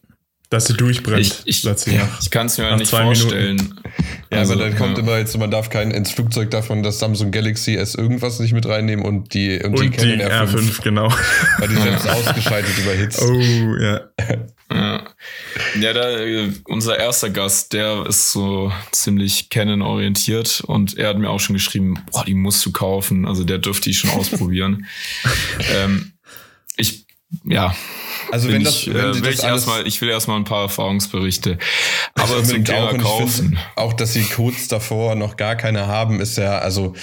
Dass 0.48 0.66
sie 0.66 0.74
durchbrennt. 0.74 1.42
Ich, 1.44 1.64
ich, 1.64 1.64
ja. 1.64 2.08
ich 2.20 2.30
kann 2.30 2.46
es 2.46 2.56
mir 2.56 2.70
Nach 2.70 2.78
nicht 2.78 2.90
vorstellen. 2.90 3.56
Minuten. 3.56 3.80
Ja, 4.30 4.38
also, 4.38 4.52
aber 4.52 4.62
dann 4.62 4.76
kommt 4.76 4.96
immer 4.96 5.18
jetzt, 5.18 5.36
man 5.36 5.50
darf 5.50 5.70
kein 5.70 5.90
ins 5.90 6.12
Flugzeug 6.12 6.50
davon 6.52 6.84
das 6.84 7.00
Samsung 7.00 7.32
Galaxy 7.32 7.74
S 7.74 7.96
irgendwas 7.96 8.38
nicht 8.38 8.52
mit 8.52 8.66
reinnehmen 8.66 9.04
und 9.04 9.34
die 9.34 9.58
und, 9.58 9.76
und 9.76 9.82
die, 9.82 9.90
die 9.90 10.24
R5, 10.24 10.54
R5, 10.54 10.82
genau. 10.82 11.12
Weil 11.58 11.68
die 11.68 11.74
selbst 11.76 12.08
ausgeschaltet 12.08 12.78
überhitzt. 12.78 13.22
Oh, 13.22 13.76
ja. 13.80 14.00
Ja, 14.70 15.04
ja 15.80 15.92
da, 15.92 16.18
äh, 16.18 16.52
unser 16.64 16.98
erster 16.98 17.30
Gast, 17.30 17.72
der 17.72 18.06
ist 18.06 18.32
so 18.32 18.72
ziemlich 18.92 19.48
Canon-orientiert 19.50 20.62
und 20.66 20.96
er 20.96 21.08
hat 21.08 21.18
mir 21.18 21.30
auch 21.30 21.40
schon 21.40 21.54
geschrieben, 21.54 22.02
boah, 22.10 22.24
die 22.24 22.34
musst 22.34 22.64
du 22.66 22.72
kaufen. 22.72 23.26
Also 23.26 23.44
der 23.44 23.58
dürfte 23.58 23.90
ich 23.90 23.98
schon 23.98 24.10
ausprobieren. 24.18 24.86
ähm, 25.74 26.12
ich, 26.76 27.06
ja. 27.44 27.74
Also 28.32 28.48
wenn 28.48 28.64
das, 28.64 28.74
ich, 28.74 28.94
wenn 28.94 28.96
äh, 28.96 29.14
will 29.14 29.22
das 29.22 29.34
ich 29.34 29.44
erstmal, 29.44 29.86
ich 29.86 30.00
will 30.00 30.08
erstmal 30.08 30.36
ein 30.36 30.44
paar 30.44 30.62
Erfahrungsberichte. 30.62 31.58
Aber 32.14 32.42
zum 32.42 32.64
Thema 32.64 32.90
auch, 32.90 32.98
kaufen. 32.98 33.48
Find, 33.50 33.58
auch, 33.76 33.92
dass 33.92 34.14
sie 34.14 34.24
kurz 34.24 34.68
davor 34.68 35.14
noch 35.14 35.36
gar 35.36 35.56
keine 35.56 35.86
haben, 35.86 36.20
ist 36.20 36.38
ja, 36.38 36.58
also 36.58 36.94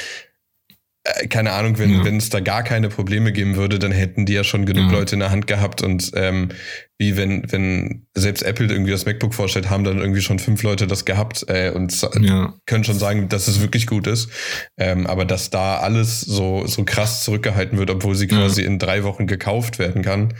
keine 1.29 1.51
Ahnung, 1.51 1.77
wenn 1.79 1.89
ja. 1.89 2.05
wenn 2.05 2.15
es 2.15 2.29
da 2.29 2.39
gar 2.39 2.63
keine 2.63 2.87
Probleme 2.87 3.33
geben 3.33 3.57
würde, 3.57 3.77
dann 3.77 3.91
hätten 3.91 4.25
die 4.25 4.33
ja 4.33 4.45
schon 4.45 4.65
genug 4.65 4.91
ja. 4.91 4.99
Leute 4.99 5.15
in 5.15 5.19
der 5.19 5.31
Hand 5.31 5.47
gehabt 5.47 5.81
und 5.81 6.11
ähm, 6.15 6.49
wie 6.97 7.17
wenn 7.17 7.51
wenn 7.51 8.05
selbst 8.13 8.41
Apple 8.41 8.67
irgendwie 8.67 8.91
das 8.91 9.05
MacBook 9.05 9.33
vorstellt, 9.33 9.69
haben 9.69 9.83
dann 9.83 9.97
irgendwie 9.97 10.21
schon 10.21 10.39
fünf 10.39 10.63
Leute 10.63 10.87
das 10.87 11.03
gehabt 11.03 11.45
äh, 11.49 11.71
und 11.71 12.07
ja. 12.21 12.53
können 12.65 12.85
schon 12.85 12.97
sagen, 12.97 13.27
dass 13.27 13.49
es 13.49 13.59
wirklich 13.59 13.85
gut 13.85 14.07
ist. 14.07 14.29
Ähm, 14.77 15.05
aber 15.05 15.25
dass 15.25 15.49
da 15.49 15.79
alles 15.79 16.21
so 16.21 16.65
so 16.67 16.85
krass 16.85 17.25
zurückgehalten 17.25 17.77
wird, 17.77 17.89
obwohl 17.89 18.15
sie 18.15 18.27
quasi 18.27 18.63
in 18.63 18.79
drei 18.79 19.03
Wochen 19.03 19.27
gekauft 19.27 19.79
werden 19.79 20.03
kann, 20.03 20.33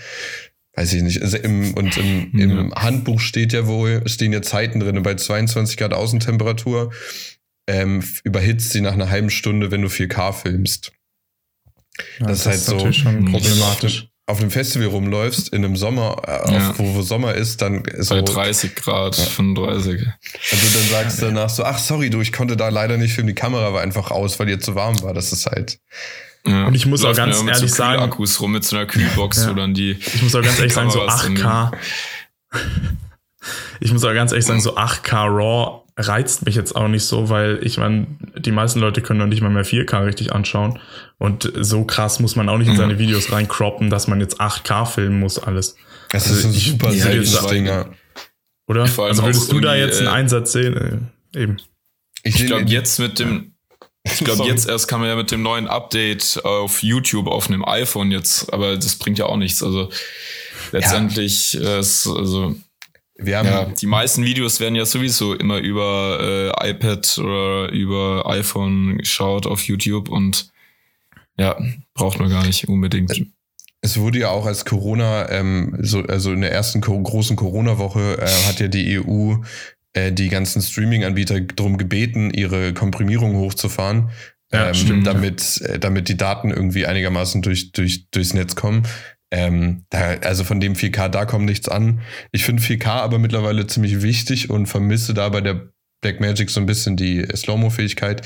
weiß 0.76 0.94
ich 0.94 1.04
nicht. 1.04 1.22
Also 1.22 1.38
im, 1.38 1.74
und 1.74 1.98
im, 1.98 2.32
im 2.40 2.74
Handbuch 2.74 3.20
steht 3.20 3.52
ja 3.52 3.68
wohl, 3.68 4.02
stehen 4.08 4.32
ja 4.32 4.42
Zeiten 4.42 4.80
drin 4.80 5.02
bei 5.04 5.16
22 5.16 5.76
Grad 5.76 5.94
Außentemperatur 5.94 6.92
ähm, 7.68 8.04
überhitzt 8.24 8.72
sie 8.72 8.82
nach 8.82 8.94
einer 8.94 9.10
halben 9.10 9.30
Stunde, 9.30 9.72
wenn 9.72 9.82
du 9.82 9.88
4K 9.88 10.34
filmst. 10.34 10.92
Ja, 12.20 12.28
das, 12.28 12.28
das, 12.28 12.40
ist 12.40 12.46
halt 12.46 12.56
ist 12.56 12.66
so 12.66 12.92
schon 12.92 13.26
problematisch. 13.32 14.08
Auf 14.26 14.40
einem 14.40 14.52
Festival 14.52 14.88
rumläufst, 14.88 15.50
in 15.50 15.66
einem 15.66 15.76
Sommer, 15.76 16.22
äh, 16.26 16.54
ja. 16.54 16.70
auf, 16.70 16.80
wo, 16.80 16.96
wo, 16.96 17.02
Sommer 17.02 17.34
ist, 17.34 17.62
dann 17.62 17.84
ist 17.84 18.08
Bei 18.08 18.20
so, 18.20 18.34
30 18.34 18.74
Grad, 18.74 19.18
ja. 19.18 19.26
35. 19.26 20.00
Und 20.00 20.08
du 20.08 20.80
dann 20.80 20.90
sagst 20.90 21.22
danach 21.22 21.50
so, 21.50 21.66
ach 21.66 21.78
sorry, 21.78 22.10
du, 22.10 22.22
ich 22.22 22.32
konnte 22.32 22.56
da 22.56 22.70
leider 22.70 22.98
nicht 22.98 23.14
filmen, 23.14 23.28
die 23.28 23.36
Kamera 23.36 23.74
war 23.74 23.82
einfach 23.82 24.12
aus, 24.12 24.40
weil 24.40 24.48
ihr 24.48 24.62
zu 24.62 24.76
warm 24.76 25.02
war. 25.02 25.14
Das 25.14 25.34
ist 25.34 25.46
halt. 25.46 25.78
Ja. 26.46 26.68
Und 26.68 26.74
ich 26.74 26.86
muss 26.86 27.04
auch 27.04 27.16
ganz 27.16 27.38
ehrlich 27.38 27.58
so 27.58 27.68
sagen. 27.68 28.02
Akkus 28.02 28.40
rum 28.40 28.54
mit 28.54 28.64
so 28.64 28.78
einer 28.78 28.86
Kühlbox, 28.86 29.48
wo 29.48 29.54
dann 29.54 29.74
die. 29.74 29.92
Ich 29.92 30.22
muss 30.22 30.36
auch 30.36 30.42
ganz 30.42 30.58
ehrlich 30.58 30.74
sagen, 30.74 30.90
so 30.90 31.02
8K. 31.02 31.72
ich 33.82 33.92
muss 33.92 34.06
auch 34.06 34.14
ganz 34.14 34.32
ehrlich 34.32 34.46
sagen, 34.46 34.62
so 34.62 34.78
8K 34.78 35.28
RAW 35.28 35.83
reizt 35.96 36.46
mich 36.46 36.56
jetzt 36.56 36.76
auch 36.76 36.88
nicht 36.88 37.06
so, 37.06 37.30
weil 37.30 37.60
ich 37.62 37.78
meine, 37.78 38.08
die 38.38 38.52
meisten 38.52 38.80
Leute 38.80 39.02
können 39.02 39.20
noch 39.20 39.28
nicht 39.28 39.42
mal 39.42 39.50
mehr 39.50 39.66
4K 39.66 40.06
richtig 40.06 40.34
anschauen. 40.34 40.80
Und 41.20 41.52
so 41.56 41.84
krass 41.86 42.20
muss 42.20 42.36
man 42.36 42.50
auch 42.50 42.58
nicht 42.58 42.68
in 42.68 42.78
seine 42.78 42.98
Videos 42.98 43.32
reinkroppen, 43.32 43.90
dass 43.90 44.08
man 44.08 44.20
jetzt 44.20 44.42
8K 44.42 44.86
filmen 44.86 45.20
muss, 45.20 45.38
alles. 45.38 45.76
Das 46.10 46.28
also 46.28 46.40
ist 46.40 46.46
ein 46.46 46.54
super 46.54 46.92
seltenes 46.92 47.48
Ding, 47.48 47.66
ja. 47.68 47.86
Oder? 48.68 48.84
Also 48.84 49.24
würdest 49.24 49.52
du 49.52 49.60
da 49.60 49.76
jetzt 49.76 50.00
einen 50.00 50.08
äh, 50.08 50.12
Einsatz 50.12 50.54
sehen? 50.54 51.12
Äh, 51.34 51.42
eben. 51.42 51.58
Ich, 52.24 52.40
ich 52.40 52.48
glaube, 52.48 52.66
jetzt 52.66 53.00
mit 53.00 53.20
dem, 53.20 53.54
ich 54.04 54.24
glaube, 54.24 54.46
jetzt 54.46 54.68
erst 54.68 54.88
kann 54.88 55.00
man 55.00 55.10
ja 55.10 55.16
mit 55.16 55.32
dem 55.32 55.42
neuen 55.42 55.68
Update 55.68 56.42
auf 56.44 56.82
YouTube 56.82 57.28
auf 57.28 57.48
einem 57.48 57.66
iPhone 57.66 58.12
jetzt, 58.12 58.52
aber 58.52 58.78
das 58.78 58.96
bringt 58.96 59.20
ja 59.20 59.26
auch 59.26 59.38
nichts. 59.38 59.62
Also 59.62 59.90
letztendlich 60.72 61.54
ja. 61.54 61.80
ist, 61.80 62.08
also 62.08 62.56
wir 63.26 63.38
haben 63.38 63.48
ja, 63.48 63.66
die 63.66 63.86
meisten 63.86 64.24
Videos 64.24 64.60
werden 64.60 64.76
ja 64.76 64.86
sowieso 64.86 65.34
immer 65.34 65.60
über 65.60 66.54
äh, 66.62 66.70
iPad 66.70 67.18
oder 67.18 67.72
über 67.72 68.30
iPhone 68.30 68.98
geschaut 68.98 69.48
auf 69.48 69.64
YouTube 69.64 70.10
und 70.10 70.52
ja, 71.38 71.58
braucht 71.94 72.20
man 72.20 72.30
gar 72.30 72.46
nicht 72.46 72.68
unbedingt. 72.68 73.26
Es 73.82 73.98
wurde 73.98 74.20
ja 74.20 74.30
auch 74.30 74.46
als 74.46 74.66
Corona, 74.66 75.30
ähm, 75.30 75.76
so, 75.82 76.00
also 76.04 76.32
in 76.32 76.42
der 76.42 76.52
ersten 76.52 76.80
großen 76.80 77.36
Corona-Woche 77.36 78.18
äh, 78.22 78.48
hat 78.48 78.60
ja 78.60 78.68
die 78.68 79.00
EU 79.00 79.36
äh, 79.94 80.12
die 80.12 80.30
ganzen 80.30 80.62
Streaming-Anbieter 80.62 81.42
darum 81.42 81.78
gebeten, 81.78 82.32
ihre 82.32 82.74
Komprimierung 82.74 83.36
hochzufahren, 83.36 84.10
ja, 84.52 84.68
ähm, 84.68 84.74
stimmt, 84.74 85.08
damit, 85.08 85.60
ja. 85.62 85.74
äh, 85.74 85.80
damit 85.80 86.08
die 86.10 86.18
Daten 86.18 86.52
irgendwie 86.52 86.86
einigermaßen 86.86 87.42
durch, 87.42 87.72
durch, 87.74 88.10
durchs 88.12 88.34
Netz 88.34 88.56
kommen. 88.56 88.84
Ähm, 89.34 89.86
da, 89.90 90.18
also 90.22 90.44
von 90.44 90.60
dem 90.60 90.76
4K, 90.76 91.10
da 91.10 91.26
kommt 91.26 91.46
nichts 91.46 91.68
an. 91.68 92.02
Ich 92.32 92.46
finde 92.46 92.62
4K 92.62 92.88
aber 92.88 93.18
mittlerweile 93.18 93.66
ziemlich 93.66 94.04
wichtig 94.04 94.52
und 94.52 94.68
vermisse 94.68 95.16
da 95.16 95.28
bei 95.30 95.42
der 95.42 95.74
Blackmagic 96.02 96.52
so 96.52 96.60
ein 96.60 96.68
bisschen 96.68 96.98
die 96.98 97.26
Slow-Mo-Fähigkeit, 97.36 98.22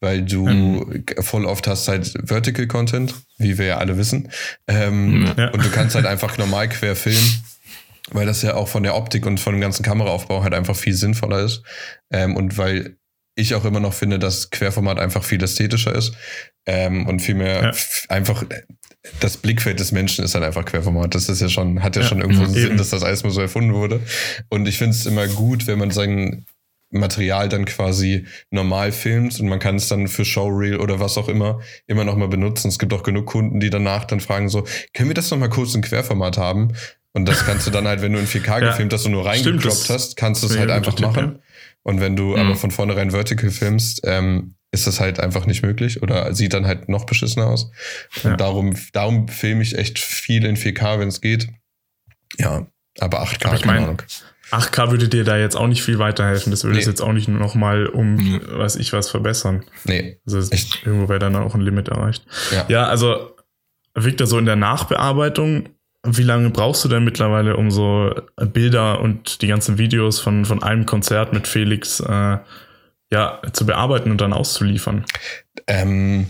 weil 0.00 0.20
du 0.20 0.46
mhm. 0.46 1.04
voll 1.20 1.46
oft 1.46 1.66
hast 1.66 1.88
halt 1.88 2.12
Vertical 2.24 2.66
Content, 2.66 3.14
wie 3.38 3.56
wir 3.56 3.66
ja 3.66 3.76
alle 3.78 3.96
wissen. 3.96 4.30
Ähm, 4.68 5.32
ja. 5.38 5.48
Und 5.48 5.64
du 5.64 5.70
kannst 5.70 5.94
halt 5.94 6.04
einfach 6.04 6.36
normal 6.36 6.68
quer 6.68 6.94
filmen, 6.94 7.42
weil 8.10 8.26
das 8.26 8.42
ja 8.42 8.54
auch 8.54 8.68
von 8.68 8.82
der 8.82 8.96
Optik 8.96 9.24
und 9.24 9.40
von 9.40 9.54
dem 9.54 9.62
ganzen 9.62 9.82
Kameraaufbau 9.82 10.42
halt 10.42 10.52
einfach 10.52 10.76
viel 10.76 10.92
sinnvoller 10.92 11.40
ist. 11.40 11.62
Ähm, 12.12 12.36
und 12.36 12.58
weil 12.58 12.96
ich 13.34 13.54
auch 13.54 13.64
immer 13.64 13.80
noch 13.80 13.94
finde, 13.94 14.18
dass 14.18 14.50
Querformat 14.50 14.98
einfach 14.98 15.24
viel 15.24 15.42
ästhetischer 15.42 15.94
ist 15.94 16.12
ähm, 16.66 17.06
und 17.06 17.20
viel 17.20 17.36
mehr 17.36 17.62
ja. 17.62 17.72
einfach 18.08 18.44
das 19.20 19.36
Blickfeld 19.36 19.80
des 19.80 19.92
Menschen 19.92 20.24
ist 20.24 20.34
halt 20.34 20.44
einfach 20.44 20.64
Querformat. 20.64 21.14
Das 21.14 21.28
ist 21.28 21.40
ja 21.40 21.48
schon, 21.48 21.82
hat 21.82 21.96
ja, 21.96 22.02
ja 22.02 22.08
schon 22.08 22.20
irgendwo 22.20 22.44
einen 22.44 22.54
Sinn, 22.54 22.76
dass 22.76 22.90
das 22.90 23.02
alles 23.02 23.22
mal 23.22 23.30
so 23.30 23.40
erfunden 23.40 23.72
wurde. 23.72 24.00
Und 24.48 24.68
ich 24.68 24.78
finde 24.78 24.94
es 24.94 25.06
immer 25.06 25.26
gut, 25.26 25.66
wenn 25.66 25.78
man 25.78 25.90
sein 25.90 26.44
Material 26.90 27.48
dann 27.48 27.64
quasi 27.64 28.26
normal 28.50 28.92
filmt 28.92 29.38
und 29.40 29.48
man 29.48 29.60
kann 29.60 29.76
es 29.76 29.88
dann 29.88 30.08
für 30.08 30.24
Showreel 30.24 30.78
oder 30.78 30.98
was 30.98 31.16
auch 31.18 31.28
immer 31.28 31.60
immer 31.86 32.04
noch 32.04 32.16
mal 32.16 32.28
benutzen. 32.28 32.68
Es 32.68 32.78
gibt 32.78 32.92
auch 32.92 33.04
genug 33.04 33.26
Kunden, 33.26 33.60
die 33.60 33.70
danach 33.70 34.04
dann 34.04 34.20
fragen 34.20 34.48
so, 34.48 34.64
können 34.92 35.08
wir 35.08 35.14
das 35.14 35.30
noch 35.30 35.38
mal 35.38 35.48
kurz 35.48 35.74
in 35.74 35.82
Querformat 35.82 36.36
haben? 36.36 36.72
Und 37.12 37.26
das 37.26 37.44
kannst 37.44 37.66
du 37.66 37.70
dann 37.70 37.88
halt, 37.88 38.02
wenn 38.02 38.12
du 38.12 38.18
in 38.18 38.26
4K 38.26 38.46
ja. 38.46 38.70
gefilmt 38.70 38.92
hast 38.92 39.06
und 39.06 39.12
nur 39.12 39.24
reingedroppt 39.24 39.88
hast, 39.88 40.16
kannst 40.16 40.42
du 40.42 40.46
es 40.46 40.58
halt 40.58 40.70
einfach 40.70 40.98
machen. 41.00 41.40
Und 41.82 42.00
wenn 42.00 42.14
du 42.14 42.30
mhm. 42.30 42.36
aber 42.36 42.56
von 42.56 42.70
vornherein 42.70 43.10
Vertical 43.10 43.50
filmst, 43.50 44.02
ähm, 44.04 44.54
ist 44.72 44.86
das 44.86 45.00
halt 45.00 45.20
einfach 45.20 45.46
nicht 45.46 45.62
möglich 45.62 46.02
oder 46.02 46.32
sieht 46.34 46.54
dann 46.54 46.66
halt 46.66 46.88
noch 46.88 47.04
beschissener 47.04 47.46
aus. 47.46 47.70
Und 48.22 48.30
ja. 48.30 48.36
darum, 48.36 48.76
darum 48.92 49.28
filme 49.28 49.62
ich 49.62 49.76
echt 49.76 49.98
viel 49.98 50.44
in 50.44 50.56
4K, 50.56 51.00
wenn 51.00 51.08
es 51.08 51.20
geht. 51.20 51.48
Ja, 52.38 52.66
aber 53.00 53.22
8K, 53.22 53.46
aber 53.46 53.56
ich 53.56 53.62
keine 53.62 53.80
mein, 53.80 53.82
Ahnung. 53.84 54.02
8K 54.50 54.90
würde 54.90 55.08
dir 55.08 55.24
da 55.24 55.36
jetzt 55.36 55.56
auch 55.56 55.66
nicht 55.66 55.82
viel 55.82 55.98
weiterhelfen. 55.98 56.50
Das 56.50 56.64
würde 56.64 56.74
nee. 56.74 56.80
es 56.80 56.86
jetzt 56.86 57.00
auch 57.00 57.12
nicht 57.12 57.28
nochmal 57.28 57.86
um, 57.86 58.14
mhm. 58.14 58.42
weiß 58.46 58.76
ich 58.76 58.92
was, 58.92 59.10
verbessern. 59.10 59.64
Nee. 59.84 60.18
Also 60.26 60.38
echt. 60.50 60.84
irgendwo 60.84 61.08
wäre 61.08 61.20
dann 61.20 61.36
auch 61.36 61.54
ein 61.54 61.60
Limit 61.60 61.88
erreicht. 61.88 62.24
Ja, 62.52 62.64
ja 62.68 62.86
also 62.86 63.34
Victor, 63.94 64.26
so 64.26 64.38
in 64.38 64.46
der 64.46 64.56
Nachbearbeitung 64.56 65.68
wie 66.06 66.22
lange 66.22 66.50
brauchst 66.50 66.84
du 66.84 66.88
denn 66.88 67.04
mittlerweile, 67.04 67.56
um 67.56 67.70
so 67.70 68.14
Bilder 68.36 69.00
und 69.00 69.42
die 69.42 69.48
ganzen 69.48 69.76
Videos 69.78 70.18
von, 70.18 70.46
von 70.46 70.62
einem 70.62 70.86
Konzert 70.86 71.32
mit 71.32 71.46
Felix 71.46 72.00
äh, 72.00 72.38
ja, 73.12 73.40
zu 73.52 73.66
bearbeiten 73.66 74.10
und 74.10 74.20
dann 74.20 74.32
auszuliefern? 74.32 75.04
Ähm, 75.66 76.26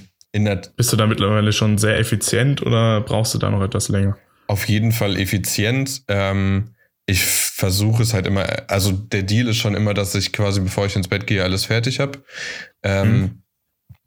Bist 0.76 0.92
du 0.92 0.96
da 0.96 1.06
mittlerweile 1.06 1.52
schon 1.52 1.78
sehr 1.78 1.98
effizient 1.98 2.62
oder 2.62 3.00
brauchst 3.00 3.34
du 3.34 3.38
da 3.38 3.50
noch 3.50 3.62
etwas 3.62 3.88
länger? 3.88 4.16
Auf 4.46 4.68
jeden 4.68 4.92
Fall 4.92 5.16
effizient. 5.16 6.02
Ähm, 6.08 6.74
ich 7.06 7.24
versuche 7.24 8.02
es 8.02 8.14
halt 8.14 8.26
immer, 8.26 8.46
also 8.68 8.92
der 8.92 9.24
Deal 9.24 9.48
ist 9.48 9.58
schon 9.58 9.74
immer, 9.74 9.94
dass 9.94 10.14
ich 10.14 10.32
quasi, 10.32 10.60
bevor 10.60 10.86
ich 10.86 10.96
ins 10.96 11.08
Bett 11.08 11.26
gehe, 11.26 11.42
alles 11.42 11.64
fertig 11.64 12.00
habe. 12.00 12.22
Ähm, 12.82 13.20
mhm. 13.20 13.42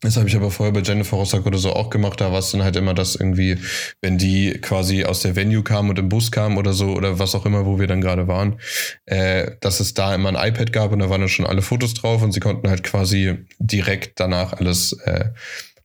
Das 0.03 0.17
habe 0.17 0.27
ich 0.27 0.35
aber 0.35 0.51
vorher 0.51 0.73
bei 0.73 0.81
Jennifer 0.81 1.15
Rostock 1.15 1.45
oder 1.45 1.57
so 1.57 1.71
auch 1.71 1.89
gemacht. 1.89 2.19
Da 2.19 2.31
war 2.31 2.39
es 2.39 2.51
dann 2.51 2.61
halt 2.61 2.75
immer 2.75 2.93
das 2.93 3.15
irgendwie, 3.15 3.57
wenn 4.01 4.17
die 4.17 4.51
quasi 4.61 5.05
aus 5.05 5.21
der 5.21 5.37
Venue 5.37 5.63
kamen 5.63 5.89
und 5.89 5.97
im 5.97 6.09
Bus 6.09 6.31
kamen 6.31 6.57
oder 6.57 6.73
so 6.73 6.93
oder 6.93 7.19
was 7.19 7.35
auch 7.35 7.45
immer, 7.45 7.65
wo 7.65 7.79
wir 7.79 7.87
dann 7.87 8.01
gerade 8.01 8.27
waren, 8.27 8.59
äh, 9.05 9.51
dass 9.61 9.79
es 9.79 9.93
da 9.93 10.13
immer 10.13 10.29
ein 10.29 10.51
iPad 10.51 10.73
gab 10.73 10.91
und 10.91 10.99
da 10.99 11.09
waren 11.09 11.21
dann 11.21 11.29
schon 11.29 11.45
alle 11.45 11.61
Fotos 11.61 11.93
drauf 11.93 12.21
und 12.21 12.33
sie 12.33 12.41
konnten 12.41 12.69
halt 12.69 12.83
quasi 12.83 13.45
direkt 13.59 14.19
danach 14.19 14.53
alles 14.53 14.91
äh, 15.05 15.29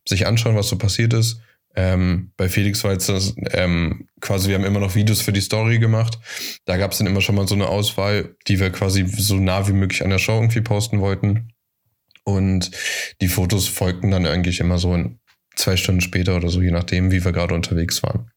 sich 0.07 0.27
anschauen, 0.27 0.55
was 0.55 0.67
so 0.67 0.77
passiert 0.77 1.13
ist. 1.13 1.39
Ähm, 1.75 2.31
bei 2.35 2.49
Felix 2.49 2.83
war 2.83 2.91
jetzt 2.91 3.07
das 3.07 3.35
ähm, 3.51 4.07
quasi, 4.19 4.49
wir 4.49 4.55
haben 4.55 4.65
immer 4.65 4.81
noch 4.81 4.95
Videos 4.95 5.21
für 5.21 5.31
die 5.31 5.39
Story 5.39 5.79
gemacht. 5.79 6.19
Da 6.65 6.75
gab 6.75 6.91
es 6.91 6.97
dann 6.97 7.07
immer 7.07 7.21
schon 7.21 7.35
mal 7.35 7.47
so 7.47 7.55
eine 7.55 7.67
Auswahl, 7.67 8.35
die 8.47 8.59
wir 8.59 8.69
quasi 8.71 9.05
so 9.07 9.35
nah 9.35 9.65
wie 9.67 9.73
möglich 9.73 10.03
an 10.03 10.09
der 10.09 10.17
Show 10.17 10.33
irgendwie 10.33 10.61
posten 10.61 10.99
wollten. 10.99 11.53
Und 12.35 12.71
die 13.21 13.27
Fotos 13.27 13.67
folgten 13.67 14.11
dann 14.11 14.25
eigentlich 14.25 14.59
immer 14.59 14.77
so 14.77 14.97
zwei 15.55 15.77
Stunden 15.77 16.01
später 16.01 16.35
oder 16.35 16.49
so, 16.49 16.61
je 16.61 16.71
nachdem, 16.71 17.11
wie 17.11 17.23
wir 17.23 17.31
gerade 17.31 17.53
unterwegs 17.53 18.01
waren. 18.03 18.31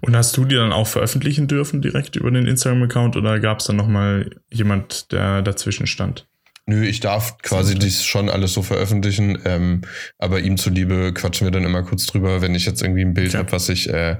Und 0.00 0.16
hast 0.16 0.36
du 0.36 0.44
die 0.44 0.56
dann 0.56 0.72
auch 0.72 0.86
veröffentlichen 0.86 1.48
dürfen 1.48 1.82
direkt 1.82 2.16
über 2.16 2.30
den 2.30 2.46
Instagram-Account 2.46 3.16
oder 3.16 3.40
gab 3.40 3.60
es 3.60 3.66
dann 3.66 3.76
nochmal 3.76 4.30
jemand, 4.50 5.12
der 5.12 5.42
dazwischen 5.42 5.86
stand? 5.86 6.26
Nö, 6.66 6.84
ich 6.84 7.00
darf 7.00 7.38
quasi 7.38 7.74
dies 7.74 8.04
schon 8.04 8.28
alles 8.30 8.52
so 8.52 8.62
veröffentlichen, 8.62 9.38
ähm, 9.44 9.82
aber 10.18 10.40
ihm 10.40 10.56
zuliebe 10.56 11.12
quatschen 11.12 11.46
wir 11.46 11.50
dann 11.50 11.64
immer 11.64 11.82
kurz 11.82 12.06
drüber, 12.06 12.40
wenn 12.40 12.54
ich 12.54 12.66
jetzt 12.66 12.82
irgendwie 12.82 13.04
ein 13.04 13.14
Bild 13.14 13.30
okay. 13.30 13.38
habe, 13.38 13.52
was 13.52 13.68
ich, 13.68 13.88
äh, 13.88 14.18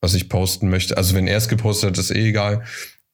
was 0.00 0.14
ich 0.14 0.28
posten 0.28 0.70
möchte. 0.70 0.96
Also 0.96 1.14
wenn 1.14 1.28
er 1.28 1.36
es 1.36 1.48
gepostet 1.48 1.90
hat, 1.90 1.98
ist 1.98 2.10
eh 2.10 2.28
egal. 2.28 2.64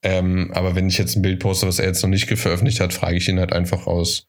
Ähm, 0.03 0.49
aber 0.53 0.75
wenn 0.75 0.87
ich 0.87 0.97
jetzt 0.97 1.15
ein 1.15 1.21
Bild 1.21 1.39
poste, 1.39 1.67
was 1.67 1.77
er 1.77 1.85
jetzt 1.85 2.01
noch 2.01 2.09
nicht 2.09 2.27
veröffentlicht 2.27 2.79
hat, 2.79 2.91
frage 2.91 3.17
ich 3.17 3.29
ihn 3.29 3.39
halt 3.39 3.53
einfach 3.53 3.85
aus, 3.85 4.27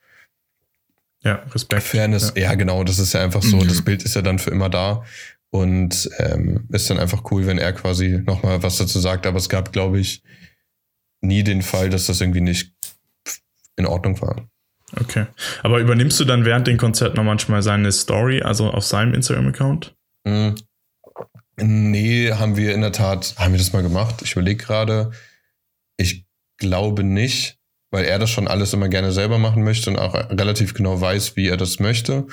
ja, 1.25 1.35
Respekt. 1.55 1.83
Fairness, 1.83 2.33
ja. 2.37 2.43
ja. 2.43 2.55
genau, 2.55 2.85
das 2.85 2.99
ist 2.99 3.13
ja 3.15 3.23
einfach 3.23 3.43
so. 3.43 3.59
Mhm. 3.59 3.69
Das 3.69 3.83
Bild 3.83 4.03
ist 4.03 4.15
ja 4.15 4.23
dann 4.23 4.39
für 4.39 4.51
immer 4.51 4.69
da. 4.69 5.05
Und 5.51 6.09
ähm, 6.19 6.67
ist 6.71 6.89
dann 6.89 6.99
einfach 6.99 7.31
cool, 7.31 7.47
wenn 7.47 7.59
er 7.59 7.75
quasi 7.75 8.23
nochmal 8.25 8.63
was 8.63 8.79
dazu 8.79 8.99
sagt. 9.01 9.27
Aber 9.27 9.37
es 9.37 9.51
gab, 9.51 9.73
glaube 9.73 10.01
ich, 10.01 10.23
nie 11.21 11.45
den 11.45 11.63
Fall, 11.63 11.91
dass 11.91 12.07
das 12.07 12.21
irgendwie 12.21 12.41
nicht 12.41 12.75
in 13.77 13.87
Ordnung 13.87 14.21
war. 14.23 14.49
Okay. 14.99 15.27
Aber 15.63 15.79
übernimmst 15.79 16.19
du 16.21 16.25
dann 16.25 16.45
während 16.45 16.67
den 16.67 16.79
Konzerten 16.79 17.17
noch 17.17 17.25
manchmal 17.25 17.63
seine 17.63 17.93
Story, 17.93 18.43
also 18.43 18.71
auf 18.71 18.85
seinem 18.85 19.15
Instagram-Account? 19.15 19.95
Mhm. 20.25 20.55
Nee, 21.57 22.33
haben 22.33 22.57
wir 22.57 22.75
in 22.75 22.81
der 22.81 22.93
Tat, 22.93 23.35
haben 23.39 23.53
wir 23.53 23.59
das 23.59 23.73
mal 23.73 23.83
gemacht? 23.83 24.23
Ich 24.23 24.33
überlege 24.33 24.65
gerade. 24.65 25.13
Ich 25.97 26.25
glaube 26.59 27.05
nicht 27.05 27.59
weil 27.93 28.05
er 28.07 28.19
das 28.19 28.31
schon 28.31 28.49
alles 28.49 28.73
immer 28.73 28.89
gerne 28.89 29.13
selber 29.13 29.39
machen 29.39 29.63
möchte 29.63 29.91
und 29.91 29.99
auch 29.99 30.15
relativ 30.15 30.75
genau 30.75 31.01
weiß, 31.01 31.37
wie 31.37 31.47
er 31.47 31.57
das 31.57 31.79
möchte. 31.79 32.27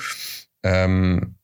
Ähm, 0.64 1.36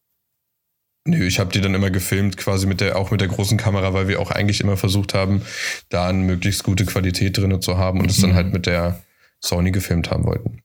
nö, 1.04 1.24
ich 1.26 1.38
habe 1.38 1.52
die 1.52 1.60
dann 1.60 1.74
immer 1.74 1.90
gefilmt, 1.90 2.36
quasi 2.36 2.66
mit 2.66 2.80
der, 2.80 2.96
auch 2.96 3.10
mit 3.10 3.20
der 3.20 3.28
großen 3.28 3.58
Kamera, 3.58 3.92
weil 3.92 4.08
wir 4.08 4.18
auch 4.18 4.30
eigentlich 4.30 4.60
immer 4.60 4.76
versucht 4.76 5.14
haben, 5.14 5.42
da 5.90 6.08
eine 6.08 6.18
möglichst 6.18 6.64
gute 6.64 6.86
Qualität 6.86 7.36
drin 7.36 7.60
zu 7.60 7.76
haben 7.76 8.00
und 8.00 8.10
es 8.10 8.20
dann 8.20 8.34
halt 8.34 8.52
mit 8.52 8.66
der 8.66 9.04
Sony 9.40 9.70
gefilmt 9.70 10.10
haben 10.10 10.24
wollten. 10.24 10.62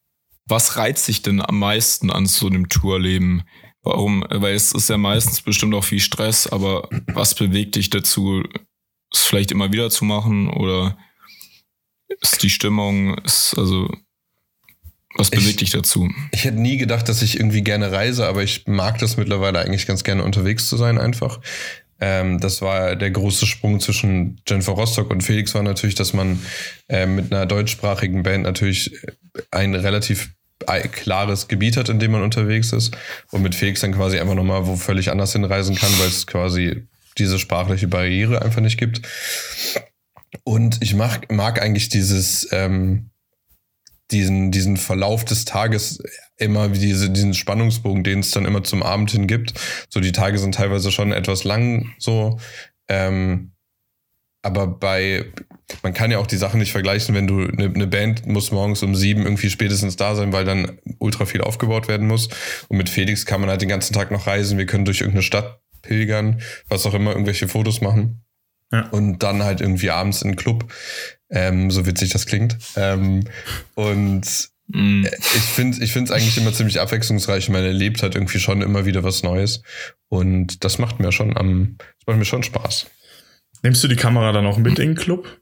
Was 0.48 0.78
reizt 0.78 1.06
sich 1.06 1.22
denn 1.22 1.42
am 1.42 1.60
meisten 1.60 2.10
an 2.10 2.26
so 2.26 2.48
einem 2.48 2.70
Tourleben? 2.70 3.44
Warum? 3.84 4.26
Weil 4.30 4.56
es 4.56 4.72
ist 4.72 4.90
ja 4.90 4.98
meistens 4.98 5.42
bestimmt 5.42 5.74
auch 5.76 5.84
viel 5.84 6.00
Stress, 6.00 6.48
aber 6.48 6.88
was 7.08 7.36
bewegt 7.36 7.76
dich 7.76 7.90
dazu, 7.90 8.44
es 9.14 9.24
vielleicht 9.24 9.52
immer 9.52 9.74
wieder 9.74 9.90
zu 9.90 10.06
machen 10.06 10.50
oder 10.50 10.98
ist 12.19 12.43
die 12.43 12.50
Stimmung, 12.50 13.17
ist 13.19 13.56
also 13.58 13.89
was 15.15 15.30
bewegt 15.30 15.47
ich, 15.47 15.56
dich 15.58 15.69
dazu? 15.71 16.10
Ich 16.32 16.45
hätte 16.45 16.60
nie 16.60 16.78
gedacht, 16.78 17.10
dass 17.10 17.21
ich 17.21 17.38
irgendwie 17.38 17.63
gerne 17.63 17.91
reise, 17.91 18.28
aber 18.28 18.43
ich 18.43 18.65
mag 18.67 18.97
das 19.00 19.17
mittlerweile 19.17 19.60
eigentlich 19.60 19.86
ganz 19.86 20.04
gerne 20.04 20.24
unterwegs 20.24 20.67
zu 20.67 20.78
sein 20.78 20.97
einfach. 20.97 21.39
Ähm, 22.00 22.39
das 22.39 22.62
war 22.62 22.95
der 22.95 23.12
große 23.12 23.45
Sprung 23.45 23.80
zwischen 23.80 24.41
Jennifer 24.47 24.71
Rostock 24.71 25.12
und 25.12 25.21
Felix 25.21 25.54
war 25.54 25.63
natürlich, 25.63 25.95
dass 25.95 26.13
man 26.13 26.39
äh, 26.88 27.06
mit 27.06 27.32
einer 27.32 27.45
deutschsprachigen 27.45 28.24
Band 28.24 28.43
natürlich 28.43 28.97
ein 29.52 29.76
relativ 29.76 30.32
klares 30.91 31.47
Gebiet 31.47 31.76
hat, 31.76 31.89
in 31.89 32.00
dem 32.00 32.12
man 32.12 32.21
unterwegs 32.21 32.71
ist 32.71 32.95
und 33.32 33.41
mit 33.41 33.56
Felix 33.56 33.82
dann 33.82 33.93
quasi 33.93 34.19
einfach 34.19 34.36
nochmal 34.36 34.67
wo 34.67 34.76
völlig 34.76 35.10
anders 35.10 35.34
hinreisen 35.34 35.76
kann, 35.76 35.91
weil 35.97 36.08
es 36.08 36.28
quasi 36.28 36.88
diese 37.17 37.39
sprachliche 37.39 37.88
Barriere 37.88 38.41
einfach 38.41 38.62
nicht 38.62 38.78
gibt. 38.78 39.02
Und 40.44 40.82
ich 40.82 40.94
mag, 40.94 41.32
mag 41.32 41.62
eigentlich 41.62 41.89
dieses, 41.89 42.48
ähm, 42.52 43.10
diesen, 44.12 44.52
diesen 44.52 44.78
Verlauf 44.78 45.26
des 45.26 45.46
Tages 45.46 46.02
immer 46.38 46.70
diese, 46.70 47.10
diesen 47.10 47.34
Spannungsbogen, 47.34 48.04
den 48.04 48.20
es 48.20 48.32
dann 48.32 48.46
immer 48.46 48.63
zum 48.63 48.84
Abend 48.84 49.12
hin 49.12 49.28
gibt. 49.28 49.54
So, 49.89 50.00
die 50.00 50.12
Tage 50.12 50.38
sind 50.38 50.56
teilweise 50.56 50.91
schon 50.91 51.12
etwas 51.12 51.44
lang, 51.44 51.94
so. 51.98 52.39
Ähm, 52.88 53.52
aber 54.44 54.67
bei, 54.67 55.26
man 55.84 55.94
kann 55.94 56.10
ja 56.10 56.17
auch 56.17 56.26
die 56.26 56.38
Sachen 56.38 56.60
nicht 56.60 56.72
vergleichen, 56.72 57.13
wenn 57.13 57.28
du, 57.28 57.41
eine 57.41 57.70
ne 57.70 57.88
Band 57.88 58.26
muss 58.26 58.52
morgens 58.52 58.82
um 58.82 58.96
sieben 58.96 59.24
irgendwie 59.24 59.52
spätestens 59.52 59.98
da 59.98 60.15
sein, 60.15 60.34
weil 60.34 60.46
dann 60.46 60.80
ultra 60.98 61.26
viel 61.26 61.41
aufgebaut 61.41 61.88
werden 61.88 62.08
muss. 62.08 62.28
Und 62.67 62.78
mit 62.78 62.89
Felix 62.89 63.26
kann 63.26 63.39
man 63.39 63.52
halt 63.52 63.62
den 63.62 63.70
ganzen 63.70 63.94
Tag 63.94 64.10
noch 64.10 64.26
reisen. 64.26 64.58
Wir 64.58 64.65
können 64.65 64.86
durch 64.86 65.02
irgendeine 65.02 65.22
Stadt 65.22 65.62
pilgern, 65.84 66.41
was 66.67 66.86
auch 66.88 66.96
immer, 66.96 67.12
irgendwelche 67.12 67.48
Fotos 67.48 67.82
machen. 67.82 68.24
Ja. 68.71 68.88
Und 68.89 69.19
dann 69.19 69.43
halt 69.43 69.62
irgendwie 69.62 69.89
abends 69.89 70.21
in 70.21 70.31
den 70.31 70.38
Club, 70.38 70.71
ähm, 71.29 71.71
so 71.71 71.86
witzig 71.86 72.12
das 72.12 72.25
klingt. 72.25 72.57
Ähm, 72.75 73.25
und 73.75 74.49
mm. 74.67 75.05
ich 75.05 75.41
finde 75.41 75.84
ich 75.84 75.91
finde 75.91 76.12
es 76.12 76.17
eigentlich 76.17 76.38
immer 76.38 76.53
ziemlich 76.53 76.79
abwechslungsreich. 76.79 77.49
Man 77.49 77.63
erlebt 77.63 78.01
halt 78.01 78.15
irgendwie 78.15 78.39
schon 78.39 78.62
immer 78.62 78.86
wieder 78.86 79.03
was 79.03 79.23
Neues. 79.23 79.62
Und 80.10 80.63
das 80.63 80.77
macht 80.77 80.99
mir 80.99 81.12
schon 81.12 81.36
am, 81.38 81.75
das 81.77 82.07
macht 82.07 82.17
mir 82.17 82.25
schon 82.25 82.43
Spaß. 82.43 82.88
Nimmst 83.63 83.84
du 83.84 83.88
die 83.88 83.95
Kamera 83.95 84.31
dann 84.31 84.45
auch 84.45 84.57
mit 84.57 84.79
in 84.79 84.89
den 84.89 84.95
Club? 84.95 85.41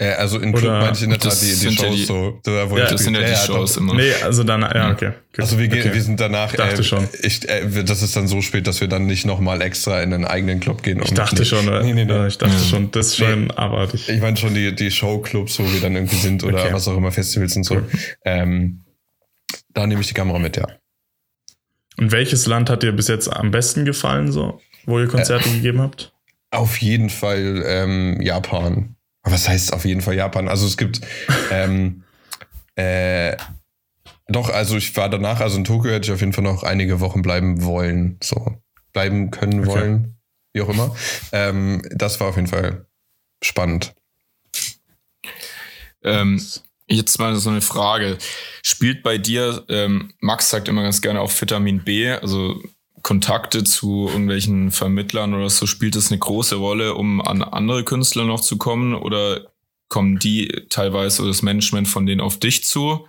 Äh, 0.00 0.14
also 0.14 0.38
in 0.38 0.54
Club 0.54 0.72
meinte 0.72 0.96
ich 0.96 1.02
in 1.02 1.10
der 1.10 1.18
Tat 1.18 1.38
die, 1.42 1.54
die 1.54 1.76
Shows 1.76 1.82
ja 1.82 1.90
die, 1.90 2.04
so. 2.04 2.40
Da, 2.42 2.70
wo 2.70 2.78
ja, 2.78 2.86
das 2.86 3.02
sind 3.02 3.14
ja 3.14 3.20
die 3.20 3.36
Shows 3.36 3.76
immer. 3.76 3.94
Nee, 3.94 4.14
also 4.24 4.44
dann, 4.44 4.62
ja, 4.62 4.90
okay. 4.90 5.12
Gut. 5.32 5.40
Also 5.40 5.58
wir, 5.58 5.68
gehen, 5.68 5.80
okay. 5.80 5.92
wir 5.92 6.02
sind 6.02 6.18
danach, 6.18 6.52
ich 6.52 6.56
dachte 6.56 6.80
äh, 6.80 6.84
schon. 6.84 7.06
Ich, 7.22 7.46
äh, 7.46 7.84
das 7.84 8.00
ist 8.00 8.16
dann 8.16 8.26
so 8.26 8.40
spät, 8.40 8.66
dass 8.66 8.80
wir 8.80 8.88
dann 8.88 9.04
nicht 9.04 9.26
nochmal 9.26 9.60
extra 9.60 10.00
in 10.00 10.14
einen 10.14 10.24
eigenen 10.24 10.58
Club 10.58 10.82
gehen. 10.82 11.02
Ich 11.04 11.12
dachte 11.12 11.44
schon, 11.44 11.66
nee, 11.66 11.92
nee, 11.92 12.06
nee. 12.06 12.26
ich 12.26 12.38
dachte 12.38 12.54
ja. 12.54 12.64
schon, 12.64 12.90
das 12.92 13.08
ist 13.08 13.16
schon 13.18 13.44
nee, 13.48 13.54
abartig. 13.54 14.08
Ich 14.08 14.22
meine 14.22 14.38
schon 14.38 14.54
die, 14.54 14.74
die 14.74 14.90
Showclubs, 14.90 15.58
wo 15.58 15.70
wir 15.70 15.82
dann 15.82 15.94
irgendwie 15.94 16.16
sind 16.16 16.44
oder 16.44 16.62
okay. 16.64 16.72
was 16.72 16.88
auch 16.88 16.96
immer, 16.96 17.12
Festivals 17.12 17.54
und 17.56 17.64
so. 17.64 17.74
Okay. 17.74 17.86
Ähm, 18.24 18.80
da 19.74 19.86
nehme 19.86 20.00
ich 20.00 20.08
die 20.08 20.14
Kamera 20.14 20.38
mit, 20.38 20.56
ja. 20.56 20.66
Und 21.98 22.10
welches 22.10 22.46
Land 22.46 22.70
hat 22.70 22.82
dir 22.82 22.92
bis 22.92 23.08
jetzt 23.08 23.28
am 23.28 23.50
besten 23.50 23.84
gefallen, 23.84 24.32
so, 24.32 24.62
wo 24.86 24.98
ihr 24.98 25.08
Konzerte 25.08 25.50
äh, 25.50 25.52
gegeben 25.52 25.82
habt? 25.82 26.14
Auf 26.52 26.78
jeden 26.78 27.10
Fall 27.10 27.62
ähm, 27.66 28.18
Japan. 28.22 28.96
Was 29.22 29.48
heißt 29.48 29.72
auf 29.72 29.84
jeden 29.84 30.00
Fall 30.00 30.14
Japan? 30.14 30.48
Also 30.48 30.66
es 30.66 30.76
gibt 30.76 31.00
ähm, 31.50 32.04
äh, 32.74 33.36
doch, 34.28 34.48
also 34.48 34.76
ich 34.76 34.96
war 34.96 35.08
danach, 35.08 35.40
also 35.40 35.56
in 35.56 35.64
Tokio 35.64 35.90
hätte 35.90 36.06
ich 36.06 36.12
auf 36.12 36.20
jeden 36.20 36.32
Fall 36.32 36.44
noch 36.44 36.62
einige 36.62 37.00
Wochen 37.00 37.20
bleiben 37.20 37.64
wollen, 37.64 38.16
so 38.22 38.62
bleiben 38.92 39.30
können 39.30 39.60
okay. 39.60 39.68
wollen, 39.68 40.16
wie 40.52 40.62
auch 40.62 40.68
immer. 40.68 40.94
Ähm, 41.32 41.82
das 41.90 42.20
war 42.20 42.28
auf 42.28 42.36
jeden 42.36 42.48
Fall 42.48 42.86
spannend. 43.42 43.92
Ähm, 46.02 46.40
jetzt 46.86 47.18
mal 47.18 47.34
so 47.36 47.50
eine 47.50 47.60
Frage. 47.60 48.18
Spielt 48.62 49.02
bei 49.02 49.18
dir, 49.18 49.64
ähm, 49.68 50.12
Max 50.20 50.50
sagt 50.50 50.68
immer 50.68 50.82
ganz 50.82 51.02
gerne 51.02 51.20
auch 51.20 51.32
Vitamin 51.40 51.82
B, 51.82 52.10
also 52.10 52.62
Kontakte 53.02 53.64
zu 53.64 54.08
irgendwelchen 54.08 54.70
Vermittlern 54.70 55.34
oder 55.34 55.50
so, 55.50 55.66
spielt 55.66 55.96
das 55.96 56.10
eine 56.10 56.18
große 56.18 56.56
Rolle, 56.56 56.94
um 56.94 57.20
an 57.20 57.42
andere 57.42 57.84
Künstler 57.84 58.24
noch 58.24 58.40
zu 58.40 58.58
kommen? 58.58 58.94
Oder 58.94 59.52
kommen 59.88 60.18
die 60.18 60.48
teilweise 60.68 61.22
oder 61.22 61.30
das 61.30 61.42
Management 61.42 61.88
von 61.88 62.06
denen 62.06 62.20
auf 62.20 62.38
dich 62.38 62.64
zu? 62.64 63.06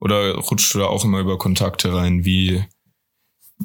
Oder 0.00 0.36
rutscht 0.36 0.74
du 0.74 0.80
da 0.80 0.86
auch 0.86 1.04
immer 1.04 1.20
über 1.20 1.38
Kontakte 1.38 1.94
rein, 1.94 2.24
wie 2.24 2.64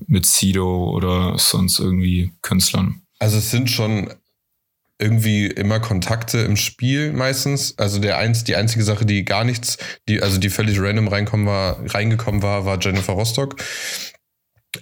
mit 0.07 0.25
Sido 0.25 0.89
oder 0.91 1.37
sonst 1.37 1.79
irgendwie 1.79 2.31
Künstlern? 2.41 3.01
Also 3.19 3.37
es 3.37 3.51
sind 3.51 3.69
schon 3.69 4.13
irgendwie 5.01 5.47
immer 5.47 5.79
Kontakte 5.79 6.39
im 6.39 6.55
Spiel 6.55 7.11
meistens. 7.11 7.77
Also 7.77 7.99
der 7.99 8.17
eins, 8.17 8.43
die 8.43 8.55
einzige 8.55 8.83
Sache, 8.83 9.05
die 9.05 9.25
gar 9.25 9.43
nichts, 9.43 9.77
die, 10.07 10.21
also 10.21 10.37
die 10.37 10.49
völlig 10.49 10.79
random 10.79 11.07
reinkommen 11.07 11.47
war, 11.47 11.79
reingekommen 11.93 12.43
war, 12.43 12.65
war 12.65 12.79
Jennifer 12.79 13.13
Rostock. 13.13 13.55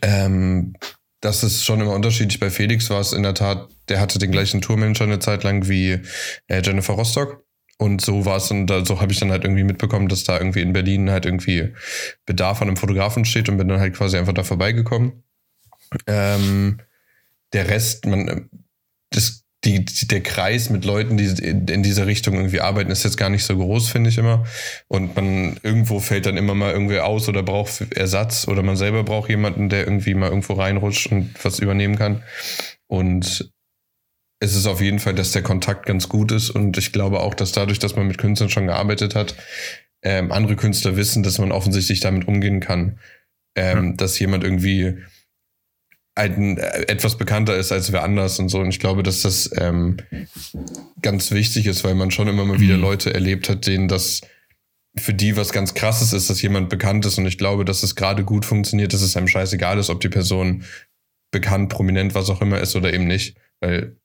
Ähm, 0.02 0.73
das 1.21 1.43
ist 1.43 1.65
schon 1.65 1.82
immer 1.82 1.93
unterschiedlich. 1.93 2.39
Bei 2.39 2.49
Felix 2.49 2.89
war 2.89 3.02
es 3.02 3.13
in 3.13 3.23
der 3.23 3.34
Tat, 3.34 3.69
der 3.89 3.99
hatte 3.99 4.19
den 4.19 4.32
gleichen 4.32 4.62
Tourmanager 4.62 5.04
eine 5.04 5.19
Zeit 5.19 5.43
lang 5.43 5.67
wie 5.67 5.99
äh, 6.47 6.62
Jennifer 6.63 6.93
Rostock. 6.93 7.43
Und 7.78 8.02
so 8.02 8.25
war 8.25 8.38
es 8.38 8.52
und 8.52 8.67
da, 8.67 8.86
so 8.86 8.99
habe 8.99 9.13
ich 9.13 9.19
dann 9.19 9.32
halt 9.32 9.45
irgendwie 9.45 9.63
mitbekommen, 9.63 10.10
dass 10.10 10.25
da 10.25 10.38
irgendwie 10.38 10.62
in 10.62 10.73
Berlin 10.73 11.10
halt 11.10 11.25
irgendwie 11.25 11.73
Bedarf 12.25 12.62
an 12.62 12.67
einem 12.67 12.78
Fotografen 12.78 13.23
steht 13.23 13.47
und 13.47 13.58
bin 13.58 13.69
dann 13.69 13.80
halt 13.80 13.95
quasi 13.95 14.17
einfach 14.17 14.34
da 14.34 14.43
vorbeigekommen. 14.43 15.23
Ähm, 16.06 16.82
der 17.54 17.69
Rest, 17.69 18.06
man, 18.06 18.49
das 19.12 19.45
die, 19.77 20.08
der 20.08 20.21
Kreis 20.21 20.69
mit 20.69 20.86
Leuten, 20.86 21.17
die 21.17 21.25
in 21.25 21.84
dieser 21.84 22.08
Richtung 22.08 22.36
irgendwie 22.36 22.62
arbeiten, 22.62 22.91
ist 22.91 23.03
jetzt 23.03 23.17
gar 23.17 23.29
nicht 23.29 23.43
so 23.43 23.55
groß, 23.55 23.89
finde 23.89 24.10
ich 24.10 24.17
immer. 24.17 24.45
Und 24.88 25.15
man 25.15 25.60
irgendwo 25.63 25.99
fällt 25.99 26.25
dann 26.25 26.38
immer 26.38 26.55
mal 26.55 26.71
irgendwie 26.71 26.99
aus 26.99 27.27
oder 27.29 27.43
braucht 27.43 27.93
Ersatz 27.95 28.47
oder 28.47 28.63
man 28.63 28.77
selber 28.77 29.03
braucht 29.03 29.29
jemanden, 29.29 29.69
der 29.69 29.86
irgendwie 29.86 30.13
mal 30.13 30.29
irgendwo 30.29 30.53
reinrutscht 30.53 31.08
und 31.08 31.34
was 31.43 31.60
übernehmen 31.60 31.97
kann. 31.97 32.23
Und 32.88 33.51
es 34.39 34.55
ist 34.55 34.67
auf 34.67 34.82
jeden 34.82 34.99
Fall, 34.99 35.13
dass 35.13 35.32
der 35.32 35.43
Kontakt 35.43 35.86
ganz 35.86 36.10
gut 36.10 36.32
ist. 36.32 36.49
Und 36.49 36.77
ich 36.77 36.91
glaube 36.91 37.19
auch, 37.19 37.34
dass 37.34 37.51
dadurch, 37.51 37.79
dass 37.79 37.95
man 37.95 38.08
mit 38.08 38.17
Künstlern 38.17 38.49
schon 38.49 38.67
gearbeitet 38.67 39.15
hat, 39.15 39.36
ähm, 40.01 40.32
andere 40.32 40.55
Künstler 40.55 40.95
wissen, 40.95 41.23
dass 41.23 41.39
man 41.39 41.51
offensichtlich 41.51 41.99
damit 41.99 42.27
umgehen 42.27 42.62
kann. 42.62 42.99
Ähm, 43.55 43.89
ja. 43.89 43.93
Dass 43.97 44.19
jemand 44.19 44.43
irgendwie 44.43 44.97
ein, 46.15 46.58
äh, 46.58 46.84
etwas 46.88 47.17
bekannter 47.17 47.56
ist 47.56 47.72
als 47.72 47.91
wer 47.91 48.04
anders 48.04 48.39
und 48.39 48.50
so. 48.50 48.60
Und 48.60 48.69
ich 48.69 48.80
glaube, 48.80 49.04
dass 49.04 49.22
das 49.22 49.50
ähm, 49.58 49.98
ganz 51.02 51.32
wichtig 51.32 51.65
ist, 51.65 51.84
weil 51.84 51.95
man 51.95 52.12
schon 52.12 52.28
immer 52.28 52.45
mal 52.45 52.60
wieder 52.60 52.76
mhm. 52.76 52.82
Leute 52.82 53.13
erlebt 53.13 53.50
hat, 53.50 53.67
denen 53.67 53.88
das 53.88 54.22
für 54.95 55.13
die 55.13 55.38
was 55.38 55.52
ganz 55.52 55.74
krasses 55.74 56.13
ist, 56.13 56.30
dass 56.30 56.41
jemand 56.41 56.69
bekannt 56.69 57.06
ist. 57.06 57.17
Und 57.17 57.26
ich 57.26 57.38
glaube, 57.38 57.63
dass 57.65 57.84
es 57.84 57.95
gerade 57.95 58.24
gut 58.24 58.45
funktioniert, 58.45 58.93
dass 58.93 59.02
es 59.02 59.15
einem 59.15 59.28
scheißegal 59.28 59.78
ist, 59.78 59.89
ob 59.89 60.02
die 60.02 60.10
Person 60.10 60.63
bekannt, 61.32 61.69
prominent, 61.69 62.15
was 62.15 62.30
auch 62.30 62.41
immer 62.41 62.60
ist 62.60 62.76
oder 62.76 62.91
eben 62.91 63.08
nicht. 63.08 63.38
Weil, 63.62 63.95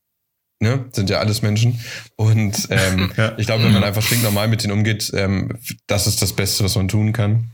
ne, 0.61 0.85
sind 0.93 1.11
ja 1.11 1.19
alles 1.19 1.43
Menschen. 1.43 1.81
Und 2.17 2.69
ähm, 2.71 3.13
ja. 3.17 3.35
ich 3.39 3.47
glaube, 3.47 3.65
wenn 3.65 3.73
man 3.73 3.85
einfach 3.85 4.03
stinknormal 4.03 4.49
mit 4.49 4.63
denen 4.63 4.73
umgeht, 4.73 5.11
ähm, 5.15 5.59
das 5.87 6.07
ist 6.07 6.23
das 6.23 6.35
Beste, 6.35 6.65
was 6.65 6.77
man 6.77 6.89
tun 6.89 7.13
kann. 7.13 7.51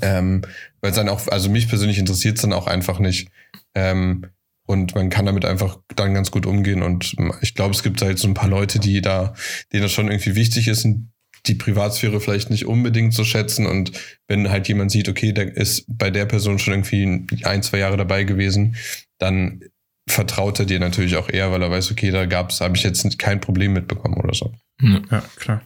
Ähm, 0.00 0.42
weil 0.80 0.90
es 0.90 0.96
dann 0.96 1.08
auch, 1.08 1.28
also 1.28 1.50
mich 1.50 1.68
persönlich 1.68 1.98
interessiert 1.98 2.36
es 2.36 2.42
dann 2.42 2.52
auch 2.52 2.66
einfach 2.66 2.98
nicht. 2.98 3.28
Ähm, 3.74 4.26
und 4.66 4.94
man 4.94 5.08
kann 5.08 5.24
damit 5.24 5.46
einfach 5.46 5.78
dann 5.96 6.12
ganz 6.12 6.30
gut 6.30 6.44
umgehen. 6.44 6.82
Und 6.82 7.16
ich 7.40 7.54
glaube, 7.54 7.74
es 7.74 7.82
gibt 7.82 8.02
halt 8.02 8.18
so 8.18 8.28
ein 8.28 8.34
paar 8.34 8.50
Leute, 8.50 8.78
die 8.78 9.00
da, 9.00 9.34
denen 9.72 9.84
das 9.84 9.92
schon 9.92 10.10
irgendwie 10.10 10.34
wichtig 10.34 10.68
ist 10.68 10.84
und 10.84 11.10
die 11.46 11.54
Privatsphäre 11.54 12.20
vielleicht 12.20 12.50
nicht 12.50 12.66
unbedingt 12.66 13.14
so 13.14 13.24
schätzen. 13.24 13.66
Und 13.66 13.92
wenn 14.26 14.50
halt 14.50 14.68
jemand 14.68 14.90
sieht, 14.90 15.08
okay, 15.08 15.32
der 15.32 15.56
ist 15.56 15.84
bei 15.88 16.10
der 16.10 16.26
Person 16.26 16.58
schon 16.58 16.74
irgendwie 16.74 17.26
ein, 17.44 17.62
zwei 17.62 17.78
Jahre 17.78 17.96
dabei 17.96 18.24
gewesen, 18.24 18.76
dann 19.18 19.62
vertraut 20.08 20.58
er 20.58 20.66
dir 20.66 20.80
natürlich 20.80 21.16
auch 21.16 21.28
eher, 21.28 21.50
weil 21.52 21.62
er 21.62 21.70
weiß, 21.70 21.90
okay, 21.90 22.10
da 22.10 22.26
gab's, 22.26 22.60
habe 22.60 22.76
ich 22.76 22.82
jetzt 22.82 23.18
kein 23.18 23.40
Problem 23.40 23.72
mitbekommen 23.72 24.14
oder 24.14 24.34
so. 24.34 24.52
Ja, 24.80 25.22
klar. 25.36 25.62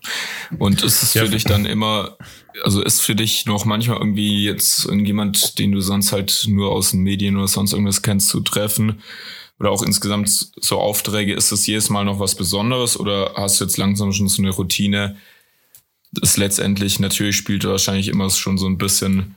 Und 0.59 0.83
ist 0.83 1.03
es 1.03 1.13
für 1.13 1.25
ja. 1.25 1.31
dich 1.31 1.45
dann 1.45 1.67
immer, 1.67 2.17
also 2.65 2.83
ist 2.83 3.03
für 3.03 3.15
dich 3.15 3.45
noch 3.47 3.65
manchmal 3.65 3.99
irgendwie 3.99 4.45
jetzt 4.45 4.87
irgendjemand, 4.87 5.59
den 5.59 5.73
du 5.73 5.81
sonst 5.81 6.13
halt 6.13 6.47
nur 6.49 6.73
aus 6.73 6.93
den 6.93 7.01
Medien 7.01 7.37
oder 7.37 7.49
sonst 7.49 7.73
irgendwas 7.73 8.03
kennst, 8.03 8.29
zu 8.29 8.41
treffen? 8.41 9.03
Oder 9.59 9.71
auch 9.71 9.83
insgesamt 9.83 10.29
so 10.29 10.81
Aufträge, 10.81 11.35
ist 11.35 11.53
das 11.53 11.67
jedes 11.67 11.91
Mal 11.91 12.05
noch 12.05 12.19
was 12.19 12.35
Besonderes 12.35 12.99
oder 12.99 13.35
hast 13.37 13.61
du 13.61 13.65
jetzt 13.65 13.77
langsam 13.77 14.13
schon 14.13 14.29
so 14.29 14.43
eine 14.43 14.51
Routine? 14.51 15.17
Das 16.13 16.37
letztendlich, 16.37 16.99
natürlich 16.99 17.37
spielt 17.37 17.65
wahrscheinlich 17.65 18.09
immer 18.09 18.29
schon 18.31 18.59
so 18.59 18.67
ein 18.67 18.79
bisschen 18.79 19.37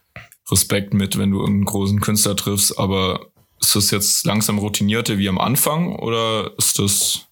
Respekt 0.49 0.93
mit, 0.93 1.17
wenn 1.17 1.31
du 1.31 1.39
irgendeinen 1.39 1.65
großen 1.65 1.99
Künstler 2.01 2.35
triffst, 2.35 2.79
aber 2.79 3.27
ist 3.65 3.75
das 3.75 3.91
jetzt 3.91 4.25
langsam 4.25 4.59
routinierte 4.59 5.17
wie 5.17 5.29
am 5.29 5.39
Anfang 5.39 5.95
oder 5.95 6.51
ist 6.57 6.79
das? 6.79 7.27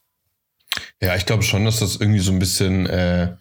Ja, 1.02 1.16
ich 1.16 1.26
glaube 1.26 1.44
schon, 1.44 1.66
dass 1.66 1.80
das 1.80 1.98
irgendwie 1.98 2.20
so 2.20 2.32
ein 2.32 2.40
bisschen 2.40 2.86
äh, 2.88 3.36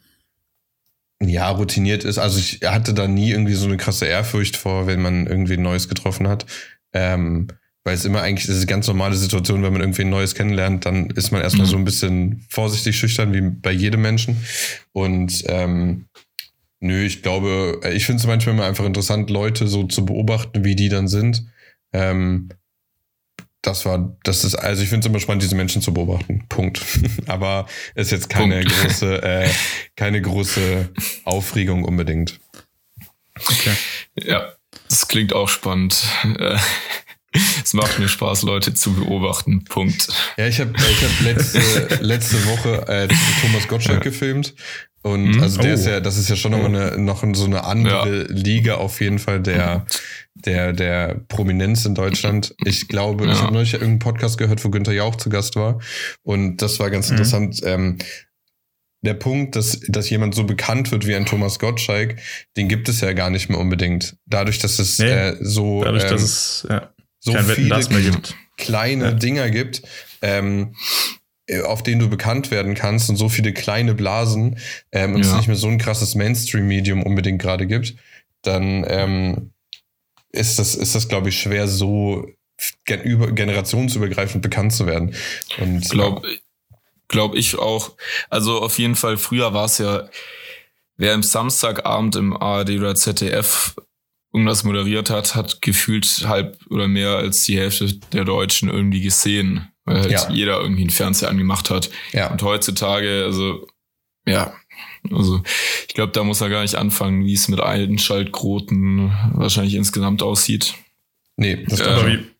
ja 1.21 1.49
routiniert 1.51 2.05
ist. 2.05 2.19
Also 2.19 2.39
ich 2.39 2.61
hatte 2.65 2.95
da 2.95 3.09
nie 3.09 3.31
irgendwie 3.31 3.55
so 3.55 3.67
eine 3.67 3.77
krasse 3.77 4.07
Ehrfurcht 4.07 4.57
vor, 4.57 4.87
wenn 4.87 5.01
man 5.01 5.27
irgendwie 5.27 5.57
Neues 5.57 5.89
getroffen 5.89 6.29
hat. 6.29 6.47
Ähm, 6.93 7.49
weil 7.85 7.95
es 7.95 8.05
immer 8.05 8.23
eigentlich, 8.23 8.47
das 8.47 8.57
ist 8.57 8.63
eine 8.63 8.71
ganz 8.71 8.87
normale 8.87 9.17
Situation, 9.17 9.63
wenn 9.63 9.73
man 9.73 9.83
irgendwie 9.83 10.03
ein 10.03 10.11
Neues 10.11 10.35
kennenlernt, 10.35 10.87
dann 10.87 11.11
ist 11.11 11.33
man 11.33 11.43
erstmal 11.43 11.67
mhm. 11.67 11.71
so 11.71 11.77
ein 11.77 11.85
bisschen 11.85 12.47
vorsichtig 12.49 12.97
schüchtern, 12.97 13.33
wie 13.33 13.41
bei 13.41 13.73
jedem 13.73 14.03
Menschen. 14.03 14.37
Und 14.93 15.43
ähm, 15.49 16.07
nö, 16.79 17.05
ich 17.05 17.23
glaube, 17.23 17.81
ich 17.93 18.07
finde 18.07 18.21
es 18.21 18.27
manchmal 18.27 18.55
immer 18.55 18.67
einfach 18.67 18.85
interessant, 18.85 19.31
Leute 19.31 19.67
so 19.67 19.85
zu 19.85 20.05
beobachten, 20.05 20.65
wie 20.65 20.77
die 20.77 20.91
dann 20.91 21.09
sind. 21.09 21.45
Ähm, 21.93 22.51
das 23.63 23.85
war, 23.85 24.17
das 24.25 24.45
ist, 24.45 24.57
also 24.57 24.83
ich 24.83 24.89
finde 24.89 25.07
es 25.07 25.11
immer 25.11 25.21
spannend, 25.21 25.43
diese 25.43 25.55
Menschen 25.55 25.83
zu 25.83 25.95
beobachten. 25.95 26.45
Punkt. 26.49 26.83
Aber 27.27 27.67
ist 27.95 28.11
jetzt 28.11 28.29
keine 28.29 28.61
Punkt. 28.61 28.83
große, 28.83 29.23
äh, 29.23 29.49
keine 29.97 30.21
große 30.21 30.89
Aufregung 31.25 31.85
unbedingt. 31.85 32.41
Okay. 33.37 33.73
Ja, 34.21 34.53
das 34.89 35.07
klingt 35.09 35.33
auch 35.33 35.49
spannend. 35.49 36.05
Äh, 36.39 36.59
es 37.65 37.73
macht 37.73 38.01
mir 38.01 38.09
Spaß, 38.09 38.43
Leute 38.43 38.75
zu 38.75 38.95
beobachten. 38.95 39.65
Punkt. 39.65 40.09
Ja, 40.37 40.49
ich 40.49 40.61
habe 40.61 40.73
ich 40.77 41.03
hab 41.03 41.21
letzte, 41.21 41.59
letzte 42.01 42.45
Woche 42.47 42.87
äh, 42.89 43.09
Thomas 43.41 43.69
Gottschalk 43.69 43.99
ja. 43.99 44.11
gefilmt. 44.11 44.55
Und 45.03 45.37
mhm. 45.37 45.43
also 45.43 45.61
der 45.61 45.73
oh. 45.73 45.75
ist 45.75 45.87
ja, 45.87 46.01
das 46.01 46.17
ist 46.17 46.31
ja 46.31 46.37
schon 46.37 46.53
nochmal 46.53 46.93
eine, 46.93 46.99
noch 46.99 47.25
so 47.35 47.45
eine 47.45 47.65
andere 47.65 48.23
ja. 48.23 48.27
Liga 48.29 48.75
auf 48.77 49.01
jeden 49.01 49.19
Fall 49.19 49.41
der, 49.41 49.79
mhm. 49.79 49.83
Der, 50.35 50.73
der 50.73 51.21
Prominenz 51.29 51.85
in 51.85 51.95
Deutschland. 51.95 52.55
Ich 52.65 52.89
glaube, 52.89 53.27
ja. 53.27 53.33
ich 53.33 53.43
habe 53.43 53.53
neulich 53.53 53.75
irgendeinen 53.75 53.99
Podcast 53.99 54.39
gehört, 54.39 54.65
wo 54.65 54.71
Günther 54.71 54.93
Jauch 54.93 55.17
zu 55.17 55.29
Gast 55.29 55.57
war. 55.57 55.81
Und 56.23 56.59
das 56.59 56.79
war 56.81 56.91
ganz 56.91 57.09
mhm. 57.09 57.13
interessant. 57.13 57.61
Ähm, 57.65 57.99
der 59.05 59.15
Punkt, 59.15 59.57
dass, 59.57 59.81
dass 59.89 60.09
jemand 60.11 60.35
so 60.35 60.45
bekannt 60.45 60.93
wird 60.93 61.07
wie 61.07 61.15
ein 61.15 61.27
Thomas 61.27 61.59
Gottschalk, 61.59 62.17
den 62.57 62.69
gibt 62.69 62.89
es 62.89 63.01
ja 63.01 63.13
gar 63.13 63.31
nicht 63.31 63.49
mehr 63.49 63.59
unbedingt. 63.59 64.17
Dadurch, 64.27 64.61
dass 64.61 64.79
es 64.79 64.99
nee, 64.99 65.07
äh, 65.07 65.37
so, 65.41 65.83
dadurch, 65.83 66.05
ähm, 66.05 66.11
dass 66.11 66.23
es 66.23 66.67
ja, 66.69 66.93
so 67.19 67.33
viele 67.37 67.81
kleine 68.57 69.05
ja. 69.05 69.11
Dinger 69.13 69.51
gibt, 69.51 69.83
ähm, 70.23 70.75
äh, 71.47 71.63
auf 71.63 71.83
denen 71.83 72.01
du 72.01 72.09
bekannt 72.09 72.51
werden 72.53 72.75
kannst 72.75 73.11
und 73.11 73.17
so 73.17 73.29
viele 73.29 73.53
kleine 73.53 73.95
Blasen 73.95 74.59
ähm, 74.93 75.15
und 75.15 75.25
ja. 75.25 75.31
es 75.31 75.37
nicht 75.37 75.49
mehr 75.49 75.57
so 75.57 75.69
ein 75.69 75.79
krasses 75.79 76.15
Mainstream-Medium 76.15 77.03
unbedingt 77.03 77.43
gerade 77.43 77.67
gibt, 77.67 77.97
dann 78.43 78.85
ähm, 78.89 79.52
ist 80.33 80.59
das, 80.59 80.75
ist 80.75 80.95
das 80.95 81.09
glaube 81.09 81.29
ich, 81.29 81.41
schwer, 81.41 81.69
so 81.69 82.27
über, 83.05 83.33
generationsübergreifend 83.33 84.43
bekannt 84.43 84.73
zu 84.73 84.87
werden. 84.87 85.15
Und 85.59 85.89
glaub, 85.91 86.25
glaube 87.09 87.39
ich 87.39 87.59
auch. 87.59 87.93
Also 88.31 88.61
auf 88.61 88.79
jeden 88.79 88.97
Fall, 88.97 89.17
früher 89.17 89.53
war 89.53 89.67
es 89.67 89.79
ja, 89.79 90.09
wer 90.97 91.15
im 91.15 91.23
Samstagabend 91.23 92.17
im 92.17 92.37
ARD 92.37 92.71
oder 92.71 92.95
ZDF 92.95 93.75
irgendwas 94.33 94.65
moderiert 94.65 95.11
hat, 95.11 95.35
hat 95.35 95.61
gefühlt 95.61 96.25
halb 96.27 96.59
oder 96.71 96.89
mehr 96.89 97.11
als 97.11 97.45
die 97.45 97.59
Hälfte 97.59 97.93
der 98.13 98.25
Deutschen 98.25 98.71
irgendwie 98.71 99.03
gesehen, 99.03 99.69
weil 99.85 100.01
halt 100.01 100.11
ja. 100.11 100.31
jeder 100.31 100.61
irgendwie 100.61 100.83
einen 100.83 100.91
Fernseher 100.91 101.29
angemacht 101.29 101.71
hat. 101.71 101.91
Ja. 102.13 102.31
Und 102.31 102.43
heutzutage, 102.43 103.25
also 103.25 103.67
ja, 104.25 104.55
also 105.11 105.43
ich 105.89 105.95
glaube, 105.95 106.13
da 106.13 106.25
muss 106.25 106.41
er 106.41 106.49
gar 106.49 106.63
nicht 106.63 106.77
anfangen, 106.77 107.25
wie 107.25 107.35
es 107.35 107.49
mit 107.49 107.61
alten 107.61 107.99
Schaltquoten 107.99 109.13
wahrscheinlich 109.33 109.75
insgesamt 109.75 110.23
aussieht. 110.23 110.75
Nee, 111.37 111.65
das 111.67 111.81
ähm, 111.81 112.07
wie, 112.07 112.33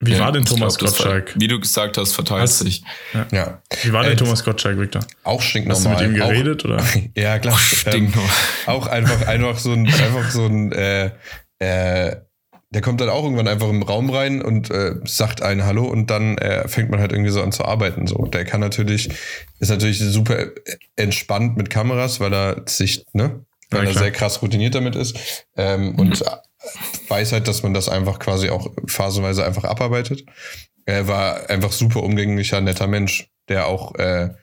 wie 0.00 0.12
ja, 0.12 0.20
war 0.20 0.32
denn 0.32 0.44
Thomas 0.44 0.76
glaub, 0.76 0.90
Gottschalk? 0.90 1.34
Wie 1.36 1.48
du 1.48 1.58
gesagt 1.58 1.96
hast, 1.96 2.12
verteilt 2.12 2.42
hast, 2.42 2.58
sich. 2.58 2.82
Ja. 3.14 3.26
ja. 3.32 3.62
Wie 3.82 3.92
war 3.92 4.02
denn 4.02 4.12
äh, 4.12 4.16
Thomas 4.16 4.44
Gottschalk, 4.44 4.78
Victor? 4.78 5.02
Auch 5.22 5.40
stinknormal. 5.40 5.76
Hast 5.76 6.00
du 6.00 6.08
mit 6.08 6.12
ihm 6.12 6.14
geredet? 6.14 6.64
Auch, 6.64 6.68
oder? 6.68 6.84
ja, 7.16 7.38
klar. 7.38 7.54
Auch, 7.54 7.94
ähm, 7.94 8.12
auch 8.66 8.86
einfach, 8.88 9.26
einfach 9.26 9.58
so 9.58 9.72
ein, 9.72 9.86
einfach 9.86 10.30
so 10.30 10.44
ein 10.44 10.72
äh, 10.72 11.12
äh, 11.58 12.16
der 12.76 12.82
kommt 12.82 13.00
dann 13.00 13.08
auch 13.08 13.24
irgendwann 13.24 13.48
einfach 13.48 13.70
im 13.70 13.82
Raum 13.82 14.10
rein 14.10 14.42
und 14.42 14.70
äh, 14.70 14.96
sagt 15.06 15.40
ein 15.40 15.64
Hallo 15.64 15.86
und 15.86 16.10
dann 16.10 16.36
äh, 16.36 16.68
fängt 16.68 16.90
man 16.90 17.00
halt 17.00 17.10
irgendwie 17.10 17.30
so 17.30 17.40
an 17.42 17.50
zu 17.50 17.64
arbeiten. 17.64 18.06
So, 18.06 18.26
der 18.26 18.44
kann 18.44 18.60
natürlich, 18.60 19.08
ist 19.60 19.70
natürlich 19.70 19.98
super 19.98 20.48
entspannt 20.94 21.56
mit 21.56 21.70
Kameras, 21.70 22.20
weil 22.20 22.34
er 22.34 22.64
sich, 22.66 23.06
ne, 23.14 23.46
weil 23.70 23.84
ja, 23.84 23.92
er 23.92 23.98
sehr 23.98 24.10
krass 24.10 24.42
routiniert 24.42 24.74
damit 24.74 24.94
ist 24.94 25.46
ähm, 25.56 25.92
mhm. 25.92 25.98
und 26.00 26.24
weiß 27.08 27.32
halt, 27.32 27.48
dass 27.48 27.62
man 27.62 27.72
das 27.72 27.88
einfach 27.88 28.18
quasi 28.18 28.50
auch 28.50 28.70
phasenweise 28.86 29.46
einfach 29.46 29.64
abarbeitet. 29.64 30.26
Er 30.84 31.08
war 31.08 31.48
einfach 31.48 31.72
super 31.72 32.02
umgänglicher, 32.02 32.60
netter 32.60 32.88
Mensch, 32.88 33.30
der 33.48 33.68
auch, 33.68 33.94
äh, 33.94 34.34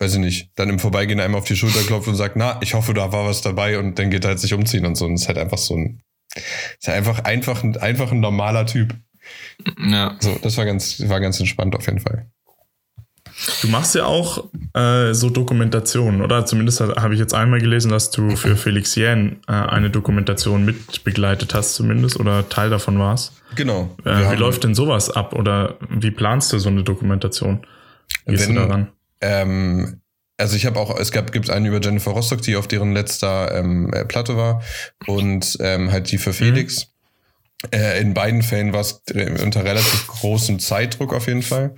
weiß 0.00 0.14
ich 0.14 0.18
nicht, 0.18 0.50
dann 0.56 0.68
im 0.68 0.80
Vorbeigehen 0.80 1.20
einmal 1.20 1.42
auf 1.42 1.46
die 1.46 1.54
Schulter 1.54 1.84
klopft 1.84 2.08
und 2.08 2.16
sagt, 2.16 2.34
na, 2.34 2.58
ich 2.60 2.74
hoffe, 2.74 2.92
da 2.92 3.12
war 3.12 3.24
was 3.24 3.40
dabei 3.40 3.78
und 3.78 4.00
dann 4.00 4.10
geht 4.10 4.24
er 4.24 4.30
halt 4.30 4.40
sich 4.40 4.52
umziehen 4.52 4.84
und 4.84 4.96
so. 4.96 5.04
Und 5.04 5.14
ist 5.14 5.28
halt 5.28 5.38
einfach 5.38 5.58
so 5.58 5.76
ein 5.76 6.02
ist 6.34 6.88
einfach, 6.88 7.20
einfach, 7.24 7.62
ein, 7.62 7.76
einfach 7.76 8.12
ein 8.12 8.20
normaler 8.20 8.66
Typ. 8.66 8.94
Ja. 9.78 10.16
So, 10.20 10.38
das 10.42 10.56
war 10.56 10.64
ganz, 10.64 11.06
war 11.08 11.20
ganz 11.20 11.38
entspannt 11.40 11.74
auf 11.74 11.86
jeden 11.86 12.00
Fall. 12.00 12.30
Du 13.62 13.68
machst 13.68 13.94
ja 13.94 14.04
auch 14.04 14.48
äh, 14.74 15.12
so 15.14 15.30
Dokumentationen, 15.30 16.22
oder? 16.22 16.44
Zumindest 16.44 16.80
habe 16.80 17.14
ich 17.14 17.20
jetzt 17.20 17.34
einmal 17.34 17.60
gelesen, 17.60 17.90
dass 17.90 18.10
du 18.10 18.34
für 18.34 18.56
Felix 18.56 18.96
Jähn 18.96 19.40
äh, 19.46 19.52
eine 19.52 19.90
Dokumentation 19.90 20.64
mitbegleitet 20.64 21.54
hast, 21.54 21.74
zumindest, 21.74 22.18
oder 22.18 22.48
Teil 22.48 22.70
davon 22.70 22.98
warst. 22.98 23.34
Genau. 23.54 23.94
Äh, 24.04 24.32
wie 24.32 24.36
läuft 24.36 24.64
denn 24.64 24.74
sowas 24.74 25.10
ab? 25.10 25.34
Oder 25.34 25.76
wie 25.88 26.10
planst 26.10 26.52
du 26.52 26.58
so 26.58 26.68
eine 26.68 26.82
Dokumentation? 26.82 27.64
Wie 28.26 28.32
gehst 28.32 28.48
Wenn, 28.48 28.56
du 28.56 28.60
daran? 28.60 28.88
Ähm, 29.20 30.00
also 30.38 30.56
ich 30.56 30.66
habe 30.66 30.78
auch, 30.78 30.98
es 30.98 31.12
gab, 31.12 31.32
gibt 31.32 31.50
einen 31.50 31.66
über 31.66 31.80
Jennifer 31.80 32.12
Rostock, 32.12 32.42
die 32.42 32.56
auf 32.56 32.68
deren 32.68 32.92
letzter 32.92 33.54
ähm, 33.54 33.92
äh, 33.92 34.04
Platte 34.04 34.36
war 34.36 34.62
und 35.06 35.58
ähm, 35.60 35.92
halt 35.92 36.10
die 36.10 36.18
für 36.18 36.32
Felix. 36.32 36.86
Mhm. 36.86 37.68
Äh, 37.72 38.00
in 38.00 38.14
beiden 38.14 38.42
Fällen 38.42 38.72
war 38.72 38.80
es 38.80 39.02
unter 39.42 39.64
relativ 39.64 40.06
großem 40.06 40.60
Zeitdruck 40.60 41.12
auf 41.12 41.26
jeden 41.26 41.42
Fall. 41.42 41.74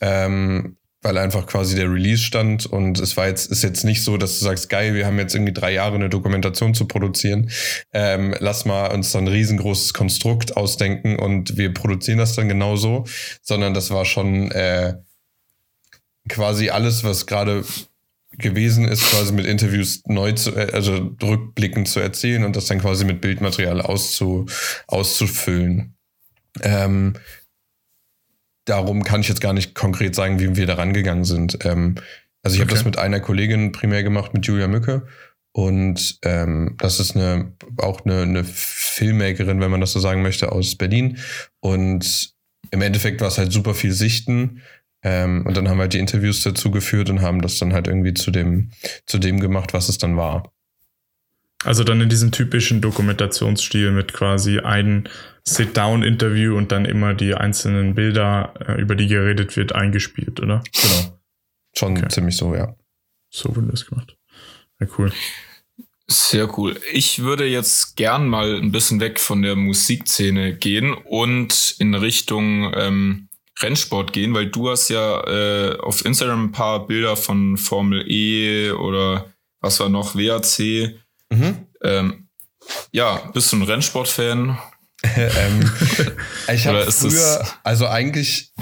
Ähm, 0.00 0.76
weil 1.04 1.18
einfach 1.18 1.46
quasi 1.46 1.76
der 1.76 1.92
Release 1.92 2.22
stand 2.22 2.64
und 2.64 2.98
es 2.98 3.16
war 3.18 3.28
jetzt, 3.28 3.50
ist 3.50 3.62
jetzt 3.62 3.84
nicht 3.84 4.02
so, 4.02 4.16
dass 4.16 4.38
du 4.38 4.44
sagst, 4.46 4.70
geil, 4.70 4.94
wir 4.94 5.04
haben 5.04 5.18
jetzt 5.18 5.34
irgendwie 5.34 5.52
drei 5.52 5.70
Jahre 5.70 5.96
eine 5.96 6.08
Dokumentation 6.08 6.72
zu 6.72 6.86
produzieren. 6.86 7.50
Ähm, 7.92 8.34
lass 8.38 8.64
mal 8.64 8.90
uns 8.90 9.12
dann 9.12 9.24
ein 9.24 9.28
riesengroßes 9.28 9.92
Konstrukt 9.92 10.56
ausdenken 10.56 11.18
und 11.18 11.58
wir 11.58 11.74
produzieren 11.74 12.18
das 12.18 12.34
dann 12.34 12.48
genauso, 12.48 13.04
sondern 13.42 13.74
das 13.74 13.90
war 13.90 14.06
schon 14.06 14.50
äh, 14.50 14.94
quasi 16.26 16.70
alles, 16.70 17.04
was 17.04 17.26
gerade 17.26 17.64
gewesen 18.38 18.86
ist, 18.86 19.10
quasi 19.10 19.32
mit 19.32 19.46
Interviews 19.46 20.02
neu 20.06 20.32
zu, 20.32 20.54
äh, 20.54 20.72
also 20.72 21.16
rückblickend 21.22 21.88
zu 21.88 22.00
erzählen 22.00 22.44
und 22.44 22.56
das 22.56 22.66
dann 22.66 22.80
quasi 22.80 23.04
mit 23.04 23.20
Bildmaterial 23.20 23.80
auszu, 23.80 24.46
auszufüllen. 24.86 25.96
Ähm, 26.62 27.14
darum 28.64 29.04
kann 29.04 29.20
ich 29.20 29.28
jetzt 29.28 29.40
gar 29.40 29.52
nicht 29.52 29.74
konkret 29.74 30.14
sagen, 30.14 30.40
wie 30.40 30.56
wir 30.56 30.66
da 30.66 30.74
rangegangen 30.74 31.24
sind. 31.24 31.58
Ähm, 31.64 31.96
also 32.42 32.56
ich 32.56 32.60
okay. 32.60 32.68
habe 32.68 32.76
das 32.76 32.84
mit 32.84 32.98
einer 32.98 33.20
Kollegin 33.20 33.72
primär 33.72 34.02
gemacht, 34.02 34.34
mit 34.34 34.46
Julia 34.46 34.68
Mücke. 34.68 35.06
Und 35.56 36.18
ähm, 36.22 36.74
das 36.78 36.98
ist 36.98 37.14
eine 37.14 37.52
auch 37.76 38.04
eine, 38.04 38.22
eine 38.22 38.44
Filmmakerin, 38.44 39.60
wenn 39.60 39.70
man 39.70 39.80
das 39.80 39.92
so 39.92 40.00
sagen 40.00 40.22
möchte, 40.22 40.50
aus 40.50 40.76
Berlin. 40.76 41.18
Und 41.60 42.34
im 42.70 42.82
Endeffekt 42.82 43.20
war 43.20 43.28
es 43.28 43.38
halt 43.38 43.52
super 43.52 43.74
viel 43.74 43.92
Sichten 43.92 44.62
ähm, 45.04 45.44
und 45.46 45.56
dann 45.56 45.68
haben 45.68 45.76
wir 45.76 45.82
halt 45.82 45.92
die 45.92 45.98
Interviews 45.98 46.42
dazu 46.42 46.70
geführt 46.70 47.10
und 47.10 47.20
haben 47.20 47.42
das 47.42 47.58
dann 47.58 47.74
halt 47.74 47.86
irgendwie 47.86 48.14
zu 48.14 48.30
dem, 48.30 48.70
zu 49.06 49.18
dem 49.18 49.38
gemacht, 49.38 49.74
was 49.74 49.90
es 49.90 49.98
dann 49.98 50.16
war. 50.16 50.50
Also 51.62 51.84
dann 51.84 52.00
in 52.00 52.08
diesem 52.08 52.30
typischen 52.32 52.80
Dokumentationsstil 52.80 53.92
mit 53.92 54.12
quasi 54.12 54.58
ein 54.58 55.08
Sit-Down-Interview 55.44 56.56
und 56.56 56.72
dann 56.72 56.86
immer 56.86 57.14
die 57.14 57.34
einzelnen 57.34 57.94
Bilder, 57.94 58.54
äh, 58.66 58.80
über 58.80 58.96
die 58.96 59.06
geredet 59.06 59.56
wird, 59.56 59.74
eingespielt, 59.74 60.40
oder? 60.40 60.62
Genau. 60.72 61.20
Schon 61.76 61.96
okay. 61.98 62.08
ziemlich 62.08 62.36
so, 62.36 62.54
ja. 62.54 62.74
So 63.30 63.54
wurde 63.54 63.68
das 63.68 63.86
gemacht. 63.86 64.16
Ja, 64.80 64.86
cool. 64.98 65.12
Sehr 66.06 66.58
cool. 66.58 66.78
Ich 66.92 67.22
würde 67.22 67.46
jetzt 67.46 67.96
gern 67.96 68.28
mal 68.28 68.56
ein 68.56 68.72
bisschen 68.72 69.00
weg 69.00 69.18
von 69.18 69.42
der 69.42 69.56
Musikszene 69.56 70.54
gehen 70.54 70.92
und 70.92 71.76
in 71.78 71.94
Richtung 71.94 72.72
ähm, 72.74 73.28
Rennsport 73.60 74.12
gehen, 74.12 74.34
weil 74.34 74.46
du 74.50 74.70
hast 74.70 74.88
ja 74.88 75.20
äh, 75.26 75.78
auf 75.78 76.04
Instagram 76.04 76.46
ein 76.46 76.52
paar 76.52 76.86
Bilder 76.86 77.16
von 77.16 77.56
Formel 77.56 78.04
E 78.10 78.72
oder 78.72 79.26
was 79.60 79.80
war 79.80 79.88
noch, 79.88 80.14
WAC. 80.14 80.94
Mhm. 81.30 81.66
Ähm, 81.82 82.28
ja, 82.92 83.16
bist 83.32 83.52
du 83.52 83.56
ein 83.56 83.62
Rennsport-Fan? 83.62 84.58
ähm, 85.16 85.70
ich 86.52 86.66
habe 86.66 86.90
früher, 86.90 87.46
also 87.62 87.86
eigentlich, 87.86 88.52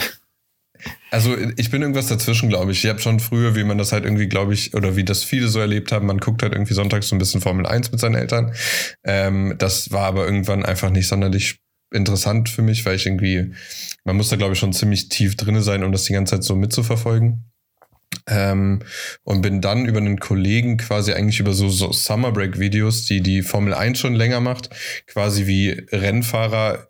also 1.10 1.36
ich 1.56 1.70
bin 1.70 1.82
irgendwas 1.82 2.08
dazwischen, 2.08 2.48
glaube 2.48 2.72
ich. 2.72 2.84
Ich 2.84 2.90
habe 2.90 3.00
schon 3.00 3.20
früher, 3.20 3.54
wie 3.54 3.64
man 3.64 3.78
das 3.78 3.92
halt 3.92 4.04
irgendwie, 4.04 4.26
glaube 4.26 4.54
ich, 4.54 4.74
oder 4.74 4.96
wie 4.96 5.04
das 5.04 5.22
viele 5.22 5.48
so 5.48 5.60
erlebt 5.60 5.92
haben, 5.92 6.06
man 6.06 6.18
guckt 6.18 6.42
halt 6.42 6.52
irgendwie 6.52 6.74
sonntags 6.74 7.08
so 7.08 7.14
ein 7.14 7.18
bisschen 7.18 7.40
Formel 7.40 7.66
1 7.66 7.92
mit 7.92 8.00
seinen 8.00 8.16
Eltern. 8.16 8.54
Ähm, 9.04 9.54
das 9.58 9.92
war 9.92 10.06
aber 10.06 10.24
irgendwann 10.24 10.64
einfach 10.64 10.90
nicht 10.90 11.08
sonderlich 11.08 11.61
interessant 11.92 12.48
für 12.48 12.62
mich, 12.62 12.84
weil 12.84 12.96
ich 12.96 13.06
irgendwie, 13.06 13.52
man 14.04 14.16
muss 14.16 14.28
da 14.28 14.36
glaube 14.36 14.54
ich 14.54 14.58
schon 14.58 14.72
ziemlich 14.72 15.08
tief 15.08 15.36
drinne 15.36 15.62
sein, 15.62 15.84
um 15.84 15.92
das 15.92 16.04
die 16.04 16.12
ganze 16.12 16.34
Zeit 16.34 16.44
so 16.44 16.56
mitzuverfolgen. 16.56 17.44
Ähm, 18.26 18.82
und 19.24 19.42
bin 19.42 19.60
dann 19.60 19.86
über 19.86 19.98
einen 19.98 20.20
Kollegen 20.20 20.76
quasi 20.76 21.12
eigentlich 21.12 21.40
über 21.40 21.54
so, 21.54 21.68
so 21.70 21.92
Summer 21.92 22.30
Break 22.30 22.58
Videos, 22.58 23.06
die 23.06 23.20
die 23.20 23.42
Formel 23.42 23.74
1 23.74 23.98
schon 23.98 24.14
länger 24.14 24.40
macht, 24.40 24.70
quasi 25.06 25.46
wie 25.46 25.70
Rennfahrer 25.90 26.88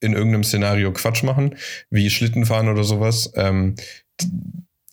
in 0.00 0.12
irgendeinem 0.12 0.44
Szenario 0.44 0.92
Quatsch 0.92 1.22
machen, 1.24 1.56
wie 1.90 2.10
Schlittenfahren 2.10 2.68
oder 2.68 2.84
sowas. 2.84 3.32
Ähm, 3.34 3.74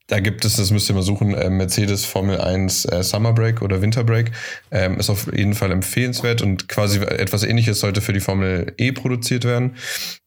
da 0.08 0.20
gibt 0.20 0.46
es, 0.46 0.58
das 0.58 0.70
müsst 0.70 0.90
ihr 0.90 0.96
mal 0.96 1.02
suchen, 1.02 1.34
äh, 1.34 1.50
Mercedes 1.50 2.06
Formel 2.06 2.40
1 2.40 2.86
äh, 2.86 3.04
Summer 3.04 3.34
Break 3.34 3.62
oder 3.62 3.82
Winter 3.82 4.04
Break. 4.04 4.32
Ähm, 4.70 5.00
ist 5.00 5.10
auf 5.10 5.32
jeden 5.36 5.56
Fall 5.56 5.72
empfehlenswert 5.72 6.42
und 6.42 6.70
quasi 6.70 7.00
etwas 7.00 7.44
ähnliches 7.44 7.80
sollte 7.80 8.02
für 8.02 8.14
die 8.14 8.20
Formel 8.20 8.74
E 8.78 8.92
produziert 8.92 9.46
werden. 9.46 9.76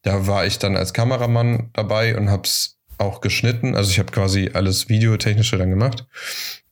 Da 0.01 0.27
war 0.27 0.45
ich 0.45 0.59
dann 0.59 0.75
als 0.75 0.93
Kameramann 0.93 1.69
dabei 1.73 2.17
und 2.17 2.29
hab's 2.29 2.77
auch 2.97 3.21
geschnitten. 3.21 3.75
Also 3.75 3.91
ich 3.91 3.99
habe 3.99 4.11
quasi 4.11 4.51
alles 4.53 4.89
Videotechnische 4.89 5.57
dann 5.57 5.69
gemacht. 5.69 6.05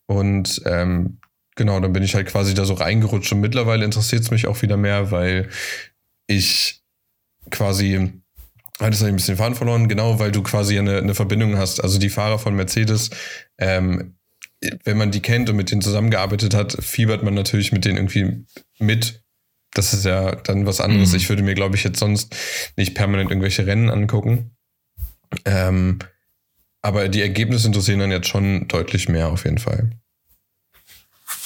Und 0.05 0.61
ähm, 0.65 1.19
genau, 1.55 1.79
dann 1.79 1.93
bin 1.93 2.03
ich 2.03 2.13
halt 2.13 2.27
quasi 2.27 2.53
da 2.53 2.65
so 2.65 2.73
reingerutscht 2.73 3.31
und 3.31 3.39
mittlerweile 3.39 3.85
interessiert 3.85 4.23
es 4.23 4.31
mich 4.31 4.47
auch 4.47 4.61
wieder 4.61 4.75
mehr, 4.75 5.11
weil 5.11 5.49
ich 6.27 6.81
quasi 7.51 8.21
Hattest 8.79 9.01
du 9.01 9.05
ein 9.07 9.15
bisschen 9.15 9.37
Fahren 9.37 9.55
verloren, 9.55 9.87
genau, 9.87 10.19
weil 10.19 10.31
du 10.31 10.43
quasi 10.43 10.77
eine, 10.77 10.97
eine 10.97 11.15
Verbindung 11.15 11.57
hast. 11.57 11.83
Also 11.83 11.97
die 11.97 12.09
Fahrer 12.09 12.37
von 12.37 12.55
Mercedes, 12.55 13.09
ähm, 13.57 14.15
wenn 14.83 14.97
man 14.97 15.11
die 15.11 15.21
kennt 15.21 15.49
und 15.49 15.55
mit 15.55 15.71
denen 15.71 15.81
zusammengearbeitet 15.81 16.53
hat, 16.53 16.77
fiebert 16.83 17.23
man 17.23 17.33
natürlich 17.33 17.71
mit 17.71 17.85
denen 17.85 17.97
irgendwie 17.97 18.45
mit. 18.79 19.23
Das 19.73 19.93
ist 19.93 20.05
ja 20.05 20.35
dann 20.35 20.65
was 20.65 20.79
anderes. 20.79 21.11
Mhm. 21.11 21.17
Ich 21.17 21.29
würde 21.29 21.43
mir, 21.43 21.55
glaube 21.55 21.75
ich, 21.75 21.83
jetzt 21.83 21.99
sonst 21.99 22.35
nicht 22.75 22.95
permanent 22.95 23.31
irgendwelche 23.31 23.65
Rennen 23.65 23.89
angucken. 23.89 24.51
Ähm, 25.45 25.99
aber 26.81 27.09
die 27.09 27.21
Ergebnisse 27.21 27.67
interessieren 27.67 27.99
dann 27.99 28.11
jetzt 28.11 28.27
schon 28.27 28.67
deutlich 28.67 29.09
mehr 29.09 29.29
auf 29.29 29.43
jeden 29.43 29.57
Fall. 29.57 29.91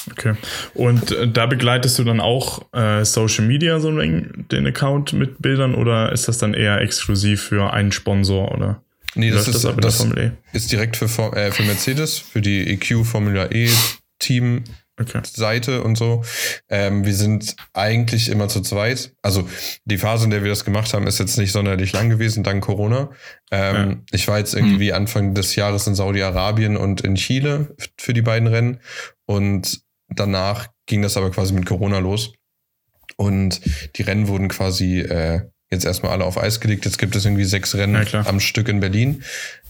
Okay. 0.10 0.34
Und 0.74 1.12
äh, 1.12 1.28
da 1.28 1.46
begleitest 1.46 2.00
du 2.00 2.04
dann 2.04 2.20
auch 2.20 2.66
äh, 2.74 3.06
Social 3.06 3.46
Media 3.46 3.80
so 3.80 3.92
den 3.92 4.68
Account 4.68 5.14
mit 5.14 5.42
Bildern 5.42 5.76
oder 5.76 6.12
ist 6.12 6.28
das 6.28 6.38
dann 6.38 6.54
eher 6.54 6.82
exklusiv 6.82 7.44
für 7.44 7.72
einen 7.74 7.92
Sponsor 7.92 8.52
oder? 8.52 8.82
Nee, 9.14 9.30
das, 9.30 9.48
ist, 9.48 9.66
das, 9.66 9.76
das 9.76 10.06
e? 10.16 10.32
ist 10.54 10.72
direkt 10.72 10.96
für, 10.96 11.06
äh, 11.36 11.52
für 11.52 11.64
Mercedes, 11.64 12.18
für 12.18 12.42
die 12.42 12.68
EQ 12.70 13.06
Formula 13.06 13.52
E 13.52 13.70
Team 14.20 14.64
okay. 15.00 15.22
Seite 15.26 15.84
und 15.84 15.98
so. 15.98 16.24
Ähm, 16.70 17.06
wir 17.06 17.14
sind 17.14 17.56
eigentlich 17.74 18.30
immer 18.30 18.48
zu 18.48 18.62
zweit. 18.62 19.14
Also 19.22 19.50
die 19.86 19.98
Phase, 19.98 20.26
in 20.26 20.32
der 20.32 20.44
wir 20.44 20.50
das 20.50 20.64
gemacht 20.64 20.94
haben, 20.94 21.08
ist 21.08 21.20
jetzt 21.20 21.38
nicht 21.38 21.52
sonderlich 21.52 21.92
lang 21.92 22.10
gewesen, 22.10 22.44
dank 22.44 22.64
Corona. 22.64 23.10
Ähm, 23.52 23.76
ja. 23.76 23.98
Ich 24.12 24.28
war 24.28 24.38
jetzt 24.38 24.54
irgendwie 24.54 24.90
mhm. 24.90 24.96
Anfang 24.96 25.34
des 25.34 25.56
Jahres 25.56 25.88
in 25.88 25.96
Saudi-Arabien 25.96 26.78
und 26.78 27.02
in 27.02 27.16
Chile 27.16 27.76
für 27.98 28.14
die 28.14 28.22
beiden 28.22 28.48
Rennen. 28.48 28.80
Und 29.26 29.82
danach 30.16 30.70
ging 30.86 31.02
das 31.02 31.18
aber 31.18 31.32
quasi 31.32 31.54
mit 31.54 31.66
Corona 31.66 32.00
los. 32.00 32.34
Und 33.18 33.62
die 33.96 34.02
Rennen 34.02 34.28
wurden 34.28 34.48
quasi 34.48 35.00
äh, 35.00 35.42
jetzt 35.70 35.86
erstmal 35.86 36.12
alle 36.12 36.26
auf 36.26 36.38
Eis 36.38 36.60
gelegt. 36.60 36.86
Jetzt 36.86 36.98
gibt 36.98 37.16
es 37.16 37.26
irgendwie 37.26 37.44
sechs 37.44 37.76
Rennen 37.76 38.06
ja, 38.12 38.26
am 38.26 38.40
Stück 38.40 38.68
in 38.68 38.80
Berlin 38.80 39.24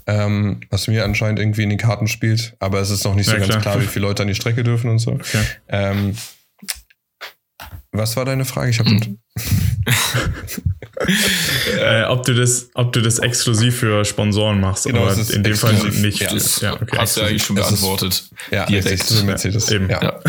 ähm, 0.08 0.62
was 0.70 0.88
mir 0.88 1.04
anscheinend 1.06 1.40
irgendwie 1.40 1.64
in 1.64 1.70
die 1.70 1.78
Karten 1.78 2.08
spielt. 2.08 2.56
Aber 2.60 2.80
es 2.80 2.90
ist 2.90 3.04
noch 3.04 3.16
nicht 3.16 3.28
so 3.28 3.34
ja, 3.34 3.40
ganz 3.40 3.50
klar. 3.50 3.62
klar, 3.62 3.82
wie 3.82 3.88
viele 3.88 4.06
Leute 4.08 4.24
an 4.24 4.28
die 4.28 4.36
Strecke 4.36 4.64
dürfen 4.64 4.90
und 4.90 5.00
so. 5.00 5.12
Okay. 5.12 5.44
Ähm, 5.70 6.16
was 7.92 8.16
war 8.16 8.26
deine 8.26 8.46
Frage? 8.46 8.72
Ich 8.72 8.80
habe 8.80 8.90
äh, 11.80 12.04
ob 12.06 12.24
du 12.26 12.34
das, 12.34 12.70
ob 12.74 12.94
du 12.94 13.02
das 13.02 13.20
exklusiv 13.20 13.78
für 13.78 14.06
Sponsoren 14.06 14.60
machst, 14.62 14.86
genau, 14.86 15.08
aber 15.08 15.18
in 15.32 15.44
dem 15.44 15.56
Fall 15.56 15.74
nicht. 15.74 16.22
Ja, 16.22 16.34
das 16.34 16.62
ja, 16.62 16.74
okay. 16.74 16.98
hast 16.98 17.18
du 17.18 17.22
ja 17.22 17.28
eigentlich 17.28 17.44
schon 17.44 17.56
beantwortet. 17.56 18.14
Ist, 18.14 18.32
ja, 18.52 18.66
direkt. 18.66 19.02
Richtig, 19.02 19.24
Mercedes. 19.24 19.70
Ja, 19.70 19.76
eben. 19.76 19.90
Ja. 19.90 20.20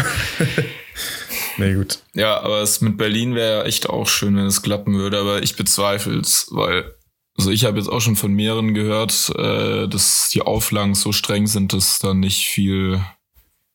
nee, 1.59 1.75
gut. 1.75 2.01
Ja, 2.15 2.41
aber 2.41 2.63
es 2.63 2.81
mit 2.81 2.97
Berlin 2.97 3.35
wäre 3.35 3.65
echt 3.65 3.89
auch 3.89 4.09
schön, 4.09 4.37
wenn 4.37 4.47
es 4.47 4.63
klappen 4.63 4.95
würde, 4.95 5.19
aber 5.19 5.43
ich 5.43 5.57
bezweifle 5.57 6.19
es, 6.19 6.49
weil 6.51 6.93
also 7.37 7.51
ich 7.51 7.65
habe 7.65 7.79
jetzt 7.79 7.89
auch 7.89 8.01
schon 8.01 8.17
von 8.17 8.33
mehreren 8.33 8.75
gehört, 8.75 9.33
äh, 9.37 9.89
dass 9.89 10.29
die 10.33 10.43
Auflagen 10.43 10.95
so 10.95 11.13
streng 11.13 11.47
sind, 11.47 11.73
dass 11.73 11.99
da 11.99 12.13
nicht 12.13 12.47
viel 12.47 13.01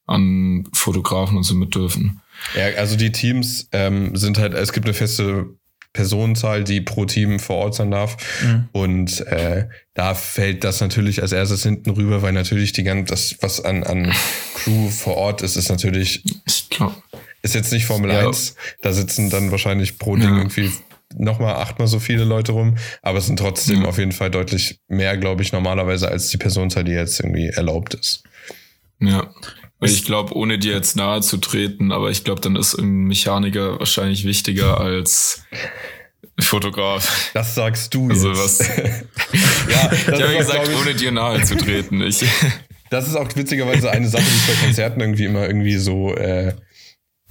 an 0.05 0.67
Fotografen 0.73 1.37
und 1.37 1.43
so 1.43 1.55
mit 1.55 1.73
dürfen. 1.75 2.21
Ja, 2.55 2.77
also 2.77 2.95
die 2.95 3.11
Teams 3.11 3.67
ähm, 3.71 4.15
sind 4.15 4.37
halt, 4.37 4.53
es 4.53 4.73
gibt 4.73 4.85
eine 4.85 4.93
feste 4.93 5.47
Personenzahl, 5.97 6.63
die 6.63 6.79
pro 6.81 7.05
Team 7.05 7.39
vor 7.39 7.57
Ort 7.57 7.75
sein 7.75 7.89
darf. 7.89 8.17
Mhm. 8.43 8.69
Und 8.71 9.21
äh, 9.27 9.67
da 9.95 10.13
fällt 10.13 10.63
das 10.63 10.79
natürlich 10.79 11.23
als 11.23 11.31
erstes 11.31 11.63
hinten 11.63 11.89
rüber, 11.89 12.21
weil 12.21 12.33
natürlich 12.33 12.71
die 12.71 12.83
ganze, 12.83 13.05
das, 13.05 13.35
was 13.41 13.65
an, 13.65 13.83
an 13.83 14.13
Crew 14.53 14.89
vor 14.89 15.17
Ort 15.17 15.41
ist, 15.41 15.55
ist 15.55 15.69
natürlich. 15.69 16.23
Ich 16.45 16.69
glaub. 16.69 17.01
Ist 17.41 17.55
jetzt 17.55 17.71
nicht 17.71 17.85
Formel 17.85 18.11
ja. 18.11 18.27
1. 18.27 18.55
Da 18.81 18.93
sitzen 18.93 19.29
dann 19.29 19.51
wahrscheinlich 19.51 19.97
pro 19.97 20.15
Ding 20.15 20.29
ja. 20.29 20.37
irgendwie 20.37 20.71
nochmal 21.15 21.55
achtmal 21.55 21.87
so 21.87 21.99
viele 21.99 22.25
Leute 22.25 22.51
rum, 22.51 22.75
aber 23.01 23.19
es 23.19 23.27
sind 23.27 23.39
trotzdem 23.39 23.83
ja. 23.83 23.87
auf 23.87 23.97
jeden 23.97 24.11
Fall 24.11 24.29
deutlich 24.29 24.79
mehr, 24.87 25.17
glaube 25.17 25.41
ich, 25.41 25.51
normalerweise 25.51 26.09
als 26.09 26.27
die 26.27 26.37
Personenzahl, 26.37 26.83
die 26.83 26.91
jetzt 26.91 27.19
irgendwie 27.19 27.47
erlaubt 27.47 27.93
ist. 27.95 28.23
Ja. 28.99 29.31
Ich 29.79 30.05
glaube, 30.05 30.35
ohne 30.35 30.57
dir 30.57 30.73
jetzt 30.73 30.95
nahe 30.95 31.21
zu 31.21 31.37
treten, 31.37 31.91
aber 31.91 32.09
ich 32.09 32.23
glaube, 32.23 32.41
dann 32.41 32.55
ist 32.55 32.73
ein 32.73 33.05
Mechaniker 33.05 33.79
wahrscheinlich 33.79 34.25
wichtiger 34.25 34.79
als 34.79 35.43
Fotograf. 36.39 37.31
Das 37.33 37.55
sagst 37.55 37.93
du 37.93 38.09
also 38.09 38.29
jetzt. 38.29 38.59
Was, 38.59 38.59
ja, 38.67 39.91
ich 39.91 40.23
habe 40.23 40.37
gesagt, 40.37 40.69
ohne 40.81 40.95
dir 40.95 41.11
nahe 41.11 41.43
zu 41.43 41.55
treten. 41.55 42.01
Ich, 42.01 42.23
das 42.89 43.07
ist 43.07 43.15
auch 43.15 43.27
witzigerweise 43.35 43.91
eine 43.91 44.07
Sache, 44.07 44.23
die 44.23 44.51
ich 44.51 44.55
bei 44.55 44.65
Konzerten 44.65 45.01
irgendwie 45.01 45.25
immer 45.25 45.45
irgendwie 45.47 45.77
so 45.77 46.15
äh, 46.15 46.53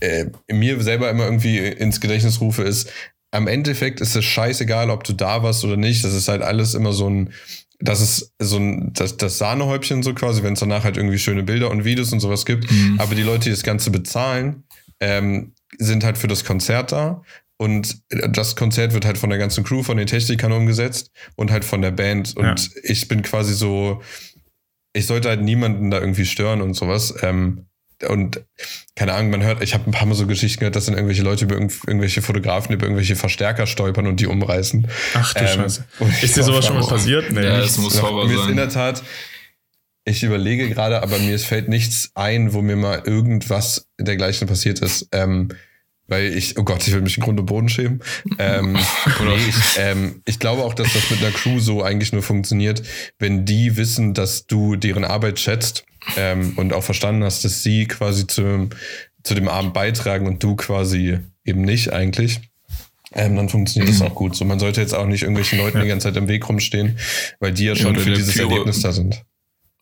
äh, 0.01 0.27
mir 0.53 0.81
selber 0.83 1.11
immer 1.11 1.25
irgendwie 1.25 1.59
ins 1.59 2.01
Gedächtnis 2.01 2.41
rufe, 2.41 2.63
ist, 2.63 2.91
am 3.33 3.49
Endeffekt 3.49 4.01
ist 4.01 4.17
es 4.17 4.25
scheißegal, 4.25 4.91
ob 4.91 5.05
du 5.05 5.13
da 5.13 5.43
warst 5.43 5.65
oder 5.65 5.77
nicht. 5.77 6.05
Das 6.05 6.15
ist 6.15 6.29
halt 6.29 6.43
alles 6.43 6.75
immer 6.75 6.93
so 6.93 7.09
ein, 7.09 7.33
das 7.79 8.01
ist 8.01 8.35
so 8.39 8.57
ein, 8.57 8.93
das, 8.95 9.17
das 9.17 9.39
Sahnehäubchen 9.39 10.03
so 10.03 10.15
quasi, 10.15 10.43
wenn 10.43 10.55
es 10.55 10.61
danach 10.61 10.85
halt 10.85 10.97
irgendwie 10.97 11.19
schöne 11.19 11.43
Bilder 11.43 11.71
und 11.71 11.85
Videos 11.85 12.13
und 12.13 12.21
sowas 12.21 12.47
gibt. 12.47 12.71
Mhm. 12.71 12.99
Aber 12.99 13.15
die 13.15 13.23
Leute, 13.23 13.45
die 13.45 13.51
das 13.51 13.63
Ganze 13.63 13.91
bezahlen, 13.91 14.65
ähm, 15.01 15.53
sind 15.79 16.05
halt 16.05 16.19
für 16.19 16.29
das 16.29 16.45
Konzert 16.45 16.93
da. 16.93 17.23
Und 17.59 18.03
das 18.09 18.55
Konzert 18.55 18.93
wird 18.93 19.07
halt 19.07 19.17
von 19.17 19.31
der 19.31 19.39
ganzen 19.39 19.65
Crew, 19.65 19.83
von 19.83 19.97
den 19.97 20.07
Technikern 20.07 20.53
umgesetzt 20.53 21.11
und 21.37 21.51
halt 21.51 21.65
von 21.65 21.81
der 21.81 21.91
Band. 21.91 22.37
Und 22.37 22.45
ja. 22.45 22.81
ich 22.83 23.09
bin 23.09 23.23
quasi 23.23 23.55
so, 23.55 24.03
ich 24.93 25.07
sollte 25.07 25.29
halt 25.29 25.43
niemanden 25.43 25.91
da 25.91 25.99
irgendwie 25.99 26.27
stören 26.27 26.61
und 26.61 26.75
sowas. 26.75 27.15
Ähm, 27.23 27.67
und 28.09 28.45
keine 28.95 29.15
Ahnung, 29.15 29.31
man 29.31 29.43
hört, 29.43 29.63
ich 29.63 29.75
habe 29.75 29.89
ein 29.89 29.93
paar 29.93 30.07
Mal 30.07 30.15
so 30.15 30.27
Geschichten 30.27 30.61
gehört, 30.61 30.77
dass 30.77 30.87
dann 30.87 30.95
irgendwelche 30.95 31.23
Leute 31.23 31.45
über 31.45 31.55
irgendwelche 31.55 32.23
Fotografen 32.23 32.75
über 32.75 32.85
irgendwelche 32.85 33.17
Verstärker 33.17 33.67
stolpern 33.67 34.07
und 34.07 34.21
die 34.21 34.27
umreißen. 34.27 34.89
Ach 35.15 35.35
du 35.35 35.41
ähm, 35.41 35.47
Scheiße. 35.47 35.85
Ist 36.23 36.37
dir 36.37 36.43
sowas 36.43 36.67
schon 36.67 36.79
mal 36.79 36.87
passiert? 36.87 37.31
Nee, 37.31 37.45
ja, 37.45 37.61
es 37.61 37.79
muss 37.79 37.99
vorbei 37.99 38.23
sein. 38.23 38.35
Mir 38.35 38.43
ist 38.43 38.49
in 38.51 38.57
der 38.57 38.69
Tat, 38.69 39.03
ich 40.05 40.23
überlege 40.23 40.69
gerade, 40.69 41.03
aber 41.03 41.19
mir 41.19 41.39
fällt 41.39 41.69
nichts 41.69 42.11
ein, 42.15 42.53
wo 42.53 42.63
mir 42.63 42.77
mal 42.77 43.03
irgendwas 43.05 43.89
dergleichen 43.99 44.47
passiert 44.47 44.79
ist. 44.81 45.09
Ähm, 45.13 45.49
weil 46.09 46.37
ich, 46.37 46.59
oh 46.59 46.63
Gott, 46.63 46.87
ich 46.87 46.93
will 46.93 47.01
mich 47.01 47.17
in 47.17 47.25
Grund 47.25 47.41
und 47.41 47.47
Boden 47.47 47.69
schämen. 47.69 48.01
Ähm, 48.39 48.79
ähm, 49.79 50.23
ich 50.25 50.39
glaube 50.39 50.65
auch, 50.65 50.75
dass 50.75 50.93
das 50.93 51.11
mit 51.11 51.21
einer 51.21 51.33
Crew 51.33 51.59
so 51.59 51.83
eigentlich 51.83 52.13
nur 52.13 52.23
funktioniert, 52.23 52.83
wenn 53.19 53.45
die 53.45 53.77
wissen, 53.77 54.15
dass 54.15 54.47
du 54.47 54.77
deren 54.77 55.05
Arbeit 55.05 55.39
schätzt 55.39 55.85
ähm, 56.17 56.55
und 56.57 56.73
auch 56.73 56.85
verstanden 56.85 57.25
hast, 57.25 57.45
dass 57.45 57.63
sie 57.63 57.87
quasi 57.87 58.27
zu, 58.27 58.69
zu 59.23 59.35
dem 59.35 59.49
Abend 59.49 59.75
beitragen 59.75 60.27
und 60.27 60.43
du 60.43 60.57
quasi 60.57 61.19
eben 61.45 61.63
nicht 61.63 61.93
eigentlich. 61.93 62.41
Ähm, 63.13 63.37
dann 63.37 63.49
funktioniert 63.49 63.93
das 63.93 64.03
auch 64.03 64.15
gut. 64.15 64.37
So, 64.37 64.45
man 64.45 64.59
sollte 64.59 64.81
jetzt 64.81 64.95
auch 64.95 65.07
nicht 65.07 65.23
irgendwelchen 65.23 65.59
Leuten 65.59 65.81
die 65.81 65.89
ganze 65.89 66.09
Zeit 66.09 66.17
im 66.17 66.29
Weg 66.29 66.49
rumstehen, 66.49 66.99
weil 67.41 67.53
die 67.53 67.65
ja 67.65 67.77
schon 67.77 67.95
ja, 67.95 68.01
für 68.01 68.11
dieses 68.11 68.35
Pyro, 68.35 68.51
Erlebnis 68.51 68.81
da 68.81 68.93
sind 68.93 69.23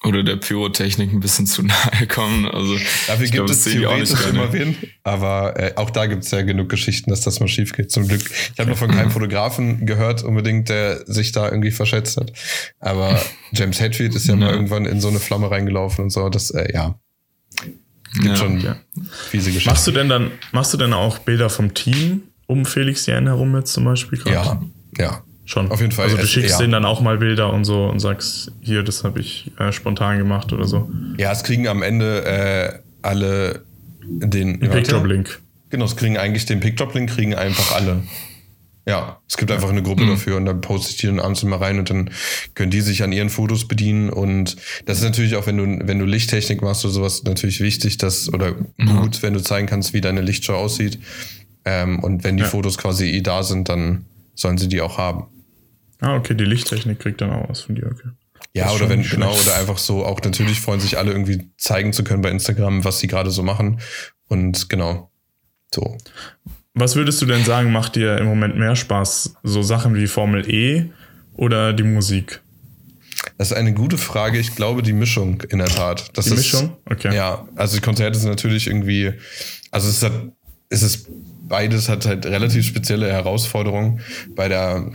oder 0.04 0.22
der 0.22 0.36
Pyrotechnik 0.36 1.12
ein 1.12 1.20
bisschen 1.20 1.46
zu 1.46 1.62
nahe 1.66 2.06
kommen. 2.06 2.46
Also 2.46 2.74
Dafür 3.06 3.26
gibt 3.26 3.32
glaub, 3.32 3.50
es 3.50 3.64
theoretisch 3.64 4.26
immer 4.28 4.52
wen, 4.52 4.76
aber 5.02 5.58
äh, 5.58 5.72
auch 5.76 5.90
da 5.90 6.06
gibt 6.06 6.24
es 6.24 6.30
ja 6.30 6.42
genug 6.42 6.68
Geschichten, 6.68 7.10
dass 7.10 7.22
das 7.22 7.40
mal 7.40 7.48
schief 7.48 7.72
geht. 7.72 7.90
Zum 7.90 8.08
Glück. 8.08 8.22
Ich 8.30 8.58
habe 8.58 8.70
noch 8.70 8.78
von 8.78 8.90
keinem 8.90 9.10
Fotografen 9.12 9.86
gehört, 9.86 10.22
unbedingt, 10.22 10.68
der 10.68 11.04
sich 11.06 11.32
da 11.32 11.48
irgendwie 11.48 11.70
verschätzt 11.70 12.16
hat. 12.16 12.32
Aber 12.80 13.20
James 13.52 13.80
Hetfield 13.80 14.14
ist 14.14 14.26
ja, 14.26 14.34
ja. 14.34 14.40
mal 14.40 14.52
irgendwann 14.52 14.86
in 14.86 15.00
so 15.00 15.08
eine 15.08 15.20
Flamme 15.20 15.50
reingelaufen 15.50 16.04
und 16.04 16.10
so. 16.10 16.28
Das, 16.28 16.50
äh, 16.50 16.72
ja. 16.72 16.98
Gibt 18.14 18.26
ja, 18.26 18.36
schon 18.36 18.60
ja. 18.60 18.76
fiese 19.30 19.50
Geschichten. 19.50 19.70
Machst 19.70 19.86
du 19.86 19.90
denn 19.90 20.08
dann, 20.08 20.30
machst 20.52 20.72
du 20.72 20.76
denn 20.76 20.92
auch 20.92 21.18
Bilder 21.18 21.50
vom 21.50 21.74
Team 21.74 22.22
um 22.46 22.64
Felix 22.64 23.06
Jan 23.06 23.26
herum 23.26 23.56
jetzt 23.56 23.72
zum 23.72 23.84
Beispiel? 23.84 24.18
Grad? 24.18 24.34
Ja, 24.34 24.62
ja. 24.98 25.24
Schon. 25.46 25.70
Auf 25.70 25.80
jeden 25.80 25.92
Fall. 25.92 26.06
Also 26.06 26.16
du 26.16 26.26
schickst 26.26 26.52
ja. 26.52 26.58
denen 26.58 26.72
dann 26.72 26.84
auch 26.84 27.00
mal 27.00 27.18
Bilder 27.18 27.52
und 27.52 27.64
so 27.64 27.84
und 27.84 28.00
sagst, 28.00 28.52
hier, 28.60 28.82
das 28.82 29.04
habe 29.04 29.20
ich 29.20 29.50
äh, 29.58 29.72
spontan 29.72 30.18
gemacht 30.18 30.52
oder 30.52 30.64
so. 30.64 30.90
Ja, 31.18 31.32
es 31.32 31.42
kriegen 31.42 31.68
am 31.68 31.82
Ende 31.82 32.24
äh, 32.24 32.78
alle 33.02 33.62
den 34.06 34.58
Pickdrop-Link. 34.60 35.40
Genau, 35.70 35.84
es 35.84 35.96
kriegen 35.96 36.16
eigentlich 36.16 36.46
den 36.46 36.60
Pickdrop-Link, 36.60 37.10
kriegen 37.10 37.34
einfach 37.34 37.74
alle. 37.74 38.02
Ja, 38.86 39.18
es 39.28 39.38
gibt 39.38 39.50
einfach 39.50 39.70
eine 39.70 39.82
Gruppe 39.82 40.04
mhm. 40.04 40.10
dafür 40.10 40.36
und 40.36 40.44
dann 40.44 40.60
poste 40.60 40.90
ich 40.90 40.98
die 40.98 41.06
dann 41.06 41.18
abends 41.18 41.42
immer 41.42 41.58
rein 41.58 41.78
und 41.78 41.88
dann 41.88 42.10
können 42.54 42.70
die 42.70 42.82
sich 42.82 43.02
an 43.02 43.12
ihren 43.12 43.30
Fotos 43.30 43.66
bedienen 43.66 44.10
und 44.10 44.56
das 44.84 44.98
ist 44.98 45.04
natürlich 45.04 45.36
auch, 45.36 45.46
wenn 45.46 45.56
du, 45.56 45.88
wenn 45.88 45.98
du 45.98 46.04
Lichttechnik 46.04 46.60
machst 46.60 46.84
oder 46.84 46.92
sowas, 46.92 47.24
natürlich 47.24 47.60
wichtig, 47.60 47.96
dass, 47.96 48.32
oder 48.32 48.54
mhm. 48.76 48.96
gut, 48.96 49.22
wenn 49.22 49.32
du 49.32 49.42
zeigen 49.42 49.66
kannst, 49.66 49.94
wie 49.94 50.02
deine 50.02 50.20
Lichtshow 50.20 50.54
aussieht. 50.54 50.98
Ähm, 51.64 52.00
und 52.00 52.24
wenn 52.24 52.36
die 52.36 52.42
ja. 52.42 52.48
Fotos 52.48 52.76
quasi 52.76 53.06
eh 53.06 53.22
da 53.22 53.42
sind, 53.42 53.70
dann 53.70 54.04
sollen 54.34 54.58
sie 54.58 54.68
die 54.68 54.82
auch 54.82 54.98
haben. 54.98 55.24
Ah, 56.04 56.16
okay, 56.16 56.34
die 56.34 56.44
Lichttechnik 56.44 56.98
kriegt 56.98 57.22
dann 57.22 57.30
auch 57.30 57.48
was 57.48 57.62
von 57.62 57.76
dir, 57.76 57.86
okay. 57.86 58.10
Ja, 58.52 58.70
oder 58.72 58.90
wenn, 58.90 59.02
genau, 59.02 59.32
oder 59.32 59.56
einfach 59.56 59.78
so, 59.78 60.04
auch 60.04 60.20
natürlich 60.22 60.60
freuen 60.60 60.80
sich 60.80 60.98
alle 60.98 61.10
irgendwie 61.10 61.50
zeigen 61.56 61.94
zu 61.94 62.04
können 62.04 62.20
bei 62.20 62.30
Instagram, 62.30 62.84
was 62.84 63.00
sie 63.00 63.06
gerade 63.06 63.30
so 63.30 63.42
machen. 63.42 63.80
Und 64.28 64.68
genau, 64.68 65.10
so. 65.74 65.96
Was 66.74 66.94
würdest 66.94 67.22
du 67.22 67.26
denn 67.26 67.42
sagen, 67.42 67.72
macht 67.72 67.96
dir 67.96 68.18
im 68.18 68.26
Moment 68.26 68.56
mehr 68.56 68.76
Spaß? 68.76 69.36
So 69.42 69.62
Sachen 69.62 69.94
wie 69.94 70.06
Formel 70.06 70.48
E 70.48 70.90
oder 71.36 71.72
die 71.72 71.84
Musik? 71.84 72.42
Das 73.38 73.50
ist 73.50 73.56
eine 73.56 73.72
gute 73.72 73.96
Frage. 73.96 74.38
Ich 74.38 74.54
glaube, 74.54 74.82
die 74.82 74.92
Mischung 74.92 75.40
in 75.48 75.58
der 75.58 75.68
Tat. 75.68 76.10
Das 76.16 76.26
die 76.26 76.32
ist, 76.32 76.52
Mischung? 76.52 76.76
Okay. 76.84 77.14
Ja, 77.14 77.48
also 77.56 77.76
die 77.76 77.82
Konzerte 77.82 78.18
sind 78.18 78.28
natürlich 78.28 78.66
irgendwie, 78.66 79.14
also 79.70 79.88
es 79.88 79.96
ist, 79.96 80.02
halt, 80.02 80.32
es 80.68 80.82
ist 80.82 81.08
beides 81.48 81.88
hat 81.88 82.06
halt 82.06 82.26
relativ 82.26 82.66
spezielle 82.66 83.10
Herausforderungen. 83.10 84.00
Bei 84.34 84.48
der 84.48 84.92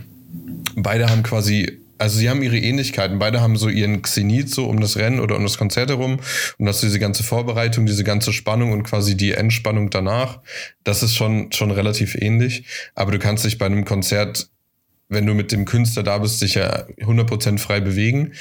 beide 0.76 1.08
haben 1.08 1.22
quasi, 1.22 1.80
also 1.98 2.18
sie 2.18 2.30
haben 2.30 2.42
ihre 2.42 2.58
Ähnlichkeiten. 2.58 3.18
Beide 3.18 3.40
haben 3.40 3.56
so 3.56 3.68
ihren 3.68 4.02
Xenit 4.02 4.50
so 4.50 4.66
um 4.66 4.80
das 4.80 4.96
Rennen 4.96 5.20
oder 5.20 5.36
um 5.36 5.42
das 5.42 5.58
Konzert 5.58 5.90
herum. 5.90 6.20
Und 6.58 6.66
das 6.66 6.80
diese 6.80 6.98
ganze 6.98 7.22
Vorbereitung, 7.22 7.86
diese 7.86 8.04
ganze 8.04 8.32
Spannung 8.32 8.72
und 8.72 8.82
quasi 8.84 9.16
die 9.16 9.32
Entspannung 9.32 9.90
danach. 9.90 10.40
Das 10.84 11.02
ist 11.02 11.14
schon, 11.14 11.52
schon 11.52 11.70
relativ 11.70 12.14
ähnlich. 12.14 12.64
Aber 12.94 13.12
du 13.12 13.18
kannst 13.18 13.44
dich 13.44 13.58
bei 13.58 13.66
einem 13.66 13.84
Konzert, 13.84 14.48
wenn 15.08 15.26
du 15.26 15.34
mit 15.34 15.52
dem 15.52 15.64
Künstler 15.64 16.02
da 16.02 16.18
bist, 16.18 16.40
dich 16.40 16.54
ja 16.54 16.86
100% 17.00 17.58
frei 17.58 17.80
bewegen. 17.80 18.32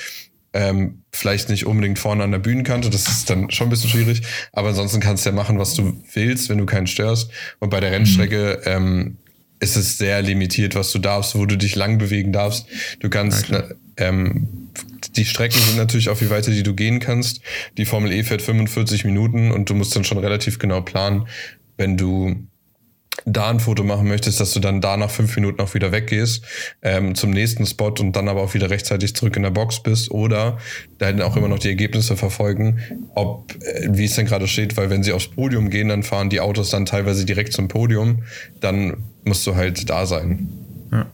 Ähm, 0.52 1.04
vielleicht 1.12 1.50
nicht 1.50 1.68
unbedingt 1.68 2.00
vorne 2.00 2.24
an 2.24 2.32
der 2.32 2.40
Bühnenkante, 2.40 2.90
das 2.90 3.08
ist 3.08 3.30
dann 3.30 3.52
schon 3.52 3.68
ein 3.68 3.70
bisschen 3.70 3.92
schwierig, 3.92 4.24
aber 4.52 4.70
ansonsten 4.70 5.00
kannst 5.00 5.24
du 5.24 5.30
ja 5.30 5.36
machen, 5.36 5.60
was 5.60 5.76
du 5.76 6.02
willst, 6.14 6.50
wenn 6.50 6.58
du 6.58 6.66
keinen 6.66 6.88
störst. 6.88 7.30
Und 7.60 7.70
bei 7.70 7.80
der 7.80 7.92
Rennstrecke 7.92 8.62
ähm, 8.66 9.18
ist 9.60 9.76
es 9.76 9.98
sehr 9.98 10.22
limitiert, 10.22 10.76
was 10.76 10.92
du 10.92 11.00
darfst, 11.00 11.36
wo 11.36 11.46
du 11.46 11.58
dich 11.58 11.76
lang 11.76 11.98
bewegen 11.98 12.32
darfst. 12.32 12.68
Du 13.00 13.10
kannst, 13.10 13.52
okay. 13.52 13.74
ähm, 13.98 14.70
die 15.16 15.26
Strecken 15.26 15.60
sind 15.60 15.78
natürlich 15.78 16.10
auch, 16.10 16.22
wie 16.22 16.30
weiter 16.30 16.52
die 16.52 16.64
du 16.64 16.74
gehen 16.74 17.00
kannst. 17.00 17.42
Die 17.78 17.86
Formel 17.86 18.12
E 18.12 18.24
fährt 18.24 18.42
45 18.42 19.06
Minuten 19.06 19.52
und 19.52 19.70
du 19.70 19.76
musst 19.76 19.96
dann 19.96 20.04
schon 20.04 20.18
relativ 20.18 20.60
genau 20.60 20.82
planen, 20.82 21.28
wenn 21.78 21.98
du 21.98 22.48
da 23.26 23.50
ein 23.50 23.60
Foto 23.60 23.84
machen 23.84 24.08
möchtest, 24.08 24.40
dass 24.40 24.54
du 24.54 24.60
dann 24.60 24.82
da 24.82 24.98
nach 24.98 25.10
fünf 25.10 25.36
Minuten 25.36 25.62
auch 25.62 25.74
wieder 25.74 25.92
weggehst 25.92 26.44
ähm, 26.82 27.16
zum 27.16 27.32
nächsten 27.32 27.66
Spot 27.66 27.94
und 28.00 28.16
dann 28.16 28.28
aber 28.28 28.42
auch 28.42 28.54
wieder 28.54 28.70
rechtzeitig 28.70 29.16
zurück 29.16 29.36
in 29.36 29.44
der 29.44 29.50
Box 29.50 29.82
bist 29.84 30.12
oder 30.12 30.58
dann 30.98 31.22
auch 31.22 31.36
immer 31.36 31.48
noch 31.48 31.60
die 31.60 31.68
Ergebnisse 31.68 32.16
verfolgen, 32.16 32.80
ob 33.16 33.54
äh, 33.62 33.90
wie 33.92 34.06
es 34.06 34.16
denn 34.16 34.26
gerade 34.26 34.48
steht, 34.48 34.78
weil 34.78 34.90
wenn 34.90 35.04
sie 35.04 35.12
aufs 35.12 35.28
Podium 35.28 35.70
gehen, 35.70 35.90
dann 35.90 36.04
fahren 36.04 36.30
die 36.30 36.40
Autos 36.40 36.70
dann 36.70 36.86
teilweise 36.86 37.26
direkt 37.26 37.54
zum 37.54 37.68
Podium, 37.68 38.24
dann 38.62 39.09
musst 39.24 39.46
du 39.48 39.56
halt 39.56 39.90
da 39.90 40.06
sein. 40.06 40.48
Ja. 40.92 41.06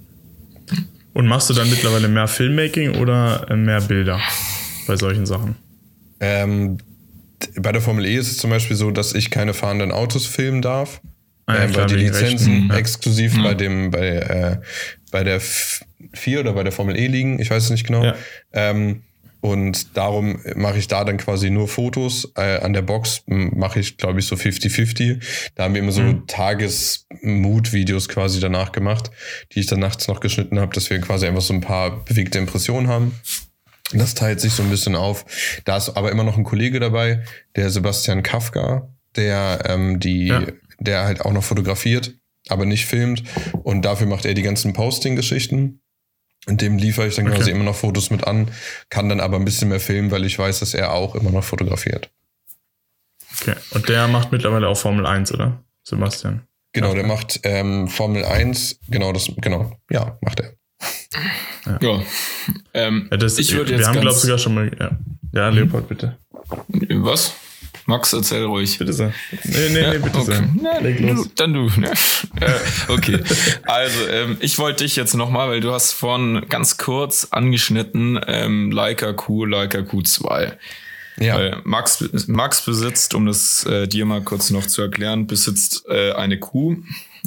Und 1.14 1.28
machst 1.28 1.50
du 1.50 1.54
dann 1.54 1.70
mittlerweile 1.70 2.08
mehr 2.08 2.28
Filmmaking 2.28 2.96
oder 2.96 3.48
äh, 3.50 3.56
mehr 3.56 3.82
Bilder 3.82 4.20
bei 4.88 4.98
solchen 4.98 5.26
Sachen? 5.26 5.56
Ähm, 6.20 6.78
bei 7.58 7.72
der 7.72 7.82
Formel 7.82 8.06
E 8.06 8.16
ist 8.16 8.32
es 8.32 8.38
zum 8.38 8.50
Beispiel 8.50 8.76
so, 8.76 8.92
dass 8.92 9.14
ich 9.14 9.30
keine 9.32 9.54
fahrenden 9.54 9.92
Autos 9.92 10.26
filmen 10.26 10.62
darf. 10.62 11.02
Ah, 11.46 11.56
ja, 11.56 11.64
ähm, 11.64 11.76
weil 11.76 11.86
die 11.86 11.96
Lizenzen 11.96 12.70
ja. 12.70 12.76
exklusiv 12.76 13.38
mhm. 13.38 13.44
bei 13.44 13.54
dem, 13.54 13.92
bei, 13.92 14.08
äh, 14.08 14.58
bei 15.12 15.24
der 15.24 15.40
4 15.40 16.40
oder 16.40 16.54
bei 16.54 16.64
der 16.64 16.72
Formel 16.72 16.98
E 16.98 17.08
liegen, 17.08 17.40
ich 17.40 17.52
weiß 17.52 17.66
es 17.66 17.70
nicht 17.70 17.86
genau. 17.86 18.04
Ja. 18.04 18.16
Ähm, 18.54 19.04
und 19.46 19.96
darum 19.96 20.40
mache 20.56 20.78
ich 20.78 20.88
da 20.88 21.04
dann 21.04 21.18
quasi 21.18 21.50
nur 21.50 21.68
Fotos. 21.68 22.32
Äh, 22.36 22.60
an 22.62 22.74
der 22.74 22.82
Box 22.82 23.24
mache 23.28 23.80
ich, 23.80 23.98
glaube 23.98 24.20
ich, 24.20 24.28
so 24.28 24.36
50-50. 24.36 25.22
Da 25.56 25.64
haben 25.64 25.74
wir 25.74 25.82
immer 25.82 25.92
so 25.92 26.02
mhm. 26.02 26.28
Tages-Mood-Videos 26.28 28.10
quasi 28.10 28.40
danach 28.40 28.72
gemacht, 28.72 29.12
die 29.52 29.60
ich 29.60 29.68
dann 29.68 29.80
nachts 29.80 30.08
noch 30.08 30.20
geschnitten 30.20 30.60
habe, 30.60 30.74
dass 30.74 30.90
wir 30.90 31.00
quasi 31.00 31.28
einfach 31.28 31.42
so 31.42 31.54
ein 31.54 31.62
paar 31.62 32.04
bewegte 32.06 32.38
Impressionen 32.38 32.88
haben. 32.88 33.14
Das 33.94 34.16
teilt 34.16 34.42
sich 34.42 34.54
so 34.54 34.64
ein 34.64 34.70
bisschen 34.70 34.96
auf. 34.96 35.26
Da 35.64 35.78
ist 35.78 35.90
aber 35.90 36.12
immer 36.12 36.24
noch 36.24 36.38
ein 36.38 36.44
Kollege 36.44 36.80
dabei, 36.80 37.24
der 37.56 37.70
Sebastian 37.70 38.24
Kafka, 38.24 38.90
der 39.16 39.64
ähm, 39.68 40.00
die 40.00 40.28
ja 40.28 40.42
der 40.80 41.06
halt 41.06 41.22
auch 41.22 41.32
noch 41.32 41.44
fotografiert, 41.44 42.14
aber 42.48 42.66
nicht 42.66 42.86
filmt. 42.86 43.24
Und 43.64 43.84
dafür 43.84 44.08
macht 44.08 44.26
er 44.26 44.34
die 44.34 44.42
ganzen 44.42 44.74
Posting-Geschichten. 44.74 45.82
Und 46.48 46.62
dem 46.62 46.78
liefere 46.78 47.08
ich 47.08 47.16
dann 47.16 47.28
okay. 47.28 47.38
quasi 47.38 47.52
immer 47.52 47.64
noch 47.64 47.76
Fotos 47.76 48.12
mit 48.12 48.26
an, 48.26 48.52
kann 48.90 49.10
dann 49.10 49.20
aber 49.20 49.38
ein 49.38 49.46
bisschen 49.46 49.70
mehr 49.70 49.80
filmen, 49.80 50.12
weil 50.12 50.26
ich 50.26 50.38
weiß, 50.38 50.60
dass 50.60 50.74
er 50.74 50.94
auch 50.94 51.16
immer 51.16 51.32
noch 51.32 51.44
fotografiert. 51.44 52.12
Okay. 53.42 53.56
Und 53.72 53.90
der 53.90 54.08
macht 54.08 54.32
mittlerweile 54.32 54.68
auch 54.68 54.78
Formel 54.78 55.06
1, 55.06 55.34
oder? 55.34 55.64
Sebastian. 55.84 56.42
Genau, 56.74 56.94
der 56.94 57.06
macht 57.06 57.40
ähm, 57.44 57.88
Formel 57.88 58.26
1, 58.26 58.80
genau 58.90 59.14
das, 59.14 59.32
genau, 59.38 59.78
ja, 59.90 60.18
macht 60.22 60.42
er. 60.42 60.54
Ja. 61.66 61.80
ja. 61.82 62.02
Ähm, 62.74 63.08
ja 63.10 63.18
das, 63.18 63.40
ich 63.40 63.54
würde 63.54 63.72
jetzt. 63.72 63.80
Wir 63.80 63.88
haben, 63.88 64.02
glaube 64.02 64.16
ich, 64.16 64.22
sogar 64.22 64.38
schon 64.38 64.54
mal. 64.54 64.72
Ja, 64.80 64.92
ja 65.34 65.50
Leopold, 65.50 65.88
bitte. 65.88 66.18
Was? 66.68 67.34
Max, 67.86 68.14
erzähl 68.14 68.46
ruhig. 68.46 68.80
Bitte 68.80 68.94
sehr. 68.94 69.14
Nee, 69.44 69.70
nee, 69.70 69.82
ja, 69.82 69.94
nee, 69.94 70.00
bitte 70.00 70.18
okay. 70.18 70.44
sehr. 70.62 70.82
Leg 70.82 71.00
los. 71.00 71.24
Du, 71.24 71.32
dann 71.36 71.54
du. 71.54 71.70
Ne? 71.80 71.92
äh, 72.42 72.92
okay. 72.92 73.24
Also, 73.64 74.08
ähm, 74.10 74.38
ich 74.40 74.58
wollte 74.58 74.84
dich 74.84 74.96
jetzt 74.96 75.14
nochmal, 75.14 75.50
weil 75.50 75.62
du 75.62 75.72
hast 75.72 75.92
vorhin 75.92 76.46
ganz 76.50 76.78
kurz 76.78 77.28
angeschnitten, 77.30 78.20
ähm, 78.28 78.72
Leica 78.72 79.14
Q, 79.14 79.46
Leica 79.46 79.80
Q2. 79.80 80.54
Ja. 81.20 81.36
Weil 81.36 81.62
Max, 81.64 82.04
Max 82.28 82.66
besitzt, 82.66 83.14
um 83.14 83.26
das 83.26 83.66
äh, 83.66 83.88
dir 83.88 84.06
mal 84.06 84.22
kurz 84.22 84.50
noch 84.50 84.66
zu 84.66 84.82
erklären, 84.82 85.28
besitzt 85.28 85.86
äh, 85.88 86.12
eine 86.12 86.40
Q, 86.40 86.78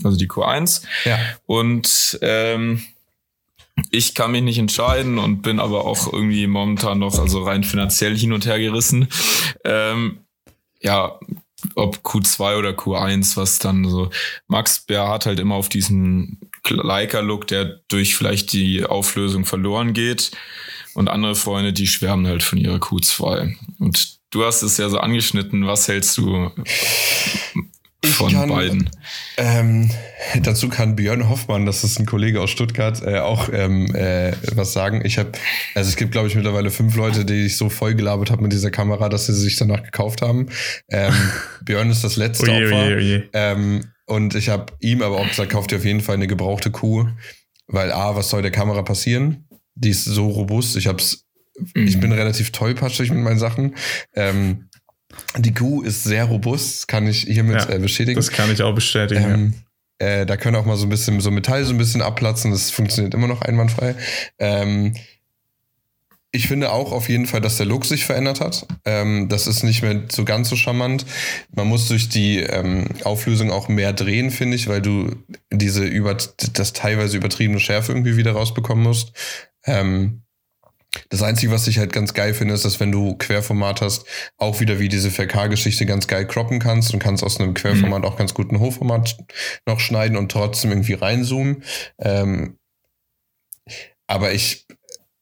also 0.04 0.18
die 0.18 0.28
Q1. 0.28 0.82
Ja. 1.04 1.18
Und 1.46 2.18
ähm, 2.20 2.82
ich 3.90 4.14
kann 4.14 4.32
mich 4.32 4.42
nicht 4.42 4.58
entscheiden 4.58 5.18
und 5.18 5.42
bin 5.42 5.60
aber 5.60 5.84
auch 5.84 6.12
irgendwie 6.12 6.46
momentan 6.46 6.98
noch, 6.98 7.18
also 7.18 7.44
rein 7.44 7.64
finanziell 7.64 8.16
hin 8.16 8.32
und 8.32 8.44
her 8.44 8.58
gerissen. 8.58 9.08
Ähm, 9.64 10.18
ja, 10.80 11.18
ob 11.74 11.98
Q2 11.98 12.58
oder 12.58 12.70
Q1, 12.70 13.36
was 13.36 13.58
dann 13.58 13.88
so. 13.88 14.10
Max 14.46 14.84
hat 14.88 15.26
halt 15.26 15.40
immer 15.40 15.56
auf 15.56 15.68
diesen 15.68 16.38
Leica-Look, 16.68 17.46
der 17.46 17.80
durch 17.88 18.14
vielleicht 18.14 18.52
die 18.52 18.84
Auflösung 18.84 19.44
verloren 19.44 19.92
geht. 19.92 20.30
Und 20.94 21.08
andere 21.08 21.34
Freunde, 21.34 21.72
die 21.72 21.86
schwärmen 21.86 22.26
halt 22.26 22.42
von 22.42 22.58
ihrer 22.58 22.78
Q2. 22.78 23.56
Und 23.78 24.18
du 24.30 24.44
hast 24.44 24.62
es 24.62 24.78
ja 24.78 24.88
so 24.88 24.98
angeschnitten. 24.98 25.66
Was 25.66 25.86
hältst 25.88 26.16
du 26.18 26.50
von 28.06 28.32
kann, 28.32 28.48
beiden? 28.48 28.90
Ähm, 29.36 29.90
dazu 30.42 30.68
kann 30.68 30.96
Björn 30.96 31.28
Hoffmann, 31.28 31.66
das 31.66 31.82
ist 31.82 31.98
ein 31.98 32.06
Kollege 32.06 32.40
aus 32.40 32.50
Stuttgart, 32.50 33.02
äh, 33.02 33.18
auch 33.18 33.48
ähm, 33.52 33.94
äh, 33.94 34.32
was 34.54 34.72
sagen. 34.72 35.02
Ich 35.04 35.18
habe, 35.18 35.32
also 35.74 35.88
es 35.88 35.96
gibt, 35.96 36.12
glaube 36.12 36.28
ich, 36.28 36.34
mittlerweile 36.34 36.70
fünf 36.70 36.94
Leute, 36.96 37.24
die 37.24 37.46
ich 37.46 37.56
so 37.56 37.68
voll 37.68 37.94
gelabert 37.94 38.30
habe 38.30 38.42
mit 38.42 38.52
dieser 38.52 38.70
Kamera, 38.70 39.08
dass 39.08 39.26
sie 39.26 39.34
sich 39.34 39.56
danach 39.56 39.82
gekauft 39.82 40.22
haben. 40.22 40.48
Ähm, 40.88 41.12
Björn 41.64 41.90
ist 41.90 42.04
das 42.04 42.16
letzte 42.16 42.50
oje, 42.50 42.66
Opfer. 42.66 42.86
Oje, 42.86 42.96
oje. 42.96 43.28
Ähm, 43.32 43.84
und 44.06 44.34
ich 44.34 44.48
habe 44.48 44.72
ihm 44.80 45.02
aber 45.02 45.18
auch 45.18 45.28
gesagt, 45.28 45.50
kauft 45.50 45.72
ihr 45.72 45.78
auf 45.78 45.84
jeden 45.84 46.00
Fall 46.00 46.14
eine 46.14 46.26
gebrauchte 46.26 46.70
Kuh, 46.70 47.08
weil 47.66 47.92
a, 47.92 48.14
was 48.16 48.30
soll 48.30 48.42
der 48.42 48.50
Kamera 48.50 48.82
passieren? 48.82 49.48
Die 49.74 49.90
ist 49.90 50.04
so 50.04 50.28
robust. 50.28 50.76
Ich 50.76 50.86
hab's, 50.86 51.26
mhm. 51.74 51.86
ich 51.86 52.00
bin 52.00 52.12
relativ 52.12 52.50
tollpatschig 52.52 53.10
mit 53.10 53.22
meinen 53.22 53.38
Sachen. 53.38 53.74
Ähm, 54.14 54.67
die 55.36 55.54
Kuh 55.54 55.82
ist 55.82 56.04
sehr 56.04 56.24
robust, 56.24 56.88
kann 56.88 57.06
ich 57.06 57.20
hiermit 57.20 57.66
ja, 57.68 57.70
äh, 57.70 57.78
bestätigen. 57.78 58.16
Das 58.16 58.30
kann 58.30 58.52
ich 58.52 58.62
auch 58.62 58.74
bestätigen. 58.74 59.24
Ähm, 59.24 59.54
äh, 59.98 60.26
da 60.26 60.36
können 60.36 60.56
auch 60.56 60.64
mal 60.64 60.76
so 60.76 60.86
ein 60.86 60.90
bisschen 60.90 61.20
so 61.20 61.30
Metall 61.30 61.64
so 61.64 61.72
ein 61.72 61.78
bisschen 61.78 62.02
abplatzen. 62.02 62.50
Das 62.50 62.70
funktioniert 62.70 63.14
immer 63.14 63.26
noch 63.26 63.42
einwandfrei. 63.42 63.94
Ähm, 64.38 64.94
ich 66.30 66.46
finde 66.46 66.72
auch 66.72 66.92
auf 66.92 67.08
jeden 67.08 67.26
Fall, 67.26 67.40
dass 67.40 67.56
der 67.56 67.66
Look 67.66 67.86
sich 67.86 68.04
verändert 68.04 68.40
hat. 68.40 68.66
Ähm, 68.84 69.28
das 69.28 69.46
ist 69.46 69.62
nicht 69.62 69.82
mehr 69.82 70.02
so 70.10 70.24
ganz 70.24 70.50
so 70.50 70.56
charmant. 70.56 71.06
Man 71.54 71.66
muss 71.66 71.88
durch 71.88 72.10
die 72.10 72.40
ähm, 72.40 72.86
Auflösung 73.04 73.50
auch 73.50 73.68
mehr 73.68 73.94
drehen, 73.94 74.30
finde 74.30 74.56
ich, 74.56 74.68
weil 74.68 74.82
du 74.82 75.16
diese 75.50 75.84
über 75.84 76.14
das 76.14 76.72
teilweise 76.74 77.16
übertriebene 77.16 77.60
Schärfe 77.60 77.92
irgendwie 77.92 78.18
wieder 78.18 78.32
rausbekommen 78.32 78.84
musst. 78.84 79.12
Ähm, 79.64 80.22
das 81.08 81.22
Einzige, 81.22 81.52
was 81.52 81.66
ich 81.66 81.78
halt 81.78 81.92
ganz 81.92 82.14
geil 82.14 82.34
finde, 82.34 82.54
ist, 82.54 82.64
dass 82.64 82.80
wenn 82.80 82.92
du 82.92 83.16
Querformat 83.16 83.80
hast, 83.80 84.06
auch 84.36 84.60
wieder 84.60 84.78
wie 84.78 84.88
diese 84.88 85.08
4K-Geschichte 85.08 85.86
ganz 85.86 86.06
geil 86.06 86.26
croppen 86.26 86.58
kannst 86.58 86.92
und 86.92 87.00
kannst 87.00 87.24
aus 87.24 87.40
einem 87.40 87.54
Querformat 87.54 88.02
mhm. 88.02 88.04
auch 88.04 88.16
ganz 88.16 88.34
gut 88.34 88.52
ein 88.52 88.60
Hochformat 88.60 89.16
noch 89.66 89.80
schneiden 89.80 90.16
und 90.16 90.30
trotzdem 90.30 90.70
irgendwie 90.70 90.94
reinzoomen. 90.94 91.62
Ähm, 91.98 92.58
aber 94.06 94.32
ich, 94.32 94.66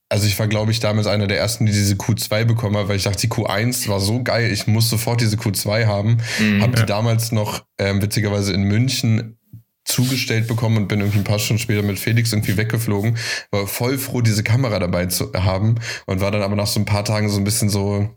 also 0.08 0.26
ich 0.26 0.38
war, 0.38 0.46
glaube 0.46 0.70
ich, 0.70 0.80
damals 0.80 1.06
einer 1.06 1.26
der 1.26 1.38
ersten, 1.38 1.66
die 1.66 1.72
diese 1.72 1.94
Q2 1.94 2.44
bekommen 2.44 2.76
hat, 2.76 2.88
weil 2.88 2.96
ich 2.96 3.02
dachte, 3.02 3.20
die 3.20 3.28
Q1 3.28 3.88
war 3.88 4.00
so 4.00 4.22
geil, 4.22 4.52
ich 4.52 4.66
muss 4.66 4.88
sofort 4.88 5.20
diese 5.20 5.36
Q2 5.36 5.86
haben. 5.86 6.18
Mhm, 6.38 6.62
Hab 6.62 6.72
die 6.72 6.80
ja. 6.80 6.86
damals 6.86 7.32
noch 7.32 7.64
ähm, 7.78 8.00
witzigerweise 8.00 8.52
in 8.52 8.62
München 8.62 9.35
zugestellt 9.86 10.48
bekommen 10.48 10.76
und 10.76 10.88
bin 10.88 11.00
irgendwie 11.00 11.18
ein 11.18 11.24
paar 11.24 11.38
Stunden 11.38 11.62
später 11.62 11.82
mit 11.82 11.98
Felix 11.98 12.32
irgendwie 12.32 12.56
weggeflogen. 12.56 13.16
War 13.50 13.66
voll 13.66 13.98
froh, 13.98 14.20
diese 14.20 14.42
Kamera 14.42 14.78
dabei 14.78 15.06
zu 15.06 15.32
haben 15.32 15.76
und 16.06 16.20
war 16.20 16.30
dann 16.30 16.42
aber 16.42 16.56
nach 16.56 16.66
so 16.66 16.80
ein 16.80 16.84
paar 16.84 17.04
Tagen 17.04 17.30
so 17.30 17.38
ein 17.38 17.44
bisschen 17.44 17.70
so 17.70 18.10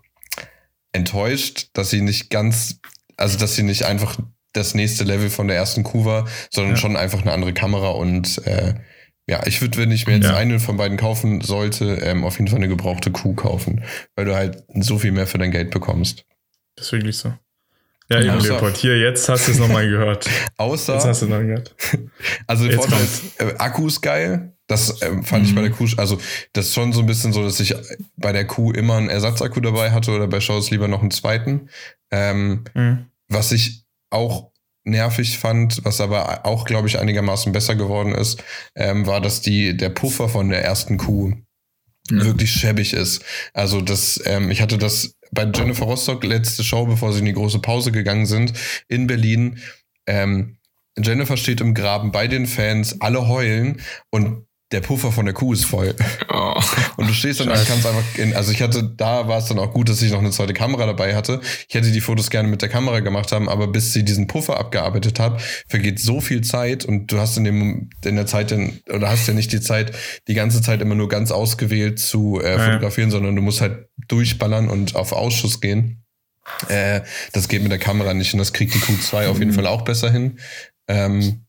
enttäuscht, 0.91 1.70
dass 1.74 1.91
sie 1.91 2.01
nicht 2.01 2.30
ganz, 2.30 2.80
also 3.17 3.38
dass 3.38 3.55
sie 3.55 3.63
nicht 3.63 3.84
einfach 3.84 4.17
das 4.53 4.74
nächste 4.74 5.03
Level 5.03 5.30
von 5.30 5.47
der 5.47 5.57
ersten 5.57 5.84
Kuh 5.84 6.05
war, 6.05 6.28
sondern 6.49 6.74
ja. 6.74 6.78
schon 6.78 6.97
einfach 6.97 7.22
eine 7.22 7.32
andere 7.32 7.53
Kamera 7.53 7.89
und 7.89 8.45
äh, 8.47 8.74
ja, 9.30 9.45
ich 9.45 9.61
würde, 9.61 9.78
wenn 9.78 9.91
ich 9.91 10.07
mir 10.07 10.15
jetzt 10.15 10.26
ja. 10.26 10.36
eine 10.36 10.59
von 10.59 10.78
beiden 10.78 10.97
kaufen 10.97 11.41
sollte, 11.41 11.99
ähm, 12.01 12.24
auf 12.24 12.39
jeden 12.39 12.47
Fall 12.47 12.57
eine 12.57 12.67
gebrauchte 12.67 13.11
Kuh 13.11 13.36
kaufen, 13.36 13.84
weil 14.15 14.26
du 14.26 14.36
halt 14.36 14.63
so 14.74 14.97
viel 14.97 15.11
mehr 15.11 15.28
für 15.28 15.38
dein 15.38 15.51
Geld 15.51 15.70
bekommst. 15.70 16.26
Das 16.76 16.88
ist 16.88 16.91
wirklich 16.93 17.17
so. 17.17 17.36
Ja, 18.12 18.22
eben, 18.22 18.39
Leopold. 18.39 18.76
Hier, 18.78 18.97
jetzt 18.97 19.30
hast 19.30 19.47
du 19.47 19.51
es 19.51 19.60
nochmal 19.60 19.88
gehört. 19.88 20.28
Außer. 20.57 20.95
Jetzt 20.95 21.05
hast 21.05 21.22
du 21.22 21.26
es 21.26 21.32
noch 21.32 21.39
gehört. 21.39 21.76
Also, 22.47 22.68
der 22.68 22.78
Vorteil 22.78 23.03
ist, 23.03 23.39
äh, 23.39 23.53
Akku 23.57 23.88
ist 23.88 24.01
geil. 24.01 24.53
Das 24.70 25.01
äh, 25.01 25.22
fand 25.24 25.43
mhm. 25.43 25.49
ich 25.49 25.55
bei 25.55 25.62
der 25.62 25.72
Kuh, 25.72 25.88
also 25.97 26.20
das 26.53 26.68
ist 26.68 26.74
schon 26.76 26.93
so 26.93 26.99
ein 27.01 27.07
bisschen 27.07 27.34
so, 27.34 27.43
dass 27.43 27.60
ich 27.60 27.76
bei 28.18 28.32
der 28.32 28.45
Kuh 28.45 28.72
immer 28.72 28.97
einen 28.97 29.10
Ersatzakku 29.10 29.60
dabei 29.62 29.91
hatte 29.91 30.12
oder 30.12 30.28
bei 30.28 30.39
Shows 30.39 30.70
lieber 30.70 30.88
noch 30.88 31.01
einen 31.01 31.12
zweiten. 31.12 31.70
Ähm, 32.12 32.64
mhm. 32.76 33.07
Was 33.28 33.51
ich 33.51 33.84
auch 34.12 34.51
nervig 34.84 35.39
fand, 35.39 35.84
was 35.86 36.01
aber 36.01 36.45
auch, 36.45 36.66
glaube 36.66 36.88
ich, 36.88 36.99
einigermaßen 36.99 37.51
besser 37.51 37.76
geworden 37.76 38.14
ist, 38.14 38.43
ähm, 38.76 39.07
war, 39.07 39.22
dass 39.22 39.41
die, 39.41 39.76
der 39.76 39.89
Puffer 39.89 40.30
von 40.30 40.49
der 40.49 40.64
ersten 40.64 40.97
Kuh 40.97 41.34
mhm. 42.10 42.26
wirklich 42.26 42.51
schäbig 42.51 42.93
ist. 42.93 43.24
Also 43.53 43.82
das, 43.82 44.22
ähm, 44.26 44.51
ich 44.51 44.62
hatte 44.62 44.78
das 44.78 45.16
bei 45.32 45.49
Jennifer 45.53 45.86
Rostock, 45.86 46.23
letzte 46.23 46.63
Show, 46.63 46.86
bevor 46.86 47.13
sie 47.13 47.19
in 47.19 47.25
die 47.25 47.34
große 47.34 47.59
Pause 47.59 47.91
gegangen 47.91 48.25
sind, 48.25 48.53
in 48.88 49.07
Berlin. 49.07 49.59
Ähm, 50.07 50.57
Jennifer 50.97 51.38
steht 51.38 51.61
im 51.61 51.73
Graben 51.73 52.11
bei 52.11 52.27
den 52.27 52.45
Fans, 52.45 52.99
alle 53.01 53.27
heulen 53.27 53.82
und 54.09 54.45
der 54.72 54.82
Puffer 54.82 55.11
von 55.11 55.26
der 55.26 55.34
Kuh 55.34 55.53
ist 55.53 55.65
voll. 55.65 55.95
Oh, 56.32 56.61
und 56.97 57.09
du 57.09 57.13
stehst 57.13 57.39
dann 57.39 57.49
und 57.49 57.55
kannst 57.55 57.86
einfach, 57.86 58.03
in, 58.17 58.36
also 58.36 58.51
ich 58.51 58.61
hatte, 58.61 58.84
da 58.84 59.28
war 59.28 59.39
es 59.39 59.45
dann 59.45 59.57
auch 59.57 59.74
gut, 59.74 59.89
dass 59.89 60.01
ich 60.01 60.11
noch 60.11 60.20
eine 60.20 60.30
zweite 60.30 60.53
Kamera 60.53 60.86
dabei 60.86 61.15
hatte. 61.15 61.41
Ich 61.67 61.74
hätte 61.74 61.91
die 61.91 62.01
Fotos 62.01 62.30
gerne 62.30 62.47
mit 62.47 62.61
der 62.61 62.70
Kamera 62.70 62.99
gemacht 62.99 63.32
haben, 63.32 63.49
aber 63.49 63.67
bis 63.67 63.93
sie 63.93 64.05
diesen 64.05 64.28
Puffer 64.28 64.59
abgearbeitet 64.59 65.20
hat, 65.20 65.41
vergeht 65.67 65.99
so 65.99 66.22
viel 66.22 66.41
Zeit 66.41 66.86
und 66.86 67.11
du 67.11 67.17
hast 67.17 67.36
in 67.38 67.45
dem, 67.45 67.89
in 68.05 68.15
der 68.15 68.28
Zeit, 68.28 68.51
in, 68.51 68.80
oder 68.93 69.09
hast 69.09 69.28
ja 69.28 69.34
nicht 69.34 69.51
die 69.51 69.61
Zeit, 69.61 69.91
die 70.28 70.36
ganze 70.36 70.61
Zeit 70.61 70.82
immer 70.82 70.95
nur 70.95 71.09
ganz 71.09 71.32
ausgewählt 71.32 71.99
zu 71.99 72.39
äh, 72.39 72.59
fotografieren, 72.59 73.09
ja. 73.09 73.13
sondern 73.13 73.36
du 73.36 73.41
musst 73.41 73.61
halt 73.61 73.88
durchballern 74.07 74.70
und 74.70 74.95
auf 74.95 75.13
Ausschuss 75.13 75.61
gehen. 75.61 76.03
Äh, 76.67 77.01
das 77.34 77.47
geht 77.47 77.63
mit 77.63 77.72
der 77.72 77.80
Kamera 77.80 78.13
nicht 78.13 78.34
und 78.34 78.39
das 78.39 78.53
kriegt 78.53 78.74
die 78.74 78.80
Q2 78.80 79.28
auf 79.28 79.39
jeden 79.39 79.51
mhm. 79.51 79.55
Fall 79.55 79.67
auch 79.67 79.82
besser 79.82 80.11
hin. 80.11 80.39
Ähm, 80.88 81.45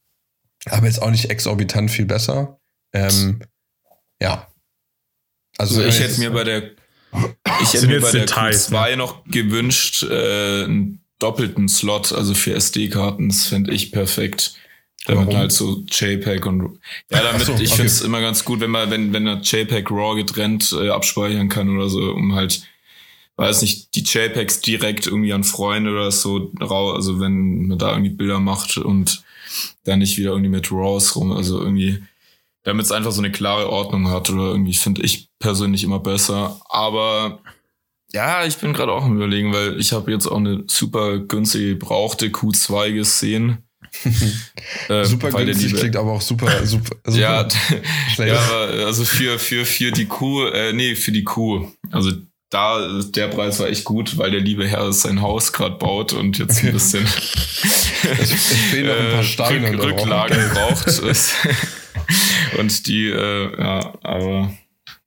aber 0.66 0.86
jetzt 0.86 1.02
auch 1.02 1.10
nicht 1.10 1.30
exorbitant 1.30 1.90
viel 1.90 2.06
besser. 2.06 2.59
Ähm, 2.92 3.40
ja. 4.20 4.48
Also, 5.58 5.82
also 5.82 5.88
ich 5.88 6.00
hätte 6.00 6.20
mir 6.20 6.30
bei 6.30 6.44
der 6.44 6.70
ich 7.62 7.72
hätte 7.74 7.88
mir 7.88 8.00
bei 8.00 8.12
der 8.12 8.20
Details, 8.22 8.70
Q2 8.70 8.90
ne? 8.90 8.96
noch 8.96 9.24
gewünscht, 9.24 10.04
äh, 10.04 10.64
einen 10.64 11.04
doppelten 11.18 11.68
Slot, 11.68 12.12
also 12.12 12.34
für 12.34 12.54
SD-Karten, 12.54 13.28
das 13.28 13.46
fände 13.46 13.72
ich 13.72 13.92
perfekt. 13.92 14.54
Damit 15.06 15.28
Warum? 15.28 15.38
halt 15.38 15.52
so 15.52 15.82
JPEG 15.90 16.46
und 16.46 16.78
ja, 17.10 17.22
damit 17.22 17.46
so, 17.46 17.54
ich 17.54 17.60
okay. 17.60 17.68
finde 17.68 17.86
es 17.86 18.02
immer 18.02 18.20
ganz 18.20 18.44
gut, 18.44 18.60
wenn 18.60 18.70
man, 18.70 18.90
wenn, 18.90 19.12
wenn 19.12 19.26
er 19.26 19.40
JPEG 19.40 19.90
RAW 19.90 20.14
getrennt 20.14 20.72
äh, 20.78 20.90
abspeichern 20.90 21.48
kann 21.48 21.74
oder 21.74 21.88
so, 21.88 22.12
um 22.12 22.34
halt 22.34 22.62
weiß 23.36 23.62
nicht, 23.62 23.94
die 23.94 24.02
JPEGs 24.02 24.60
direkt 24.60 25.06
irgendwie 25.06 25.32
an 25.32 25.44
Freunde 25.44 25.90
oder 25.92 26.10
so 26.10 26.52
rau, 26.60 26.92
also 26.92 27.20
wenn 27.20 27.68
man 27.68 27.78
da 27.78 27.92
irgendwie 27.92 28.10
Bilder 28.10 28.38
macht 28.38 28.76
und 28.76 29.24
dann 29.84 30.00
nicht 30.00 30.18
wieder 30.18 30.30
irgendwie 30.30 30.50
mit 30.50 30.70
RAWs 30.70 31.16
rum, 31.16 31.32
also 31.32 31.58
irgendwie, 31.58 32.02
damit 32.62 32.86
es 32.86 32.92
einfach 32.92 33.12
so 33.12 33.20
eine 33.20 33.32
klare 33.32 33.70
Ordnung 33.70 34.10
hat 34.10 34.30
oder 34.30 34.50
irgendwie 34.50 34.74
finde 34.74 35.02
ich 35.02 35.28
persönlich 35.38 35.84
immer 35.84 36.00
besser. 36.00 36.60
Aber 36.68 37.40
ja, 38.12 38.44
ich 38.44 38.56
bin 38.58 38.72
gerade 38.72 38.92
auch 38.92 39.04
am 39.04 39.16
überlegen, 39.16 39.52
weil 39.52 39.78
ich 39.78 39.92
habe 39.92 40.10
jetzt 40.10 40.26
auch 40.26 40.36
eine 40.36 40.64
super 40.66 41.18
günstige 41.18 41.70
gebrauchte 41.70 42.26
Q2 42.26 42.92
gesehen. 42.92 43.58
äh, 44.88 45.04
super 45.04 45.30
günstig 45.30 45.74
klingt 45.74 45.96
aber 45.96 46.12
auch 46.12 46.20
super, 46.20 46.64
super, 46.64 46.96
super 47.04 47.18
ja, 47.18 47.48
ja, 48.18 48.38
aber 48.38 48.86
also 48.86 49.04
für, 49.04 49.38
für, 49.38 49.64
für 49.64 49.90
die 49.90 50.06
Kuh, 50.06 50.44
äh, 50.44 50.72
nee, 50.72 50.94
für 50.94 51.12
die 51.12 51.24
Kuh. 51.24 51.66
Also 51.90 52.12
da, 52.50 53.00
der 53.02 53.28
Preis 53.28 53.58
war 53.58 53.68
echt 53.68 53.84
gut, 53.84 54.18
weil 54.18 54.32
der 54.32 54.40
liebe 54.40 54.66
Herr 54.66 54.92
sein 54.92 55.22
Haus 55.22 55.52
gerade 55.52 55.76
baut 55.76 56.12
und 56.12 56.38
jetzt 56.38 56.62
ein 56.62 56.72
bisschen 56.72 57.04
es, 57.04 58.32
es 58.32 58.52
fehlen 58.70 58.86
noch 58.86 58.96
ein 58.96 59.10
paar 59.10 59.20
äh, 59.20 59.24
Steine 59.24 59.72
Rück, 59.72 59.82
Rücklagen 59.82 60.50
braucht. 60.52 60.88
Und 62.58 62.86
die, 62.86 63.08
äh, 63.08 63.58
ja, 63.58 63.94
aber 64.02 64.52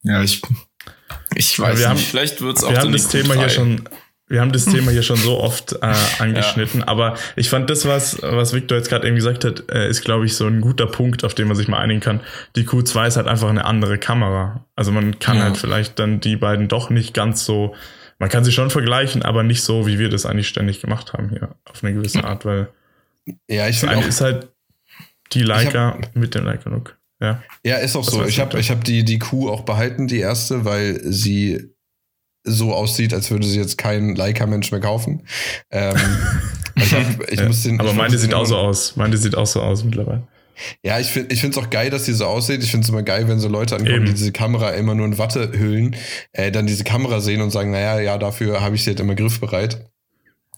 ja, 0.04 0.24
ich, 0.24 0.42
ich 1.36 1.60
weiß 1.60 1.80
ja, 1.80 1.94
nicht, 1.94 2.02
haben, 2.04 2.10
vielleicht 2.10 2.42
wird 2.42 2.58
es 2.58 2.64
auch 2.64 2.72
Wir 2.72 2.80
haben 2.80 2.92
das 2.92 3.08
Thema 3.08 3.36
hier 3.36 3.50
schon 3.50 3.88
wir 4.34 4.42
haben 4.42 4.52
das 4.52 4.66
Thema 4.66 4.90
hier 4.90 5.04
schon 5.04 5.18
so 5.18 5.40
oft 5.40 5.74
äh, 5.74 5.94
angeschnitten, 6.20 6.80
ja. 6.80 6.88
aber 6.88 7.18
ich 7.36 7.50
fand 7.50 7.70
das, 7.70 7.86
was, 7.86 8.20
was 8.22 8.54
Victor 8.54 8.78
jetzt 8.78 8.90
gerade 8.90 9.06
eben 9.06 9.16
gesagt 9.16 9.46
hat, 9.46 9.70
äh, 9.70 9.88
ist, 9.88 10.04
glaube 10.04 10.26
ich, 10.26 10.36
so 10.36 10.48
ein 10.48 10.60
guter 10.60 10.88
Punkt, 10.88 11.24
auf 11.24 11.36
den 11.36 11.48
man 11.48 11.56
sich 11.56 11.68
mal 11.68 11.78
einigen 11.78 12.00
kann. 12.00 12.22
Die 12.56 12.66
Q2 12.66 13.08
ist 13.08 13.18
halt 13.18 13.28
einfach 13.28 13.50
eine 13.50 13.66
andere 13.66 14.00
Kamera. 14.00 14.66
Also 14.76 14.92
man 14.92 15.20
kann 15.20 15.38
ja. 15.38 15.44
halt 15.44 15.58
vielleicht 15.58 16.00
dann 16.00 16.20
die 16.20 16.36
beiden 16.36 16.68
doch 16.68 16.90
nicht 16.90 17.14
ganz 17.14 17.46
so, 17.46 17.76
man 18.18 18.30
kann 18.30 18.44
sie 18.44 18.52
schon 18.52 18.72
vergleichen, 18.72 19.22
aber 19.22 19.44
nicht 19.44 19.62
so, 19.62 19.86
wie 19.86 20.00
wir 20.00 20.10
das 20.10 20.26
eigentlich 20.26 20.48
ständig 20.48 20.82
gemacht 20.82 21.14
haben 21.14 21.30
hier, 21.30 21.56
auf 21.66 21.84
eine 21.84 21.94
gewisse 21.94 22.24
Art, 22.24 22.44
weil 22.44 22.70
ja, 23.48 23.68
ich 23.68 23.80
finde 23.80 24.00
ist 24.00 24.22
halt 24.22 24.48
die 25.34 25.44
Leica 25.44 25.98
hab, 26.02 26.16
mit 26.16 26.34
dem 26.34 26.46
Leica 26.46 26.70
Look. 26.70 26.98
Ja. 27.24 27.42
ja, 27.66 27.78
ist 27.78 27.96
auch 27.96 28.04
das 28.04 28.14
so. 28.14 28.26
Ich 28.26 28.42
habe 28.42 28.60
ich 28.60 28.70
hab 28.70 28.84
die, 28.84 29.06
die 29.06 29.18
Q 29.18 29.50
auch 29.50 29.62
behalten, 29.62 30.08
die 30.08 30.20
erste, 30.20 30.66
weil 30.66 31.00
sie 31.06 31.70
so 32.44 32.74
aussieht, 32.74 33.14
als 33.14 33.32
würde 33.32 33.48
sie 33.48 33.58
jetzt 33.58 33.78
kein 33.78 34.14
Leica-Mensch 34.14 34.72
mehr 34.72 34.82
kaufen. 34.82 35.26
Ähm, 35.72 35.96
ich 36.76 36.94
hab, 36.94 37.32
ich 37.32 37.40
ja, 37.40 37.48
den, 37.48 37.80
aber 37.80 37.94
meine 37.94 38.18
sieht 38.18 38.34
auch 38.34 38.46
so 38.46 38.58
aus. 38.58 38.98
Meine 38.98 39.16
sieht 39.16 39.36
auch 39.36 39.48
so 39.48 39.62
aus 39.62 39.86
mittlerweile. 39.86 40.28
Ja, 40.84 41.00
ich 41.00 41.08
finde 41.08 41.34
ich 41.34 41.58
auch 41.58 41.70
geil, 41.70 41.90
dass 41.90 42.06
sie 42.06 42.14
so 42.14 42.26
aussieht. 42.26 42.62
Ich 42.62 42.72
finde 42.72 42.84
es 42.84 42.90
immer 42.90 43.04
geil, 43.04 43.28
wenn 43.30 43.40
so 43.40 43.48
Leute 43.48 43.76
ankommen, 43.76 43.96
Eben. 43.96 44.06
die 44.06 44.14
diese 44.14 44.34
Kamera 44.34 44.72
immer 44.72 44.94
nur 44.94 45.06
in 45.06 45.18
Watte 45.18 45.52
hüllen, 45.54 45.96
äh, 46.34 46.52
dann 46.52 46.68
diese 46.68 46.84
Kamera 46.84 47.22
sehen 47.22 47.42
und 47.42 47.52
sagen, 47.52 47.72
naja, 47.72 48.02
ja, 48.02 48.18
dafür 48.18 48.62
habe 48.62 48.76
ich 48.76 48.84
sie 48.84 48.92
halt 48.92 49.00
immer 49.00 49.16
griffbereit. 49.16 49.93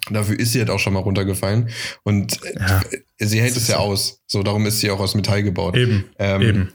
Dafür 0.10 0.40
ist 0.40 0.52
sie 0.52 0.60
halt 0.60 0.70
auch 0.70 0.80
schon 0.80 0.94
mal 0.94 1.00
runtergefallen. 1.00 1.70
Und 2.04 2.44
äh, 2.44 2.60
ja. 2.60 2.82
sie 3.20 3.42
hält 3.42 3.58
es 3.58 3.68
ja 3.68 3.78
aus. 3.78 4.22
So, 4.28 4.44
darum 4.44 4.66
ist 4.66 4.80
sie 4.80 4.92
auch 4.92 5.00
aus 5.00 5.16
Metall 5.16 5.44
gebaut. 5.44 5.76
Eben. 5.76 6.06
Ähm, 6.20 6.42
Eben. 6.42 6.70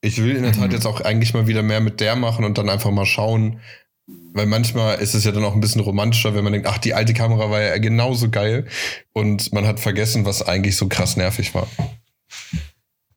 Ich 0.00 0.20
will 0.20 0.34
in 0.34 0.42
der 0.42 0.52
Tat 0.52 0.68
mhm. 0.68 0.74
jetzt 0.74 0.86
auch 0.86 1.00
eigentlich 1.00 1.32
mal 1.32 1.46
wieder 1.46 1.62
mehr 1.62 1.80
mit 1.80 2.00
der 2.00 2.16
machen 2.16 2.44
und 2.44 2.58
dann 2.58 2.68
einfach 2.68 2.90
mal 2.90 3.06
schauen, 3.06 3.60
weil 4.34 4.46
manchmal 4.46 4.98
ist 4.98 5.14
es 5.14 5.24
ja 5.24 5.30
dann 5.30 5.44
auch 5.44 5.54
ein 5.54 5.60
bisschen 5.60 5.80
romantischer, 5.80 6.34
wenn 6.34 6.42
man 6.42 6.52
denkt, 6.52 6.66
ach, 6.68 6.78
die 6.78 6.94
alte 6.94 7.14
Kamera 7.14 7.50
war 7.50 7.60
ja 7.60 7.78
genauso 7.78 8.28
geil 8.28 8.66
und 9.12 9.52
man 9.52 9.66
hat 9.66 9.78
vergessen, 9.78 10.24
was 10.24 10.42
eigentlich 10.42 10.76
so 10.76 10.88
krass 10.88 11.16
nervig 11.16 11.54
war. 11.54 11.68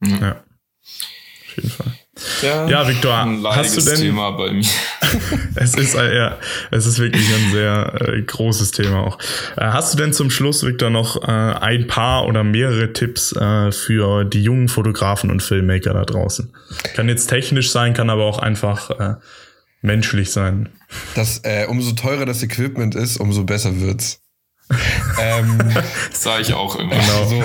Ja, 0.01 0.43
auf 1.47 1.55
jeden 1.55 1.69
Fall. 1.69 1.93
Ja, 2.41 2.67
ja 2.67 2.87
Victor, 2.87 3.13
hast 3.55 3.75
du 3.75 3.81
denn 3.81 3.99
Thema 3.99 4.31
bei 4.31 4.51
mir? 4.51 4.65
es 5.55 5.75
ist 5.75 5.95
äh, 5.95 6.15
ja, 6.15 6.37
es 6.71 6.85
ist 6.85 6.99
wirklich 6.99 7.27
ein 7.33 7.51
sehr 7.51 7.93
äh, 7.99 8.21
großes 8.21 8.71
Thema 8.71 9.03
auch. 9.05 9.19
Äh, 9.57 9.65
hast 9.65 9.93
du 9.93 9.97
denn 9.97 10.13
zum 10.13 10.29
Schluss, 10.29 10.65
Victor, 10.65 10.89
noch 10.89 11.21
äh, 11.23 11.25
ein 11.25 11.87
paar 11.87 12.25
oder 12.25 12.43
mehrere 12.43 12.93
Tipps 12.93 13.33
äh, 13.33 13.71
für 13.71 14.23
die 14.23 14.41
jungen 14.41 14.69
Fotografen 14.69 15.29
und 15.29 15.43
Filmmaker 15.43 15.93
da 15.93 16.05
draußen? 16.05 16.53
Kann 16.95 17.09
jetzt 17.09 17.27
technisch 17.27 17.71
sein, 17.71 17.93
kann 17.93 18.09
aber 18.09 18.23
auch 18.23 18.39
einfach 18.39 18.91
äh, 18.91 19.15
menschlich 19.81 20.31
sein. 20.31 20.69
Das, 21.15 21.41
äh, 21.43 21.65
umso 21.67 21.91
teurer 21.93 22.25
das 22.25 22.41
Equipment 22.43 22.95
ist, 22.95 23.17
umso 23.17 23.43
besser 23.43 23.81
wird's. 23.81 24.24
Ähm, 25.21 25.57
das 26.09 26.23
sage 26.23 26.41
ich 26.41 26.53
auch 26.53 26.75
immer. 26.75 26.95
Genau. 26.95 27.25
So, 27.27 27.35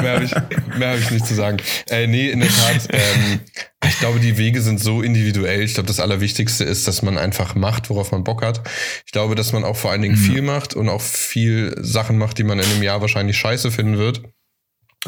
mehr 0.00 0.14
habe 0.14 0.24
ich, 0.24 0.32
hab 0.34 0.98
ich 0.98 1.10
nicht 1.10 1.26
zu 1.26 1.34
sagen. 1.34 1.58
Äh, 1.88 2.06
nee, 2.06 2.30
in 2.30 2.40
der 2.40 2.48
Tat, 2.48 2.88
ähm, 2.90 3.40
ich 3.86 3.98
glaube, 3.98 4.20
die 4.20 4.38
Wege 4.38 4.60
sind 4.60 4.80
so 4.80 5.02
individuell. 5.02 5.62
Ich 5.62 5.74
glaube, 5.74 5.86
das 5.86 6.00
Allerwichtigste 6.00 6.64
ist, 6.64 6.88
dass 6.88 7.02
man 7.02 7.18
einfach 7.18 7.54
macht, 7.54 7.90
worauf 7.90 8.12
man 8.12 8.24
Bock 8.24 8.42
hat. 8.42 8.62
Ich 9.06 9.12
glaube, 9.12 9.34
dass 9.34 9.52
man 9.52 9.64
auch 9.64 9.76
vor 9.76 9.90
allen 9.90 10.02
Dingen 10.02 10.16
mhm. 10.16 10.32
viel 10.32 10.42
macht 10.42 10.74
und 10.74 10.88
auch 10.88 11.02
viel 11.02 11.74
Sachen 11.80 12.18
macht, 12.18 12.38
die 12.38 12.44
man 12.44 12.58
in 12.58 12.64
einem 12.64 12.82
Jahr 12.82 13.00
wahrscheinlich 13.00 13.36
scheiße 13.36 13.70
finden 13.70 13.98
wird 13.98 14.22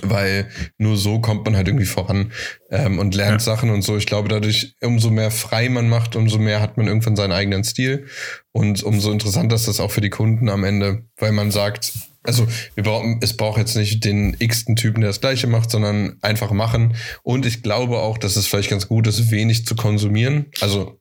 weil 0.03 0.49
nur 0.79 0.97
so 0.97 1.21
kommt 1.21 1.45
man 1.45 1.57
halt 1.57 1.69
irgendwie 1.69 1.87
voran 1.87 2.33
ähm, 2.71 2.99
und 2.99 3.15
lernt 3.15 3.41
ja. 3.41 3.45
Sachen 3.45 3.71
und 3.71 3.83
so. 3.83 3.97
Ich 3.97 4.07
glaube, 4.07 4.29
dadurch, 4.29 4.75
umso 4.81 5.11
mehr 5.11 5.31
frei 5.31 5.69
man 5.69 5.89
macht, 5.89 6.17
umso 6.17 6.39
mehr 6.39 6.61
hat 6.61 6.77
man 6.77 6.87
irgendwann 6.87 7.17
seinen 7.17 7.33
eigenen 7.33 7.65
Stil 7.65 8.07
und 8.53 8.83
umso 8.83 9.11
interessanter 9.11 9.57
ist 9.57 9.69
das 9.69 9.81
auch 9.81 9.91
für 9.91 10.01
die 10.01 10.11
Kunden 10.11 10.49
am 10.49 10.65
Ende, 10.65 11.05
weil 11.17 11.33
man 11.33 11.51
sagt, 11.51 11.93
also 12.23 12.47
wir 12.75 12.85
brauchen, 12.85 13.19
es 13.23 13.37
braucht 13.37 13.59
jetzt 13.59 13.77
nicht 13.77 14.05
den 14.05 14.37
x-ten 14.39 14.77
Typen, 14.77 15.01
der 15.01 15.11
das 15.11 15.21
gleiche 15.21 15.47
macht, 15.47 15.71
sondern 15.71 16.19
einfach 16.21 16.51
machen. 16.51 16.95
Und 17.23 17.47
ich 17.47 17.63
glaube 17.63 17.99
auch, 17.99 18.19
dass 18.19 18.37
es 18.37 18.47
vielleicht 18.47 18.71
ganz 18.71 18.89
gut 18.89 19.07
ist, 19.07 19.31
wenig 19.31 19.65
zu 19.67 19.75
konsumieren. 19.75 20.47
Also 20.61 21.00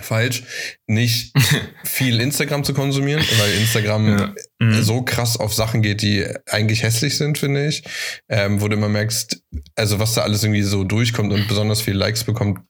falsch, 0.00 0.44
nicht 0.86 1.32
viel 1.84 2.20
Instagram 2.20 2.64
zu 2.64 2.74
konsumieren, 2.74 3.22
weil 3.38 3.52
Instagram 3.54 4.08
ja. 4.08 4.34
mhm. 4.60 4.82
so 4.82 5.02
krass 5.02 5.38
auf 5.38 5.54
Sachen 5.54 5.82
geht, 5.82 6.02
die 6.02 6.26
eigentlich 6.46 6.82
hässlich 6.82 7.16
sind, 7.16 7.38
finde 7.38 7.66
ich. 7.68 7.82
Ähm, 8.28 8.60
wo 8.60 8.68
du 8.68 8.76
immer 8.76 8.88
merkst, 8.88 9.42
also 9.74 9.98
was 9.98 10.14
da 10.14 10.22
alles 10.22 10.44
irgendwie 10.44 10.62
so 10.62 10.84
durchkommt 10.84 11.32
und 11.32 11.48
besonders 11.48 11.80
viele 11.80 11.98
Likes 11.98 12.24
bekommt, 12.24 12.60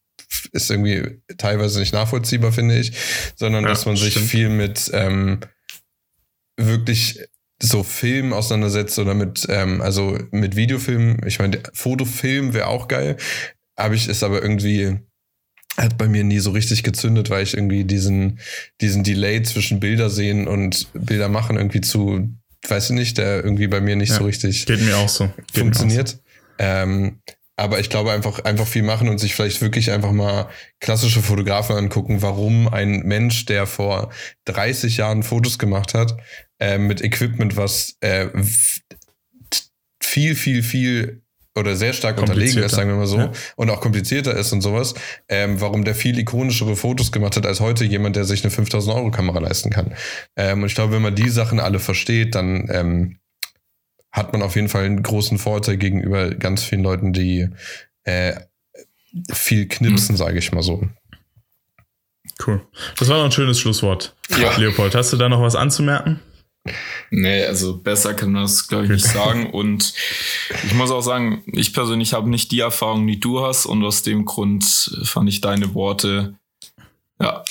ist 0.52 0.70
irgendwie 0.70 1.20
teilweise 1.36 1.80
nicht 1.80 1.92
nachvollziehbar, 1.92 2.52
finde 2.52 2.78
ich, 2.78 2.92
sondern 3.36 3.64
ja, 3.64 3.70
dass 3.70 3.86
man 3.86 3.96
sich 3.96 4.12
stimmt. 4.12 4.26
viel 4.26 4.48
mit 4.48 4.90
ähm, 4.92 5.40
wirklich 6.56 7.20
so 7.60 7.82
Film 7.82 8.32
auseinandersetzt 8.32 8.98
oder 8.98 9.14
mit, 9.14 9.46
ähm, 9.48 9.80
also 9.80 10.18
mit 10.30 10.54
Videofilmen. 10.56 11.26
Ich 11.26 11.38
meine, 11.38 11.60
Fotofilm 11.72 12.54
wäre 12.54 12.68
auch 12.68 12.88
geil, 12.88 13.16
habe 13.76 13.94
ich, 13.94 14.08
ist 14.08 14.22
aber 14.22 14.42
irgendwie 14.42 14.98
hat 15.78 15.96
bei 15.96 16.08
mir 16.08 16.24
nie 16.24 16.40
so 16.40 16.50
richtig 16.50 16.82
gezündet, 16.82 17.30
weil 17.30 17.44
ich 17.44 17.54
irgendwie 17.54 17.84
diesen, 17.84 18.40
diesen 18.80 19.04
Delay 19.04 19.42
zwischen 19.42 19.80
Bilder 19.80 20.10
sehen 20.10 20.48
und 20.48 20.88
Bilder 20.92 21.28
machen 21.28 21.56
irgendwie 21.56 21.80
zu, 21.80 22.28
weiß 22.66 22.90
ich 22.90 22.96
nicht, 22.96 23.18
der 23.18 23.44
irgendwie 23.44 23.68
bei 23.68 23.80
mir 23.80 23.96
nicht 23.96 24.10
ja, 24.10 24.16
so 24.16 24.24
richtig 24.24 24.66
geht 24.66 24.82
mir 24.82 24.96
auch 24.96 25.08
so. 25.08 25.26
Geht 25.52 25.62
funktioniert. 25.62 26.08
Auch 26.08 26.14
so. 26.14 26.18
Ähm, 26.58 27.18
aber 27.56 27.80
ich 27.80 27.90
glaube 27.90 28.12
einfach, 28.12 28.40
einfach 28.40 28.66
viel 28.66 28.82
machen 28.82 29.08
und 29.08 29.18
sich 29.18 29.34
vielleicht 29.34 29.60
wirklich 29.60 29.90
einfach 29.90 30.12
mal 30.12 30.48
klassische 30.80 31.22
Fotografen 31.22 31.76
angucken, 31.76 32.22
warum 32.22 32.68
ein 32.68 33.00
Mensch, 33.00 33.46
der 33.46 33.66
vor 33.66 34.10
30 34.44 34.96
Jahren 34.96 35.22
Fotos 35.22 35.58
gemacht 35.58 35.94
hat, 35.94 36.16
äh, 36.60 36.78
mit 36.78 37.02
Equipment, 37.02 37.56
was 37.56 37.96
äh, 38.00 38.28
viel, 40.00 40.34
viel, 40.34 40.62
viel 40.62 41.22
oder 41.58 41.76
sehr 41.76 41.92
stark 41.92 42.20
unterlegen 42.20 42.62
ist, 42.62 42.74
sagen 42.74 42.90
wir 42.90 42.96
mal 42.96 43.06
so, 43.06 43.18
ja. 43.18 43.32
und 43.56 43.70
auch 43.70 43.80
komplizierter 43.80 44.34
ist 44.34 44.52
und 44.52 44.60
sowas, 44.60 44.94
ähm, 45.28 45.60
warum 45.60 45.84
der 45.84 45.94
viel 45.94 46.18
ikonischere 46.18 46.76
Fotos 46.76 47.12
gemacht 47.12 47.36
hat 47.36 47.46
als 47.46 47.60
heute 47.60 47.84
jemand, 47.84 48.16
der 48.16 48.24
sich 48.24 48.42
eine 48.42 48.50
5000 48.50 48.94
Euro 48.94 49.10
Kamera 49.10 49.38
leisten 49.38 49.70
kann. 49.70 49.94
Ähm, 50.36 50.62
und 50.62 50.68
ich 50.68 50.74
glaube, 50.74 50.94
wenn 50.94 51.02
man 51.02 51.14
die 51.14 51.28
Sachen 51.28 51.60
alle 51.60 51.78
versteht, 51.78 52.34
dann 52.34 52.68
ähm, 52.70 53.18
hat 54.10 54.32
man 54.32 54.42
auf 54.42 54.56
jeden 54.56 54.68
Fall 54.68 54.84
einen 54.84 55.02
großen 55.02 55.38
Vorteil 55.38 55.76
gegenüber 55.76 56.30
ganz 56.30 56.62
vielen 56.62 56.82
Leuten, 56.82 57.12
die 57.12 57.48
äh, 58.04 58.34
viel 59.32 59.68
knipsen, 59.68 60.16
sage 60.16 60.38
ich 60.38 60.52
mal 60.52 60.62
so. 60.62 60.88
Cool. 62.46 62.62
Das 62.98 63.08
war 63.08 63.18
noch 63.18 63.24
ein 63.24 63.32
schönes 63.32 63.58
Schlusswort. 63.58 64.14
Ja. 64.40 64.56
Leopold, 64.56 64.94
hast 64.94 65.12
du 65.12 65.16
da 65.16 65.28
noch 65.28 65.42
was 65.42 65.56
anzumerken? 65.56 66.20
Nee, 67.10 67.44
also 67.44 67.76
besser 67.76 68.14
kann 68.14 68.32
man 68.32 68.42
das, 68.42 68.68
glaube 68.68 68.84
ich, 68.84 68.90
nicht 68.90 69.06
sagen. 69.12 69.50
Und 69.50 69.94
ich 70.64 70.74
muss 70.74 70.90
auch 70.90 71.00
sagen, 71.00 71.42
ich 71.46 71.72
persönlich 71.72 72.12
habe 72.12 72.28
nicht 72.30 72.50
die 72.50 72.60
Erfahrung, 72.60 73.06
die 73.06 73.20
du 73.20 73.44
hast. 73.44 73.66
Und 73.66 73.84
aus 73.84 74.02
dem 74.02 74.24
Grund 74.24 74.64
fand 75.04 75.28
ich 75.28 75.40
deine 75.40 75.74
Worte, 75.74 76.34
ja, 77.20 77.44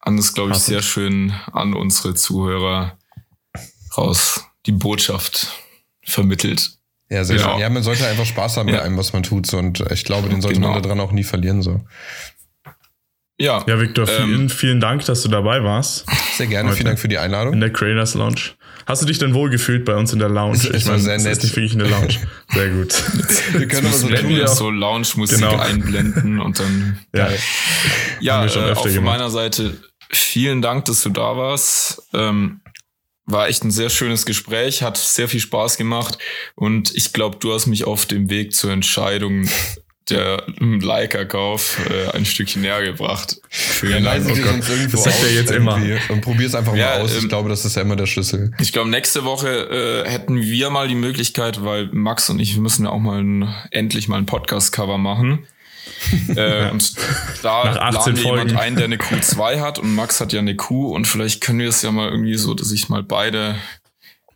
anders, 0.00 0.34
glaube 0.34 0.52
ich, 0.52 0.58
sehr 0.58 0.82
schön 0.82 1.32
an 1.52 1.74
unsere 1.74 2.14
Zuhörer 2.14 2.98
raus 3.96 4.44
die 4.66 4.72
Botschaft 4.72 5.48
vermittelt. 6.02 6.72
Ja, 7.08 7.24
sehr 7.24 7.36
genau. 7.36 7.52
schön. 7.52 7.60
Ja, 7.60 7.70
man 7.70 7.82
sollte 7.82 8.06
einfach 8.06 8.26
Spaß 8.26 8.56
haben 8.56 8.68
ja. 8.68 8.76
bei 8.76 8.82
allem, 8.82 8.96
was 8.96 9.12
man 9.12 9.22
tut. 9.22 9.52
Und 9.54 9.80
ich 9.92 10.04
glaube, 10.04 10.28
den 10.28 10.40
sollte 10.42 10.60
genau. 10.60 10.72
man 10.72 10.82
daran 10.82 11.00
auch 11.00 11.12
nie 11.12 11.24
verlieren. 11.24 11.62
So. 11.62 11.80
Ja. 13.38 13.64
Ja, 13.66 13.78
Victor, 13.80 14.06
vielen, 14.06 14.42
ähm, 14.42 14.50
vielen 14.50 14.80
Dank, 14.80 15.04
dass 15.04 15.22
du 15.22 15.28
dabei 15.28 15.62
warst. 15.62 16.06
Sehr 16.36 16.46
gerne. 16.46 16.68
Heute. 16.68 16.76
Vielen 16.76 16.86
Dank 16.86 16.98
für 16.98 17.08
die 17.08 17.18
Einladung. 17.18 17.52
In 17.52 17.60
der 17.60 17.72
Creators 17.72 18.14
Lounge. 18.14 18.52
Hast 18.86 19.02
du 19.02 19.06
dich 19.06 19.18
denn 19.18 19.34
wohl 19.34 19.50
gefühlt 19.50 19.84
bei 19.84 19.94
uns 19.94 20.12
in 20.12 20.20
der 20.20 20.28
Lounge? 20.28 20.58
Ich, 20.62 20.70
ich 20.70 20.84
meine, 20.86 21.00
sehr 21.00 21.18
nett. 21.18 21.32
ist 21.32 21.42
nicht 21.42 21.56
wirklich 21.56 21.74
eine 21.74 21.88
Lounge. 21.88 22.14
Sehr 22.48 22.70
gut. 22.70 22.94
Wir 23.52 23.68
können 23.68 23.86
aber 23.86 23.96
so, 23.96 24.08
tun, 24.08 24.46
so 24.46 24.70
Lounge-Musik 24.70 25.38
genau. 25.38 25.58
einblenden 25.58 26.40
und 26.40 26.58
dann. 26.58 26.98
Ja, 27.14 27.28
ja 28.20 28.46
äh, 28.46 28.72
auch 28.72 28.88
von 28.88 29.04
meiner 29.04 29.30
Seite 29.30 29.76
vielen 30.10 30.62
Dank, 30.62 30.84
dass 30.86 31.02
du 31.02 31.10
da 31.10 31.36
warst. 31.36 32.08
Ähm, 32.14 32.60
war 33.26 33.48
echt 33.48 33.64
ein 33.64 33.72
sehr 33.72 33.90
schönes 33.90 34.24
Gespräch, 34.24 34.82
hat 34.82 34.96
sehr 34.96 35.28
viel 35.28 35.40
Spaß 35.40 35.78
gemacht 35.78 36.16
und 36.54 36.94
ich 36.94 37.12
glaube, 37.12 37.38
du 37.40 37.52
hast 37.52 37.66
mich 37.66 37.84
auf 37.84 38.06
dem 38.06 38.30
Weg 38.30 38.54
zur 38.54 38.70
Entscheidung 38.70 39.48
der 40.10 40.44
Leica-Kauf 40.60 41.80
äh, 41.90 42.16
ein 42.16 42.24
Stückchen 42.24 42.62
näher 42.62 42.82
gebracht. 42.82 43.40
Vielen 43.48 44.04
ja, 44.04 44.14
Dank. 44.14 44.26
Oh 44.26 44.34
irgendwo 44.34 44.92
das 44.92 45.04
sagt 45.04 45.22
er 45.24 45.32
jetzt 45.32 45.50
immer. 45.50 45.80
Und 46.08 46.20
probier 46.20 46.46
es 46.46 46.54
einfach 46.54 46.74
ja, 46.74 46.86
mal 46.86 47.00
aus. 47.02 47.16
Ich 47.16 47.22
ähm, 47.22 47.28
glaube, 47.28 47.48
das 47.48 47.64
ist 47.64 47.76
ja 47.76 47.82
immer 47.82 47.96
der 47.96 48.06
Schlüssel. 48.06 48.52
Ich 48.60 48.72
glaube, 48.72 48.88
nächste 48.88 49.24
Woche 49.24 50.04
äh, 50.04 50.08
hätten 50.08 50.40
wir 50.40 50.70
mal 50.70 50.88
die 50.88 50.94
Möglichkeit, 50.94 51.64
weil 51.64 51.88
Max 51.92 52.30
und 52.30 52.38
ich 52.38 52.56
müssen 52.56 52.84
ja 52.84 52.90
auch 52.90 53.00
mal 53.00 53.20
ein, 53.20 53.54
endlich 53.72 54.06
mal 54.06 54.18
ein 54.18 54.26
Podcast-Cover 54.26 54.98
machen. 54.98 55.46
äh, 56.36 56.70
und 56.70 56.94
da 57.42 57.90
laden 57.90 58.16
wir 58.16 58.24
jemand 58.24 58.56
ein, 58.56 58.76
der 58.76 58.84
eine 58.84 58.96
Q2 58.96 59.60
hat 59.60 59.78
und 59.78 59.94
Max 59.94 60.20
hat 60.20 60.32
ja 60.32 60.40
eine 60.40 60.54
Q 60.56 60.94
und 60.94 61.06
vielleicht 61.06 61.40
können 61.40 61.60
wir 61.60 61.68
es 61.68 61.82
ja 61.82 61.90
mal 61.90 62.10
irgendwie 62.10 62.36
so, 62.36 62.54
dass 62.54 62.70
ich 62.72 62.88
mal 62.88 63.02
beide 63.02 63.56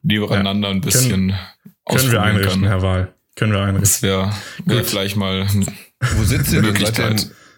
nebeneinander 0.02 0.68
ja, 0.68 0.74
ein 0.74 0.80
bisschen 0.80 1.10
können, 1.10 1.38
können 1.86 2.12
wir 2.12 2.22
einrichten, 2.22 2.62
kann. 2.62 2.70
Herr 2.70 2.82
Wahl. 2.82 3.14
Können 3.40 3.52
wir 3.54 3.60
einrichten. 3.60 3.80
Das 3.80 4.02
wäre 4.02 4.36
wär 4.66 4.84
vielleicht 4.84 5.16
mal 5.16 5.48
Wo 6.14 6.24
sitzt 6.24 6.52
ihr 6.52 6.60
denn? 6.60 6.76
Seid 6.76 6.98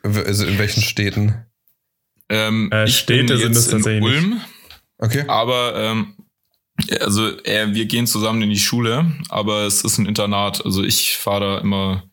in, 0.04 0.16
also 0.16 0.46
in 0.46 0.56
welchen 0.56 0.80
Städten? 0.80 1.44
Ähm, 2.28 2.70
äh, 2.72 2.84
ich 2.84 2.98
Städte 2.98 3.34
bin 3.36 3.52
jetzt 3.52 3.64
sind 3.64 3.84
in 3.84 4.00
Ulm. 4.00 4.40
Okay. 4.98 5.24
Aber 5.26 5.74
ähm, 5.74 6.14
also 7.00 7.36
äh, 7.42 7.74
wir 7.74 7.86
gehen 7.86 8.06
zusammen 8.06 8.42
in 8.42 8.50
die 8.50 8.60
Schule, 8.60 9.10
aber 9.28 9.62
es 9.62 9.82
ist 9.82 9.98
ein 9.98 10.06
Internat. 10.06 10.64
Also 10.64 10.84
ich 10.84 11.16
fahre 11.16 11.56
da 11.56 11.58
immer 11.58 12.04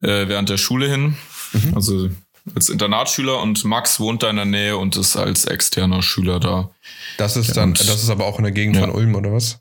äh, 0.00 0.28
während 0.28 0.48
der 0.48 0.56
Schule 0.56 0.88
hin. 0.88 1.16
Mhm. 1.54 1.74
Also 1.74 2.10
als 2.54 2.68
Internatsschüler 2.68 3.42
und 3.42 3.64
Max 3.64 3.98
wohnt 3.98 4.22
da 4.22 4.30
in 4.30 4.36
der 4.36 4.44
Nähe 4.44 4.76
und 4.76 4.96
ist 4.96 5.16
als 5.16 5.46
externer 5.46 6.00
Schüler 6.00 6.38
da. 6.38 6.70
Das 7.16 7.36
ist 7.36 7.56
dann, 7.56 7.70
und, 7.70 7.80
das 7.80 8.04
ist 8.04 8.08
aber 8.08 8.26
auch 8.26 8.38
in 8.38 8.44
der 8.44 8.52
Gegend 8.52 8.76
ja. 8.76 8.82
von 8.82 8.92
Ulm, 8.92 9.16
oder 9.16 9.32
was? 9.32 9.58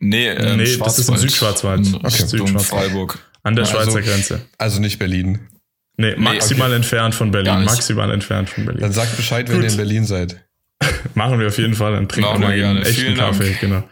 Nee, 0.00 0.28
ähm, 0.28 0.56
nee 0.56 0.76
das 0.76 0.98
ist 0.98 1.08
im 1.08 1.16
Südschwarzwald. 1.16 1.86
Okay. 1.94 2.08
Südschwarzwald. 2.10 2.62
Freiburg. 2.62 3.18
An 3.42 3.54
der 3.54 3.64
Schweizer 3.64 3.96
also, 3.96 4.00
Grenze. 4.00 4.40
Also 4.58 4.80
nicht 4.80 4.98
Berlin. 4.98 5.48
Nee, 5.96 6.16
maximal 6.16 6.68
okay. 6.68 6.76
entfernt 6.76 7.14
von 7.14 7.30
Berlin. 7.30 7.64
Maximal 7.64 8.10
entfernt 8.10 8.48
von 8.48 8.64
Berlin. 8.64 8.80
Dann 8.80 8.92
sagt 8.92 9.16
Bescheid, 9.16 9.48
wenn 9.48 9.56
Gut. 9.56 9.64
ihr 9.64 9.70
in 9.70 9.76
Berlin 9.76 10.04
seid. 10.06 10.42
Machen 11.14 11.38
wir 11.38 11.48
auf 11.48 11.58
jeden 11.58 11.74
Fall. 11.74 11.92
Dann 11.92 12.08
trinken 12.08 12.32
wir 12.32 12.38
mal 12.38 12.52
einen 12.52 12.78
echten 12.78 12.94
Vielen 12.94 13.16
Kaffee. 13.16 13.44
Dank. 13.44 13.60
Genau. 13.60 13.84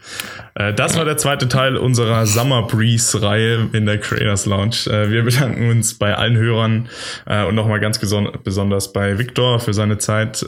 Äh, 0.59 0.73
das 0.73 0.97
war 0.97 1.05
der 1.05 1.17
zweite 1.17 1.47
Teil 1.47 1.77
unserer 1.77 2.25
Summer 2.25 2.63
Breeze 2.67 3.21
Reihe 3.21 3.69
in 3.71 3.85
der 3.85 3.97
Creators 3.97 4.45
Lounge. 4.45 4.87
Äh, 4.87 5.09
wir 5.09 5.23
bedanken 5.23 5.69
uns 5.69 5.93
bei 5.93 6.15
allen 6.15 6.35
Hörern 6.37 6.89
äh, 7.25 7.45
und 7.45 7.55
nochmal 7.55 7.79
ganz 7.79 7.99
besonders 7.99 8.91
bei 8.91 9.17
Victor 9.17 9.59
für 9.59 9.73
seine 9.73 9.97
Zeit. 9.97 10.45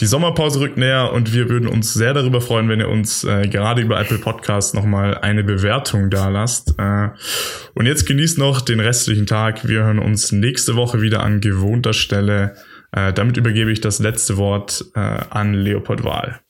Die 0.00 0.06
Sommerpause 0.06 0.60
rückt 0.60 0.76
näher 0.76 1.12
und 1.12 1.32
wir 1.32 1.48
würden 1.48 1.68
uns 1.68 1.94
sehr 1.94 2.14
darüber 2.14 2.40
freuen, 2.40 2.68
wenn 2.68 2.80
ihr 2.80 2.88
uns 2.88 3.22
gerade 3.22 3.82
über 3.82 4.00
Apple 4.00 4.18
Podcasts 4.18 4.74
nochmal 4.74 5.18
eine 5.18 5.44
Bewertung 5.44 6.10
da 6.10 6.28
lasst. 6.28 6.74
Und 6.78 7.86
jetzt 7.86 8.06
genießt 8.06 8.38
noch 8.38 8.60
den 8.60 8.80
restlichen 8.80 9.26
Tag. 9.26 9.68
Wir 9.68 9.84
hören 9.84 9.98
uns 9.98 10.32
nächste 10.32 10.76
Woche 10.76 11.00
wieder 11.00 11.22
an 11.22 11.40
gewohnter 11.40 11.92
Stelle. 11.92 12.54
Damit 12.90 13.36
übergebe 13.36 13.70
ich 13.70 13.80
das 13.80 13.98
letzte 13.98 14.36
Wort 14.36 14.84
an 14.94 15.54
Leopold 15.54 16.04
Wahl. 16.04 16.40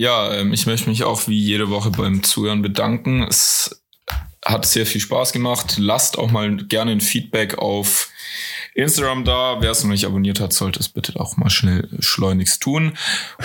Ja, 0.00 0.32
ähm, 0.32 0.54
ich 0.54 0.64
möchte 0.64 0.88
mich 0.88 1.04
auch 1.04 1.28
wie 1.28 1.38
jede 1.38 1.68
Woche 1.68 1.90
beim 1.90 2.22
Zuhören 2.22 2.62
bedanken. 2.62 3.22
Es 3.22 3.84
hat 4.42 4.64
sehr 4.64 4.86
viel 4.86 5.00
Spaß 5.02 5.32
gemacht. 5.32 5.76
Lasst 5.76 6.18
auch 6.18 6.30
mal 6.30 6.56
gerne 6.56 6.92
ein 6.92 7.02
Feedback 7.02 7.58
auf 7.58 8.08
Instagram 8.74 9.26
da. 9.26 9.58
Wer 9.60 9.72
es 9.72 9.82
noch 9.82 9.90
nicht 9.90 10.06
abonniert 10.06 10.40
hat, 10.40 10.54
sollte 10.54 10.80
es 10.80 10.88
bitte 10.88 11.20
auch 11.20 11.36
mal 11.36 11.50
schnell 11.50 11.86
schleunigst 11.98 12.62
tun. 12.62 12.96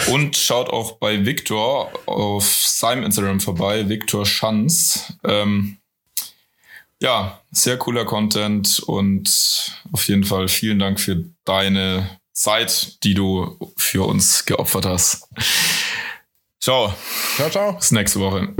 Und 0.07 0.37
schaut 0.37 0.69
auch 0.69 0.93
bei 0.93 1.25
Victor 1.25 1.91
auf 2.07 2.45
seinem 2.45 3.03
Instagram 3.03 3.41
vorbei, 3.41 3.89
Victor 3.89 4.25
Schanz. 4.25 5.13
Ähm, 5.25 5.79
ja, 7.01 7.41
sehr 7.51 7.77
cooler 7.77 8.05
Content 8.05 8.79
und 8.79 9.79
auf 9.91 10.07
jeden 10.07 10.23
Fall 10.23 10.47
vielen 10.47 10.79
Dank 10.79 10.99
für 10.99 11.25
deine 11.43 12.19
Zeit, 12.33 13.03
die 13.03 13.13
du 13.13 13.73
für 13.77 14.05
uns 14.05 14.45
geopfert 14.45 14.85
hast. 14.85 15.27
Ciao. 16.59 16.93
Ciao, 17.35 17.49
ciao. 17.49 17.73
Bis 17.73 17.91
nächste 17.91 18.19
Woche. 18.19 18.53